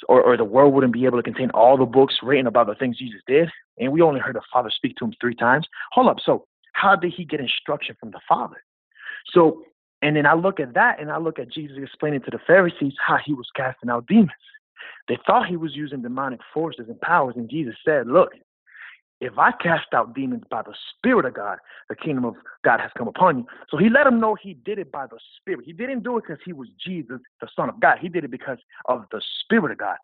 Or, 0.08 0.22
or 0.22 0.36
the 0.36 0.44
world 0.44 0.72
wouldn't 0.72 0.94
be 0.94 1.04
able 1.04 1.18
to 1.18 1.22
contain 1.22 1.50
all 1.50 1.76
the 1.76 1.84
books 1.84 2.16
written 2.22 2.46
about 2.46 2.66
the 2.66 2.74
things 2.74 2.96
Jesus 2.96 3.20
did. 3.26 3.50
And 3.78 3.92
we 3.92 4.00
only 4.00 4.20
heard 4.20 4.34
the 4.34 4.40
Father 4.50 4.70
speak 4.74 4.96
to 4.96 5.04
him 5.04 5.12
three 5.20 5.34
times. 5.34 5.66
Hold 5.92 6.08
up. 6.08 6.16
So 6.24 6.46
how 6.72 6.96
did 6.96 7.12
he 7.14 7.24
get 7.24 7.40
instruction 7.40 7.96
from 8.00 8.10
the 8.10 8.20
Father? 8.26 8.62
So, 9.32 9.62
and 10.02 10.16
then 10.16 10.26
I 10.26 10.34
look 10.34 10.60
at 10.60 10.74
that 10.74 11.00
and 11.00 11.10
I 11.10 11.18
look 11.18 11.38
at 11.38 11.52
Jesus 11.52 11.76
explaining 11.80 12.22
to 12.22 12.30
the 12.30 12.38
Pharisees 12.46 12.94
how 13.06 13.18
he 13.24 13.34
was 13.34 13.48
casting 13.54 13.90
out 13.90 14.06
demons. 14.06 14.30
They 15.08 15.18
thought 15.26 15.46
he 15.46 15.56
was 15.56 15.74
using 15.74 16.02
demonic 16.02 16.40
forces 16.54 16.86
and 16.88 17.00
powers, 17.00 17.34
and 17.36 17.50
Jesus 17.50 17.74
said, 17.84 18.06
Look, 18.06 18.30
if 19.20 19.38
I 19.38 19.52
cast 19.52 19.92
out 19.92 20.14
demons 20.14 20.44
by 20.50 20.62
the 20.62 20.74
Spirit 20.96 21.26
of 21.26 21.34
God, 21.34 21.58
the 21.88 21.96
kingdom 21.96 22.24
of 22.24 22.36
God 22.64 22.80
has 22.80 22.90
come 22.96 23.08
upon 23.08 23.38
you. 23.38 23.46
So 23.68 23.76
he 23.76 23.90
let 23.90 24.04
them 24.04 24.18
know 24.18 24.34
he 24.34 24.54
did 24.54 24.78
it 24.78 24.90
by 24.90 25.06
the 25.06 25.18
Spirit. 25.36 25.66
He 25.66 25.72
didn't 25.72 26.02
do 26.02 26.16
it 26.16 26.24
because 26.26 26.42
he 26.44 26.54
was 26.54 26.68
Jesus, 26.82 27.20
the 27.40 27.48
Son 27.54 27.68
of 27.68 27.78
God. 27.80 27.98
He 28.00 28.08
did 28.08 28.24
it 28.24 28.30
because 28.30 28.58
of 28.86 29.04
the 29.12 29.20
Spirit 29.42 29.72
of 29.72 29.78
God. 29.78 29.98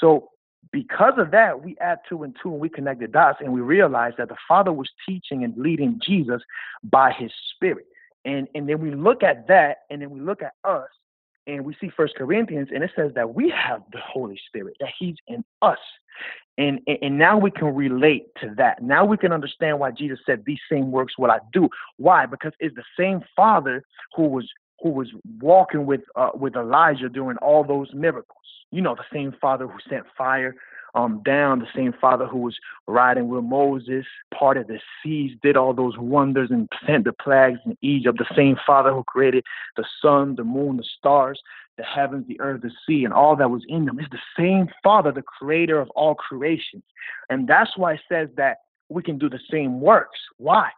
So 0.00 0.30
because 0.70 1.14
of 1.16 1.30
that, 1.30 1.64
we 1.64 1.76
add 1.80 2.00
two 2.08 2.24
and 2.24 2.36
two 2.42 2.50
and 2.50 2.60
we 2.60 2.68
connect 2.68 3.00
the 3.00 3.06
dots 3.06 3.38
and 3.40 3.52
we 3.52 3.62
realize 3.62 4.12
that 4.18 4.28
the 4.28 4.36
Father 4.46 4.72
was 4.72 4.90
teaching 5.08 5.44
and 5.44 5.56
leading 5.56 5.98
Jesus 6.04 6.42
by 6.82 7.12
his 7.12 7.32
Spirit. 7.54 7.86
And 8.24 8.48
and 8.54 8.68
then 8.68 8.80
we 8.80 8.90
look 8.90 9.22
at 9.22 9.46
that 9.48 9.78
and 9.90 10.02
then 10.02 10.10
we 10.10 10.20
look 10.20 10.42
at 10.42 10.52
us 10.64 10.88
and 11.46 11.64
we 11.64 11.74
see 11.80 11.90
First 11.96 12.14
Corinthians 12.16 12.68
and 12.74 12.84
it 12.84 12.90
says 12.94 13.12
that 13.14 13.34
we 13.34 13.50
have 13.50 13.82
the 13.92 14.00
Holy 14.00 14.38
Spirit, 14.48 14.76
that 14.80 14.90
He's 14.98 15.16
in 15.26 15.44
us. 15.62 15.78
And, 16.58 16.80
and, 16.88 16.98
and 17.00 17.18
now 17.18 17.38
we 17.38 17.52
can 17.52 17.74
relate 17.74 18.26
to 18.40 18.52
that. 18.56 18.82
Now 18.82 19.04
we 19.04 19.16
can 19.16 19.32
understand 19.32 19.78
why 19.78 19.92
Jesus 19.92 20.18
said, 20.26 20.42
These 20.44 20.58
same 20.70 20.90
works 20.90 21.16
will 21.16 21.30
I 21.30 21.38
do. 21.52 21.68
Why? 21.96 22.26
Because 22.26 22.52
it's 22.58 22.74
the 22.74 22.84
same 22.98 23.22
Father 23.34 23.82
who 24.14 24.24
was 24.28 24.48
who 24.80 24.90
was 24.90 25.08
walking 25.40 25.86
with 25.86 26.02
uh, 26.16 26.30
with 26.34 26.56
Elijah 26.56 27.08
doing 27.08 27.36
all 27.38 27.64
those 27.64 27.88
miracles. 27.94 28.36
You 28.70 28.82
know, 28.82 28.94
the 28.94 29.04
same 29.12 29.34
Father 29.40 29.66
who 29.66 29.78
sent 29.88 30.04
fire 30.16 30.54
um, 30.94 31.22
down, 31.24 31.58
the 31.58 31.66
same 31.74 31.92
Father 32.00 32.26
who 32.26 32.38
was 32.38 32.56
riding 32.86 33.28
with 33.28 33.44
Moses, 33.44 34.06
parted 34.32 34.68
the 34.68 34.78
seas, 35.02 35.32
did 35.42 35.56
all 35.56 35.74
those 35.74 35.98
wonders, 35.98 36.50
and 36.50 36.68
sent 36.86 37.04
the 37.04 37.12
plagues 37.12 37.58
in 37.66 37.76
Egypt. 37.82 38.18
The 38.18 38.34
same 38.34 38.56
Father 38.66 38.92
who 38.92 39.04
created 39.04 39.44
the 39.76 39.84
sun, 40.02 40.36
the 40.36 40.44
moon, 40.44 40.76
the 40.76 40.84
stars, 40.98 41.40
the 41.76 41.84
heavens, 41.84 42.26
the 42.26 42.40
earth, 42.40 42.62
the 42.62 42.72
sea, 42.86 43.04
and 43.04 43.14
all 43.14 43.36
that 43.36 43.50
was 43.50 43.62
in 43.68 43.84
them. 43.84 44.00
is 44.00 44.06
the 44.10 44.18
same 44.36 44.68
Father, 44.82 45.12
the 45.12 45.22
creator 45.22 45.80
of 45.80 45.88
all 45.90 46.14
creation. 46.14 46.82
And 47.30 47.48
that's 47.48 47.76
why 47.76 47.94
it 47.94 48.00
says 48.08 48.28
that 48.36 48.58
we 48.88 49.02
can 49.02 49.18
do 49.18 49.28
the 49.28 49.40
same 49.50 49.80
works. 49.80 50.18
Why? 50.38 50.70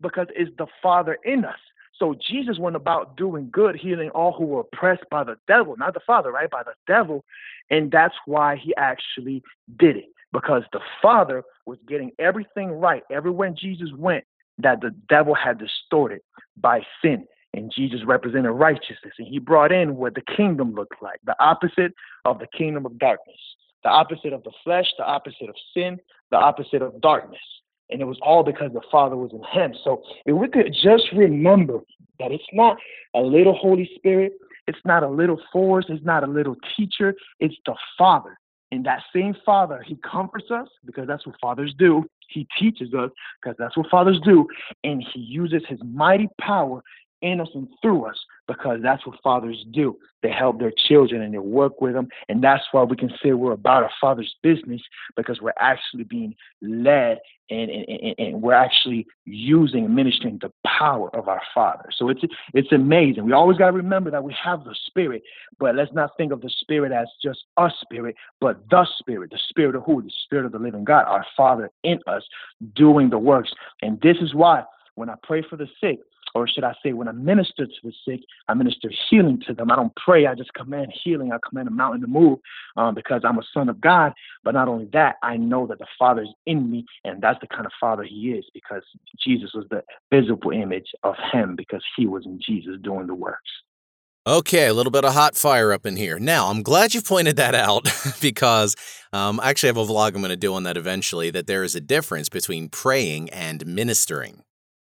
Because 0.00 0.26
it's 0.34 0.50
the 0.58 0.66
Father 0.82 1.18
in 1.24 1.44
us. 1.44 1.58
So 1.98 2.14
Jesus 2.14 2.58
went 2.58 2.76
about 2.76 3.16
doing 3.16 3.48
good, 3.50 3.76
healing 3.76 4.10
all 4.10 4.32
who 4.32 4.44
were 4.44 4.60
oppressed 4.60 5.04
by 5.10 5.24
the 5.24 5.36
devil, 5.48 5.76
not 5.76 5.94
the 5.94 6.00
Father, 6.06 6.30
right? 6.30 6.50
By 6.50 6.62
the 6.62 6.74
devil. 6.86 7.24
And 7.70 7.90
that's 7.90 8.14
why 8.26 8.56
he 8.56 8.74
actually 8.76 9.42
did 9.78 9.96
it, 9.96 10.06
because 10.32 10.62
the 10.72 10.80
Father 11.02 11.42
was 11.66 11.78
getting 11.88 12.12
everything 12.18 12.70
right. 12.70 13.02
Everywhere 13.10 13.50
Jesus 13.50 13.90
went, 13.96 14.24
that 14.58 14.80
the 14.80 14.94
devil 15.08 15.34
had 15.34 15.58
distorted 15.58 16.20
by 16.56 16.82
sin. 17.02 17.26
And 17.54 17.72
Jesus 17.74 18.04
represented 18.04 18.52
righteousness. 18.52 19.14
And 19.18 19.26
he 19.26 19.38
brought 19.38 19.72
in 19.72 19.96
what 19.96 20.14
the 20.14 20.22
kingdom 20.36 20.74
looked 20.74 21.02
like 21.02 21.18
the 21.24 21.34
opposite 21.40 21.94
of 22.24 22.38
the 22.38 22.46
kingdom 22.46 22.84
of 22.86 22.98
darkness, 22.98 23.38
the 23.82 23.88
opposite 23.88 24.32
of 24.32 24.44
the 24.44 24.52
flesh, 24.62 24.86
the 24.98 25.04
opposite 25.04 25.48
of 25.48 25.54
sin, 25.74 25.98
the 26.30 26.36
opposite 26.36 26.82
of 26.82 27.00
darkness. 27.00 27.40
And 27.90 28.00
it 28.00 28.04
was 28.04 28.18
all 28.22 28.42
because 28.42 28.72
the 28.72 28.82
Father 28.90 29.16
was 29.16 29.32
in 29.32 29.42
him. 29.44 29.74
So 29.82 30.02
if 30.26 30.34
we 30.34 30.48
could 30.48 30.74
just 30.74 31.04
remember 31.14 31.80
that 32.18 32.32
it's 32.32 32.44
not 32.52 32.76
a 33.14 33.20
little 33.20 33.54
Holy 33.54 33.90
Spirit, 33.96 34.32
it's 34.66 34.78
not 34.84 35.02
a 35.02 35.08
little 35.08 35.40
force, 35.52 35.86
it's 35.88 36.04
not 36.04 36.22
a 36.22 36.26
little 36.26 36.56
teacher, 36.76 37.14
it's 37.40 37.56
the 37.64 37.74
Father. 37.96 38.38
And 38.70 38.84
that 38.84 39.00
same 39.14 39.34
Father, 39.46 39.82
He 39.86 39.96
comforts 39.96 40.50
us 40.50 40.68
because 40.84 41.06
that's 41.06 41.26
what 41.26 41.36
fathers 41.40 41.74
do. 41.78 42.04
He 42.28 42.46
teaches 42.58 42.92
us 42.92 43.10
because 43.40 43.56
that's 43.58 43.76
what 43.76 43.88
fathers 43.90 44.20
do. 44.24 44.46
And 44.84 45.02
He 45.14 45.20
uses 45.20 45.62
His 45.68 45.78
mighty 45.82 46.28
power 46.38 46.82
in 47.22 47.40
us 47.40 47.48
and 47.54 47.68
through 47.80 48.04
us 48.04 48.16
because 48.48 48.80
that's 48.82 49.06
what 49.06 49.20
fathers 49.22 49.64
do. 49.70 49.96
They 50.22 50.32
help 50.32 50.58
their 50.58 50.72
children 50.88 51.22
and 51.22 51.32
they 51.32 51.38
work 51.38 51.80
with 51.80 51.92
them. 51.92 52.08
And 52.28 52.42
that's 52.42 52.64
why 52.72 52.82
we 52.82 52.96
can 52.96 53.10
say 53.22 53.32
we're 53.32 53.52
about 53.52 53.84
our 53.84 53.90
father's 54.00 54.34
business 54.42 54.80
because 55.16 55.40
we're 55.40 55.52
actually 55.60 56.04
being 56.04 56.34
led 56.60 57.18
and, 57.50 57.70
and, 57.70 58.14
and 58.18 58.42
we're 58.42 58.54
actually 58.54 59.06
using 59.24 59.84
and 59.84 59.94
ministering 59.94 60.38
the 60.40 60.52
power 60.66 61.14
of 61.14 61.28
our 61.28 61.42
father. 61.54 61.90
So 61.96 62.08
it's 62.08 62.20
it's 62.52 62.72
amazing. 62.72 63.24
We 63.24 63.32
always 63.32 63.58
got 63.58 63.66
to 63.66 63.76
remember 63.76 64.10
that 64.10 64.24
we 64.24 64.34
have 64.42 64.64
the 64.64 64.74
spirit, 64.86 65.22
but 65.58 65.74
let's 65.74 65.92
not 65.92 66.10
think 66.16 66.32
of 66.32 66.40
the 66.40 66.50
spirit 66.60 66.92
as 66.92 67.08
just 67.22 67.44
a 67.56 67.70
spirit, 67.80 68.16
but 68.40 68.68
the 68.70 68.86
spirit, 68.98 69.30
the 69.30 69.40
spirit 69.48 69.76
of 69.76 69.84
who? 69.84 70.02
The 70.02 70.12
spirit 70.24 70.46
of 70.46 70.52
the 70.52 70.58
living 70.58 70.84
God, 70.84 71.04
our 71.06 71.24
father 71.36 71.70
in 71.84 72.00
us 72.06 72.22
doing 72.74 73.10
the 73.10 73.18
works. 73.18 73.52
And 73.82 74.00
this 74.00 74.16
is 74.20 74.34
why 74.34 74.64
when 74.94 75.08
I 75.08 75.14
pray 75.22 75.42
for 75.48 75.56
the 75.56 75.68
sick, 75.80 76.00
or 76.34 76.48
should 76.48 76.64
I 76.64 76.74
say, 76.82 76.92
when 76.92 77.08
I 77.08 77.12
minister 77.12 77.66
to 77.66 77.72
the 77.82 77.92
sick, 78.04 78.20
I 78.48 78.54
minister 78.54 78.90
healing 79.10 79.42
to 79.46 79.54
them. 79.54 79.70
I 79.70 79.76
don't 79.76 79.94
pray, 79.96 80.26
I 80.26 80.34
just 80.34 80.52
command 80.54 80.92
healing. 81.04 81.32
I 81.32 81.38
command 81.46 81.68
a 81.68 81.70
mountain 81.70 82.00
to 82.02 82.06
move 82.06 82.38
um, 82.76 82.94
because 82.94 83.22
I'm 83.24 83.38
a 83.38 83.42
son 83.54 83.68
of 83.68 83.80
God. 83.80 84.12
But 84.44 84.54
not 84.54 84.68
only 84.68 84.88
that, 84.92 85.16
I 85.22 85.36
know 85.36 85.66
that 85.66 85.78
the 85.78 85.86
Father 85.98 86.22
is 86.22 86.28
in 86.46 86.70
me, 86.70 86.84
and 87.04 87.22
that's 87.22 87.40
the 87.40 87.46
kind 87.46 87.66
of 87.66 87.72
Father 87.80 88.04
He 88.04 88.30
is 88.30 88.44
because 88.52 88.82
Jesus 89.22 89.50
was 89.54 89.66
the 89.70 89.82
visible 90.12 90.50
image 90.50 90.88
of 91.02 91.14
Him 91.32 91.56
because 91.56 91.82
He 91.96 92.06
was 92.06 92.24
in 92.26 92.40
Jesus 92.44 92.76
doing 92.82 93.06
the 93.06 93.14
works. 93.14 93.50
Okay, 94.26 94.66
a 94.66 94.74
little 94.74 94.90
bit 94.90 95.06
of 95.06 95.14
hot 95.14 95.36
fire 95.36 95.72
up 95.72 95.86
in 95.86 95.96
here. 95.96 96.18
Now, 96.18 96.48
I'm 96.48 96.62
glad 96.62 96.92
you 96.92 97.00
pointed 97.00 97.36
that 97.36 97.54
out 97.54 97.88
because 98.20 98.76
um, 99.10 99.40
I 99.40 99.48
actually 99.48 99.68
have 99.68 99.78
a 99.78 99.86
vlog 99.86 100.08
I'm 100.08 100.20
going 100.20 100.28
to 100.28 100.36
do 100.36 100.52
on 100.52 100.64
that 100.64 100.76
eventually. 100.76 101.30
That 101.30 101.46
there 101.46 101.64
is 101.64 101.74
a 101.74 101.80
difference 101.80 102.28
between 102.28 102.68
praying 102.68 103.30
and 103.30 103.64
ministering. 103.64 104.42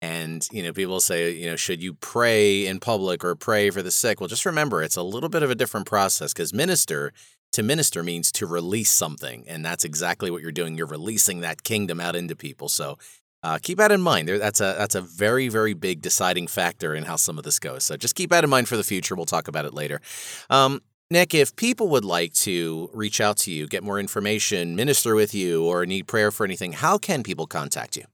And, 0.01 0.47
you 0.51 0.63
know, 0.63 0.73
people 0.73 0.99
say, 0.99 1.31
you 1.31 1.47
know, 1.47 1.55
should 1.55 1.83
you 1.83 1.93
pray 1.93 2.65
in 2.65 2.79
public 2.79 3.23
or 3.23 3.35
pray 3.35 3.69
for 3.69 3.83
the 3.83 3.91
sick? 3.91 4.19
Well, 4.19 4.27
just 4.27 4.45
remember, 4.45 4.81
it's 4.81 4.95
a 4.95 5.03
little 5.03 5.29
bit 5.29 5.43
of 5.43 5.51
a 5.51 5.55
different 5.55 5.85
process 5.85 6.33
because 6.33 6.53
minister 6.53 7.13
to 7.53 7.63
minister 7.63 8.01
means 8.01 8.31
to 8.31 8.47
release 8.47 8.91
something. 8.91 9.45
And 9.47 9.63
that's 9.63 9.83
exactly 9.83 10.31
what 10.31 10.41
you're 10.41 10.51
doing. 10.51 10.77
You're 10.77 10.87
releasing 10.87 11.41
that 11.41 11.63
kingdom 11.63 11.99
out 11.99 12.15
into 12.15 12.35
people. 12.35 12.69
So 12.69 12.97
uh, 13.43 13.59
keep 13.61 13.77
that 13.77 13.91
in 13.91 14.01
mind. 14.01 14.29
That's 14.29 14.61
a, 14.61 14.75
that's 14.77 14.95
a 14.95 15.01
very, 15.01 15.49
very 15.49 15.73
big 15.73 16.01
deciding 16.01 16.47
factor 16.47 16.95
in 16.95 17.03
how 17.03 17.15
some 17.15 17.37
of 17.37 17.43
this 17.43 17.59
goes. 17.59 17.83
So 17.83 17.97
just 17.97 18.15
keep 18.15 18.29
that 18.29 18.43
in 18.43 18.49
mind 18.49 18.67
for 18.67 18.77
the 18.77 18.83
future. 18.83 19.15
We'll 19.15 19.25
talk 19.25 19.47
about 19.47 19.65
it 19.65 19.73
later. 19.73 19.99
Um, 20.49 20.81
Nick, 21.09 21.33
if 21.33 21.55
people 21.57 21.89
would 21.89 22.05
like 22.05 22.33
to 22.35 22.89
reach 22.93 23.19
out 23.19 23.35
to 23.37 23.51
you, 23.51 23.67
get 23.67 23.83
more 23.83 23.99
information, 23.99 24.75
minister 24.75 25.13
with 25.13 25.35
you, 25.35 25.65
or 25.65 25.85
need 25.85 26.07
prayer 26.07 26.31
for 26.31 26.45
anything, 26.45 26.71
how 26.71 26.97
can 26.97 27.21
people 27.21 27.47
contact 27.47 27.97
you? 27.97 28.05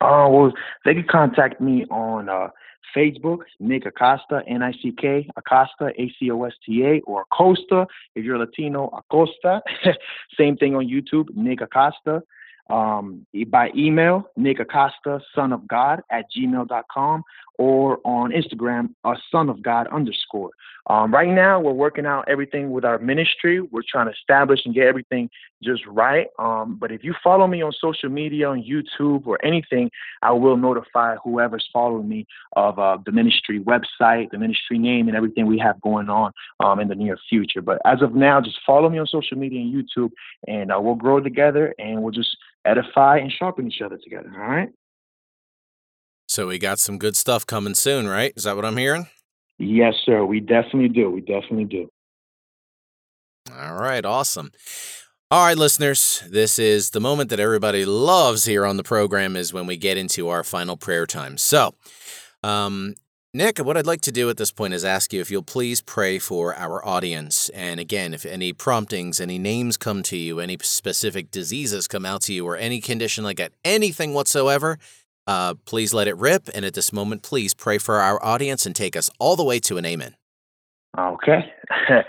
Uh, 0.00 0.28
well, 0.30 0.52
they 0.84 0.94
can 0.94 1.06
contact 1.08 1.60
me 1.60 1.84
on 1.86 2.28
uh, 2.28 2.48
Facebook, 2.94 3.40
Nick 3.60 3.86
Acosta, 3.86 4.42
N 4.46 4.62
I 4.62 4.72
C 4.72 4.92
K, 4.92 5.28
Acosta, 5.36 5.92
A 5.98 6.12
C 6.18 6.30
O 6.30 6.44
S 6.44 6.52
T 6.64 6.84
A, 6.84 7.00
or 7.00 7.22
Acosta. 7.22 7.86
If 8.14 8.24
you're 8.24 8.38
Latino, 8.38 8.88
Acosta. 8.88 9.62
Same 10.38 10.56
thing 10.56 10.74
on 10.74 10.86
YouTube, 10.86 11.34
Nick 11.34 11.60
Acosta. 11.60 12.22
Um, 12.68 13.26
by 13.46 13.70
email, 13.76 14.28
Nick 14.36 14.58
Acosta, 14.58 15.20
son 15.34 15.52
of 15.52 15.68
God, 15.68 16.02
at 16.10 16.24
gmail.com, 16.36 17.22
or 17.58 17.98
on 18.04 18.32
Instagram, 18.32 18.90
a 19.04 19.14
son 19.30 19.48
of 19.48 19.62
God 19.62 19.86
underscore. 19.88 20.50
Um, 20.88 21.12
right 21.12 21.28
now, 21.28 21.58
we're 21.58 21.72
working 21.72 22.06
out 22.06 22.28
everything 22.28 22.70
with 22.70 22.84
our 22.84 22.98
ministry. 22.98 23.60
We're 23.60 23.82
trying 23.88 24.06
to 24.06 24.12
establish 24.12 24.60
and 24.64 24.74
get 24.74 24.86
everything 24.86 25.28
just 25.62 25.84
right. 25.86 26.28
Um, 26.38 26.76
but 26.80 26.92
if 26.92 27.02
you 27.02 27.14
follow 27.24 27.46
me 27.46 27.62
on 27.62 27.72
social 27.80 28.08
media, 28.08 28.48
on 28.48 28.62
YouTube, 28.62 29.26
or 29.26 29.44
anything, 29.44 29.90
I 30.22 30.32
will 30.32 30.56
notify 30.56 31.16
whoever's 31.24 31.68
following 31.72 32.08
me 32.08 32.26
of 32.54 32.78
uh, 32.78 32.98
the 33.04 33.10
ministry 33.10 33.58
website, 33.58 34.30
the 34.30 34.38
ministry 34.38 34.78
name, 34.78 35.08
and 35.08 35.16
everything 35.16 35.46
we 35.46 35.58
have 35.58 35.80
going 35.80 36.08
on 36.08 36.32
um, 36.60 36.78
in 36.78 36.88
the 36.88 36.94
near 36.94 37.18
future. 37.28 37.62
But 37.62 37.80
as 37.84 38.00
of 38.02 38.14
now, 38.14 38.40
just 38.40 38.58
follow 38.64 38.88
me 38.88 38.98
on 38.98 39.06
social 39.06 39.36
media 39.36 39.60
and 39.60 39.74
YouTube, 39.74 40.10
and 40.46 40.70
uh, 40.70 40.78
we'll 40.80 40.94
grow 40.94 41.20
together 41.20 41.74
and 41.78 42.02
we'll 42.02 42.12
just 42.12 42.36
edify 42.64 43.18
and 43.18 43.32
sharpen 43.32 43.66
each 43.66 43.80
other 43.80 43.98
together. 43.98 44.30
All 44.36 44.48
right. 44.48 44.68
So 46.36 46.46
we 46.46 46.58
got 46.58 46.78
some 46.78 46.98
good 46.98 47.16
stuff 47.16 47.46
coming 47.46 47.72
soon, 47.72 48.06
right? 48.06 48.30
Is 48.36 48.44
that 48.44 48.56
what 48.56 48.66
I'm 48.66 48.76
hearing? 48.76 49.06
Yes, 49.56 49.94
sir. 50.04 50.22
We 50.22 50.40
definitely 50.40 50.90
do. 50.90 51.10
We 51.10 51.22
definitely 51.22 51.64
do. 51.64 51.88
All 53.50 53.76
right, 53.76 54.04
awesome. 54.04 54.52
All 55.30 55.46
right, 55.46 55.56
listeners, 55.56 56.22
this 56.28 56.58
is 56.58 56.90
the 56.90 57.00
moment 57.00 57.30
that 57.30 57.40
everybody 57.40 57.86
loves 57.86 58.44
here 58.44 58.66
on 58.66 58.76
the 58.76 58.82
program 58.82 59.34
is 59.34 59.54
when 59.54 59.66
we 59.66 59.78
get 59.78 59.96
into 59.96 60.28
our 60.28 60.44
final 60.44 60.76
prayer 60.76 61.06
time. 61.06 61.38
So, 61.38 61.74
um, 62.42 62.96
Nick, 63.32 63.56
what 63.56 63.78
I'd 63.78 63.86
like 63.86 64.02
to 64.02 64.12
do 64.12 64.28
at 64.28 64.36
this 64.36 64.52
point 64.52 64.74
is 64.74 64.84
ask 64.84 65.14
you 65.14 65.22
if 65.22 65.30
you'll 65.30 65.42
please 65.42 65.80
pray 65.80 66.18
for 66.18 66.54
our 66.54 66.86
audience. 66.86 67.48
And 67.54 67.80
again, 67.80 68.12
if 68.12 68.26
any 68.26 68.52
promptings, 68.52 69.22
any 69.22 69.38
names 69.38 69.78
come 69.78 70.02
to 70.02 70.18
you, 70.18 70.40
any 70.40 70.58
specific 70.60 71.30
diseases 71.30 71.88
come 71.88 72.04
out 72.04 72.20
to 72.24 72.34
you, 72.34 72.46
or 72.46 72.58
any 72.58 72.82
condition 72.82 73.24
like 73.24 73.38
that, 73.38 73.52
anything 73.64 74.12
whatsoever, 74.12 74.78
uh, 75.26 75.54
please 75.64 75.92
let 75.92 76.08
it 76.08 76.16
rip. 76.16 76.48
And 76.54 76.64
at 76.64 76.74
this 76.74 76.92
moment, 76.92 77.22
please 77.22 77.54
pray 77.54 77.78
for 77.78 77.96
our 77.96 78.22
audience 78.24 78.66
and 78.66 78.74
take 78.74 78.96
us 78.96 79.10
all 79.18 79.36
the 79.36 79.44
way 79.44 79.58
to 79.60 79.76
an 79.76 79.84
amen. 79.84 80.16
Okay. 80.98 81.52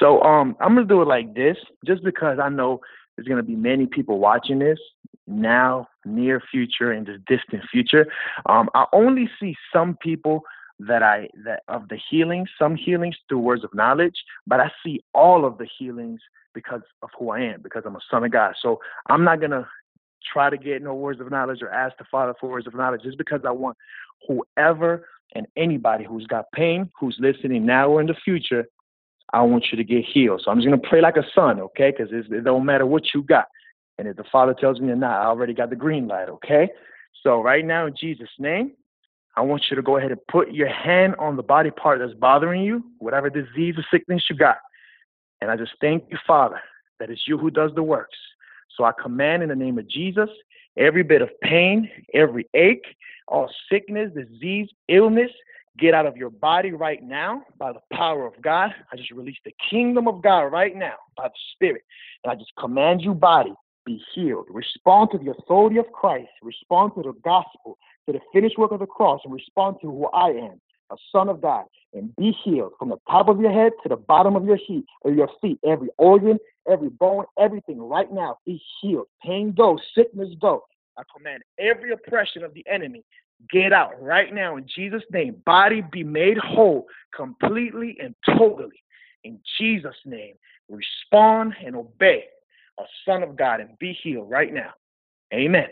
so 0.00 0.22
um, 0.22 0.56
I'm 0.60 0.74
going 0.74 0.86
to 0.86 0.94
do 0.94 1.02
it 1.02 1.08
like 1.08 1.34
this 1.34 1.56
just 1.86 2.04
because 2.04 2.38
I 2.38 2.48
know 2.48 2.80
there's 3.16 3.26
going 3.26 3.38
to 3.38 3.46
be 3.46 3.56
many 3.56 3.86
people 3.86 4.18
watching 4.18 4.58
this 4.58 4.78
now, 5.26 5.88
near 6.04 6.42
future, 6.50 6.92
and 6.92 7.06
the 7.06 7.18
distant 7.26 7.64
future. 7.70 8.06
Um, 8.46 8.70
I 8.74 8.86
only 8.92 9.28
see 9.40 9.56
some 9.72 9.96
people 10.00 10.42
that 10.80 11.02
I 11.02 11.28
that 11.44 11.64
of 11.68 11.88
the 11.88 11.98
healings, 12.10 12.48
some 12.58 12.76
healings 12.76 13.16
through 13.28 13.40
words 13.40 13.64
of 13.64 13.74
knowledge, 13.74 14.14
but 14.46 14.60
I 14.60 14.70
see 14.84 15.02
all 15.12 15.44
of 15.44 15.58
the 15.58 15.66
healings 15.78 16.20
because 16.54 16.82
of 17.02 17.10
who 17.18 17.30
I 17.30 17.40
am, 17.40 17.60
because 17.60 17.82
I'm 17.84 17.96
a 17.96 18.00
son 18.10 18.24
of 18.24 18.30
God. 18.30 18.54
So 18.60 18.80
I'm 19.08 19.24
not 19.24 19.40
gonna 19.40 19.68
try 20.32 20.50
to 20.50 20.56
get 20.56 20.82
no 20.82 20.94
words 20.94 21.20
of 21.20 21.30
knowledge 21.30 21.62
or 21.62 21.70
ask 21.70 21.96
the 21.98 22.04
Father 22.10 22.34
for 22.40 22.48
words 22.48 22.66
of 22.66 22.74
knowledge 22.74 23.02
just 23.02 23.18
because 23.18 23.40
I 23.46 23.50
want 23.50 23.76
whoever 24.26 25.06
and 25.34 25.46
anybody 25.56 26.04
who's 26.04 26.26
got 26.26 26.50
pain, 26.52 26.90
who's 26.98 27.16
listening 27.20 27.66
now 27.66 27.88
or 27.88 28.00
in 28.00 28.06
the 28.06 28.16
future, 28.24 28.66
I 29.32 29.42
want 29.42 29.66
you 29.70 29.76
to 29.76 29.84
get 29.84 30.04
healed. 30.04 30.42
So 30.44 30.50
I'm 30.50 30.58
just 30.58 30.66
gonna 30.66 30.78
pray 30.78 31.00
like 31.00 31.16
a 31.16 31.24
son, 31.34 31.60
okay? 31.60 31.92
Because 31.96 32.12
it 32.12 32.44
don't 32.44 32.64
matter 32.64 32.86
what 32.86 33.04
you 33.14 33.22
got. 33.22 33.46
And 33.98 34.08
if 34.08 34.16
the 34.16 34.24
Father 34.30 34.54
tells 34.54 34.80
me 34.80 34.90
or 34.90 34.96
not, 34.96 35.20
I 35.20 35.26
already 35.26 35.54
got 35.54 35.70
the 35.70 35.76
green 35.76 36.08
light, 36.08 36.28
okay? 36.28 36.68
So 37.22 37.42
right 37.42 37.64
now 37.64 37.86
in 37.86 37.94
Jesus' 37.98 38.28
name, 38.38 38.72
I 39.36 39.42
want 39.42 39.64
you 39.70 39.76
to 39.76 39.82
go 39.82 39.96
ahead 39.98 40.10
and 40.10 40.20
put 40.28 40.52
your 40.52 40.68
hand 40.68 41.14
on 41.18 41.36
the 41.36 41.42
body 41.42 41.70
part 41.70 42.00
that's 42.00 42.14
bothering 42.14 42.62
you, 42.62 42.82
whatever 42.98 43.28
disease 43.30 43.74
or 43.76 43.84
sickness 43.90 44.24
you 44.30 44.36
got. 44.36 44.56
And 45.40 45.50
I 45.50 45.56
just 45.56 45.72
thank 45.80 46.04
you, 46.10 46.18
Father, 46.26 46.60
that 46.98 47.10
it's 47.10 47.22
you 47.26 47.38
who 47.38 47.50
does 47.50 47.70
the 47.74 47.82
works. 47.82 48.16
So 48.78 48.84
I 48.84 48.92
command 48.92 49.42
in 49.42 49.48
the 49.48 49.56
name 49.56 49.76
of 49.76 49.88
Jesus 49.88 50.30
every 50.78 51.02
bit 51.02 51.20
of 51.20 51.28
pain, 51.42 51.90
every 52.14 52.48
ache, 52.54 52.86
all 53.26 53.50
sickness, 53.70 54.12
disease, 54.14 54.68
illness, 54.86 55.30
get 55.78 55.94
out 55.94 56.06
of 56.06 56.16
your 56.16 56.30
body 56.30 56.70
right 56.70 57.02
now 57.02 57.42
by 57.58 57.72
the 57.72 57.80
power 57.92 58.24
of 58.24 58.40
God. 58.40 58.70
I 58.92 58.96
just 58.96 59.10
release 59.10 59.36
the 59.44 59.54
kingdom 59.68 60.06
of 60.06 60.22
God 60.22 60.44
right 60.44 60.74
now 60.74 60.94
by 61.16 61.28
the 61.28 61.34
Spirit. 61.54 61.82
And 62.22 62.32
I 62.32 62.36
just 62.36 62.52
command 62.56 63.02
you, 63.02 63.14
body, 63.14 63.52
be 63.84 64.00
healed. 64.14 64.46
Respond 64.48 65.10
to 65.12 65.18
the 65.18 65.32
authority 65.32 65.78
of 65.78 65.90
Christ. 65.92 66.30
Respond 66.42 66.92
to 66.94 67.02
the 67.02 67.14
gospel, 67.24 67.78
to 68.06 68.12
the 68.12 68.20
finished 68.32 68.58
work 68.58 68.70
of 68.70 68.80
the 68.80 68.86
cross, 68.86 69.20
and 69.24 69.34
respond 69.34 69.76
to 69.82 69.88
who 69.88 70.06
I 70.06 70.28
am, 70.28 70.60
a 70.90 70.96
son 71.12 71.28
of 71.28 71.40
God, 71.40 71.64
and 71.94 72.14
be 72.16 72.32
healed 72.44 72.72
from 72.78 72.90
the 72.90 72.98
top 73.08 73.28
of 73.28 73.40
your 73.40 73.52
head 73.52 73.72
to 73.82 73.88
the 73.88 73.96
bottom 73.96 74.36
of 74.36 74.44
your 74.44 74.58
feet 74.66 74.84
or 75.02 75.12
your 75.12 75.28
feet. 75.40 75.58
Every 75.66 75.88
organ, 75.98 76.38
every 76.70 76.88
bone, 76.90 77.24
everything 77.38 77.80
right 77.80 78.10
now 78.12 78.38
be 78.44 78.60
healed. 78.80 79.06
Pain 79.24 79.52
go, 79.56 79.78
sickness 79.94 80.30
go. 80.40 80.64
I 80.96 81.02
command 81.16 81.42
every 81.58 81.92
oppression 81.92 82.42
of 82.42 82.54
the 82.54 82.64
enemy 82.70 83.04
get 83.50 83.72
out 83.72 84.00
right 84.02 84.34
now 84.34 84.56
in 84.56 84.66
Jesus' 84.74 85.04
name. 85.12 85.36
Body 85.46 85.82
be 85.92 86.02
made 86.02 86.38
whole 86.38 86.86
completely 87.14 87.96
and 88.02 88.14
totally. 88.26 88.82
In 89.24 89.40
Jesus' 89.58 89.96
name, 90.04 90.34
respond 90.68 91.54
and 91.64 91.76
obey 91.76 92.24
a 92.78 92.84
son 93.06 93.22
of 93.22 93.36
God 93.36 93.60
and 93.60 93.78
be 93.78 93.96
healed 94.02 94.30
right 94.30 94.52
now. 94.52 94.70
Amen. 95.32 95.68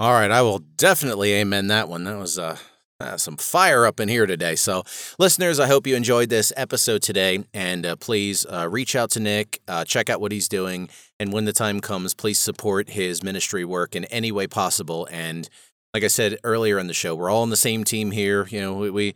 All 0.00 0.12
right, 0.12 0.30
I 0.30 0.42
will 0.42 0.60
definitely 0.60 1.34
amen 1.34 1.66
that 1.68 1.88
one. 1.88 2.04
That 2.04 2.18
was 2.18 2.38
uh, 2.38 2.56
uh, 3.00 3.16
some 3.16 3.36
fire 3.36 3.86
up 3.86 4.00
in 4.00 4.08
here 4.08 4.26
today. 4.26 4.56
So, 4.56 4.82
listeners, 5.18 5.60
I 5.60 5.66
hope 5.68 5.86
you 5.86 5.94
enjoyed 5.94 6.30
this 6.30 6.52
episode 6.56 7.02
today. 7.02 7.44
And 7.54 7.86
uh, 7.86 7.96
please 7.96 8.44
uh, 8.46 8.68
reach 8.68 8.96
out 8.96 9.10
to 9.10 9.20
Nick, 9.20 9.60
uh, 9.68 9.84
check 9.84 10.10
out 10.10 10.20
what 10.20 10.32
he's 10.32 10.48
doing. 10.48 10.88
And 11.20 11.32
when 11.32 11.44
the 11.44 11.52
time 11.52 11.80
comes, 11.80 12.14
please 12.14 12.38
support 12.38 12.90
his 12.90 13.22
ministry 13.22 13.64
work 13.64 13.94
in 13.94 14.04
any 14.06 14.32
way 14.32 14.46
possible. 14.46 15.06
And 15.10 15.48
like 15.94 16.02
I 16.02 16.08
said 16.08 16.38
earlier 16.42 16.78
in 16.78 16.88
the 16.88 16.94
show, 16.94 17.14
we're 17.14 17.30
all 17.30 17.42
on 17.42 17.50
the 17.50 17.56
same 17.56 17.84
team 17.84 18.10
here. 18.10 18.48
You 18.50 18.60
know, 18.60 18.74
we, 18.74 18.90
we 18.90 19.14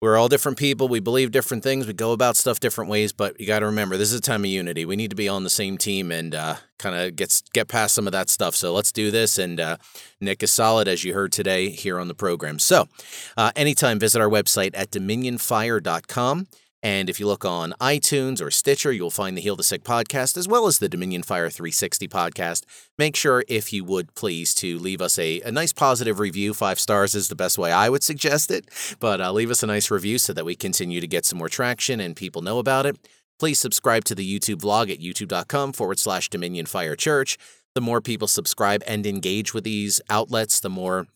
we're 0.00 0.16
all 0.16 0.28
different 0.28 0.58
people. 0.58 0.86
We 0.88 1.00
believe 1.00 1.32
different 1.32 1.62
things. 1.62 1.86
We 1.86 1.92
go 1.92 2.12
about 2.12 2.36
stuff 2.36 2.60
different 2.60 2.90
ways. 2.90 3.12
But 3.12 3.40
you 3.40 3.46
got 3.46 3.60
to 3.60 3.66
remember, 3.66 3.96
this 3.96 4.12
is 4.12 4.18
a 4.18 4.22
time 4.22 4.44
of 4.44 4.50
unity. 4.50 4.84
We 4.84 4.96
need 4.96 5.10
to 5.10 5.16
be 5.16 5.28
on 5.28 5.44
the 5.44 5.50
same 5.50 5.76
team 5.76 6.12
and 6.12 6.34
uh, 6.34 6.56
kind 6.78 6.94
of 6.94 7.16
get 7.16 7.42
get 7.52 7.68
past 7.68 7.94
some 7.94 8.06
of 8.06 8.12
that 8.12 8.30
stuff. 8.30 8.54
So 8.54 8.72
let's 8.72 8.92
do 8.92 9.10
this. 9.10 9.38
And 9.38 9.58
uh, 9.58 9.76
Nick 10.20 10.42
is 10.42 10.52
solid, 10.52 10.86
as 10.86 11.04
you 11.04 11.14
heard 11.14 11.32
today 11.32 11.70
here 11.70 11.98
on 11.98 12.08
the 12.08 12.14
program. 12.14 12.58
So 12.58 12.88
uh, 13.36 13.50
anytime, 13.56 13.98
visit 13.98 14.20
our 14.20 14.28
website 14.28 14.70
at 14.74 14.90
dominionfire.com. 14.90 16.46
And 16.82 17.10
if 17.10 17.18
you 17.18 17.26
look 17.26 17.44
on 17.44 17.74
iTunes 17.80 18.40
or 18.40 18.50
Stitcher, 18.50 18.92
you'll 18.92 19.10
find 19.10 19.36
the 19.36 19.40
Heal 19.40 19.56
the 19.56 19.64
Sick 19.64 19.82
podcast 19.82 20.36
as 20.36 20.46
well 20.46 20.66
as 20.66 20.78
the 20.78 20.88
Dominion 20.88 21.24
Fire 21.24 21.50
360 21.50 22.06
podcast. 22.06 22.64
Make 22.96 23.16
sure, 23.16 23.44
if 23.48 23.72
you 23.72 23.84
would 23.84 24.14
please, 24.14 24.54
to 24.56 24.78
leave 24.78 25.00
us 25.00 25.18
a, 25.18 25.40
a 25.40 25.50
nice 25.50 25.72
positive 25.72 26.20
review. 26.20 26.54
Five 26.54 26.78
stars 26.78 27.14
is 27.14 27.28
the 27.28 27.34
best 27.34 27.58
way 27.58 27.72
I 27.72 27.88
would 27.88 28.04
suggest 28.04 28.50
it, 28.50 28.68
but 29.00 29.20
uh, 29.20 29.32
leave 29.32 29.50
us 29.50 29.62
a 29.62 29.66
nice 29.66 29.90
review 29.90 30.18
so 30.18 30.32
that 30.32 30.44
we 30.44 30.54
continue 30.54 31.00
to 31.00 31.08
get 31.08 31.24
some 31.24 31.38
more 31.38 31.48
traction 31.48 31.98
and 32.00 32.14
people 32.14 32.42
know 32.42 32.58
about 32.58 32.86
it. 32.86 32.96
Please 33.38 33.58
subscribe 33.58 34.04
to 34.04 34.14
the 34.14 34.38
YouTube 34.38 34.60
vlog 34.60 34.90
at 34.90 35.00
youtube.com 35.00 35.72
forward 35.72 35.98
slash 35.98 36.28
Dominion 36.28 36.66
Fire 36.66 36.96
Church. 36.96 37.38
The 37.74 37.80
more 37.80 38.00
people 38.00 38.26
subscribe 38.26 38.82
and 38.86 39.06
engage 39.06 39.54
with 39.54 39.64
these 39.64 40.00
outlets, 40.10 40.58
the 40.60 40.70
more 40.70 41.06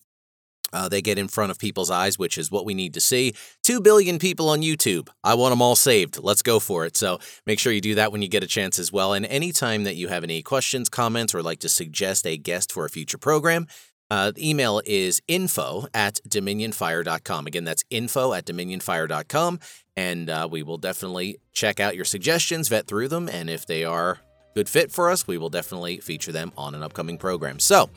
uh, 0.73 0.89
they 0.89 1.03
get 1.03 1.19
in 1.19 1.29
front 1.29 1.51
of 1.51 1.59
people's 1.59 1.91
eyes, 1.91 2.19
which 2.19 2.39
is 2.39 2.51
what 2.51 2.65
we 2.65 2.75
need 2.75 2.95
to 2.95 3.01
see. 3.01 3.35
Two 3.63 3.81
billion 3.81 4.19
people 4.19 4.49
on 4.49 4.63
YouTube. 4.63 5.09
I 5.23 5.35
want 5.35 5.53
them 5.53 5.63
all 5.63 5.77
saved. 5.77 6.19
Let's 6.23 6.43
go 6.43 6.59
for 6.59 6.87
it. 6.87 6.97
So 6.97 7.19
make 7.47 7.59
sure 7.59 7.73
you 7.73 7.81
do 7.81 7.95
that 7.97 8.13
when 8.13 8.23
you 8.23 8.29
get 8.29 8.45
a 8.45 8.47
chance 8.47 8.79
as 8.79 8.93
well. 8.93 9.13
And 9.13 9.27
anytime 9.27 9.85
that 9.85 9.97
you 9.97 10.09
have 10.09 10.25
any 10.25 10.43
questions, 10.43 10.89
comments, 10.89 11.35
or 11.35 11.43
like 11.43 11.61
to 11.61 11.69
suggest 11.69 12.27
a 12.27 12.37
guest 12.37 12.73
for 12.73 12.85
a 12.85 12.91
future 12.91 13.19
program, 13.19 13.67
uh, 14.11 14.31
the 14.31 14.49
email 14.49 14.83
is 14.85 15.23
info 15.27 15.87
at 15.95 16.21
dominionfire.com. 16.29 17.47
Again, 17.47 17.65
that's 17.65 17.85
info 17.89 18.35
at 18.35 18.45
dominionfire.com. 18.45 19.59
And 19.97 20.29
uh, 20.29 20.49
we 20.51 20.63
will 20.63 20.79
definitely 20.79 21.39
check 21.53 21.81
out 21.81 21.97
your 21.97 22.05
suggestions, 22.05 22.69
vet 22.69 22.87
through 22.87 23.09
them, 23.09 23.29
and 23.29 23.49
if 23.49 23.67
they 23.67 23.85
are 23.85 24.21
good 24.55 24.69
fit 24.69 24.93
for 24.93 25.11
us, 25.11 25.27
we 25.27 25.39
will 25.39 25.51
definitely 25.51 25.99
feature 25.99 26.33
them 26.33 26.53
on 26.57 26.75
an 26.75 26.83
upcoming 26.83 27.19
program. 27.19 27.59
So, 27.59 27.91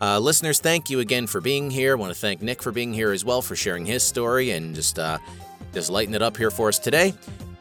uh, 0.00 0.18
listeners, 0.18 0.60
thank 0.60 0.90
you 0.90 1.00
again 1.00 1.26
for 1.26 1.40
being 1.40 1.70
here. 1.70 1.92
I 1.92 1.94
want 1.96 2.12
to 2.12 2.18
thank 2.18 2.42
Nick 2.42 2.62
for 2.62 2.72
being 2.72 2.92
here 2.92 3.12
as 3.12 3.24
well, 3.24 3.42
for 3.42 3.56
sharing 3.56 3.86
his 3.86 4.02
story 4.02 4.50
and 4.50 4.74
just 4.74 4.98
uh, 4.98 5.18
just 5.72 5.90
lighting 5.90 6.14
it 6.14 6.22
up 6.22 6.36
here 6.36 6.50
for 6.50 6.68
us 6.68 6.78
today. 6.78 7.14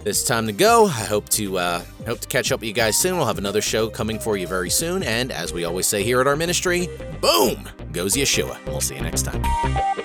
It's 0.05 0.23
time 0.23 0.45
to 0.45 0.53
go. 0.53 0.85
I 0.85 1.05
hope 1.05 1.27
to 1.29 1.57
uh, 1.57 1.83
hope 2.05 2.19
to 2.19 2.27
catch 2.27 2.51
up 2.51 2.59
with 2.59 2.67
you 2.67 2.73
guys 2.73 2.95
soon. 2.95 3.17
We'll 3.17 3.25
have 3.25 3.39
another 3.39 3.61
show 3.61 3.89
coming 3.89 4.19
for 4.19 4.37
you 4.37 4.45
very 4.45 4.69
soon. 4.69 5.01
And 5.01 5.31
as 5.31 5.51
we 5.51 5.65
always 5.65 5.87
say 5.87 6.03
here 6.03 6.21
at 6.21 6.27
our 6.27 6.35
ministry, 6.35 6.87
boom 7.21 7.67
goes 7.91 8.13
Yeshua. 8.13 8.63
We'll 8.67 8.81
see 8.81 8.95
you 8.95 9.01
next 9.01 9.23
time. 9.23 10.04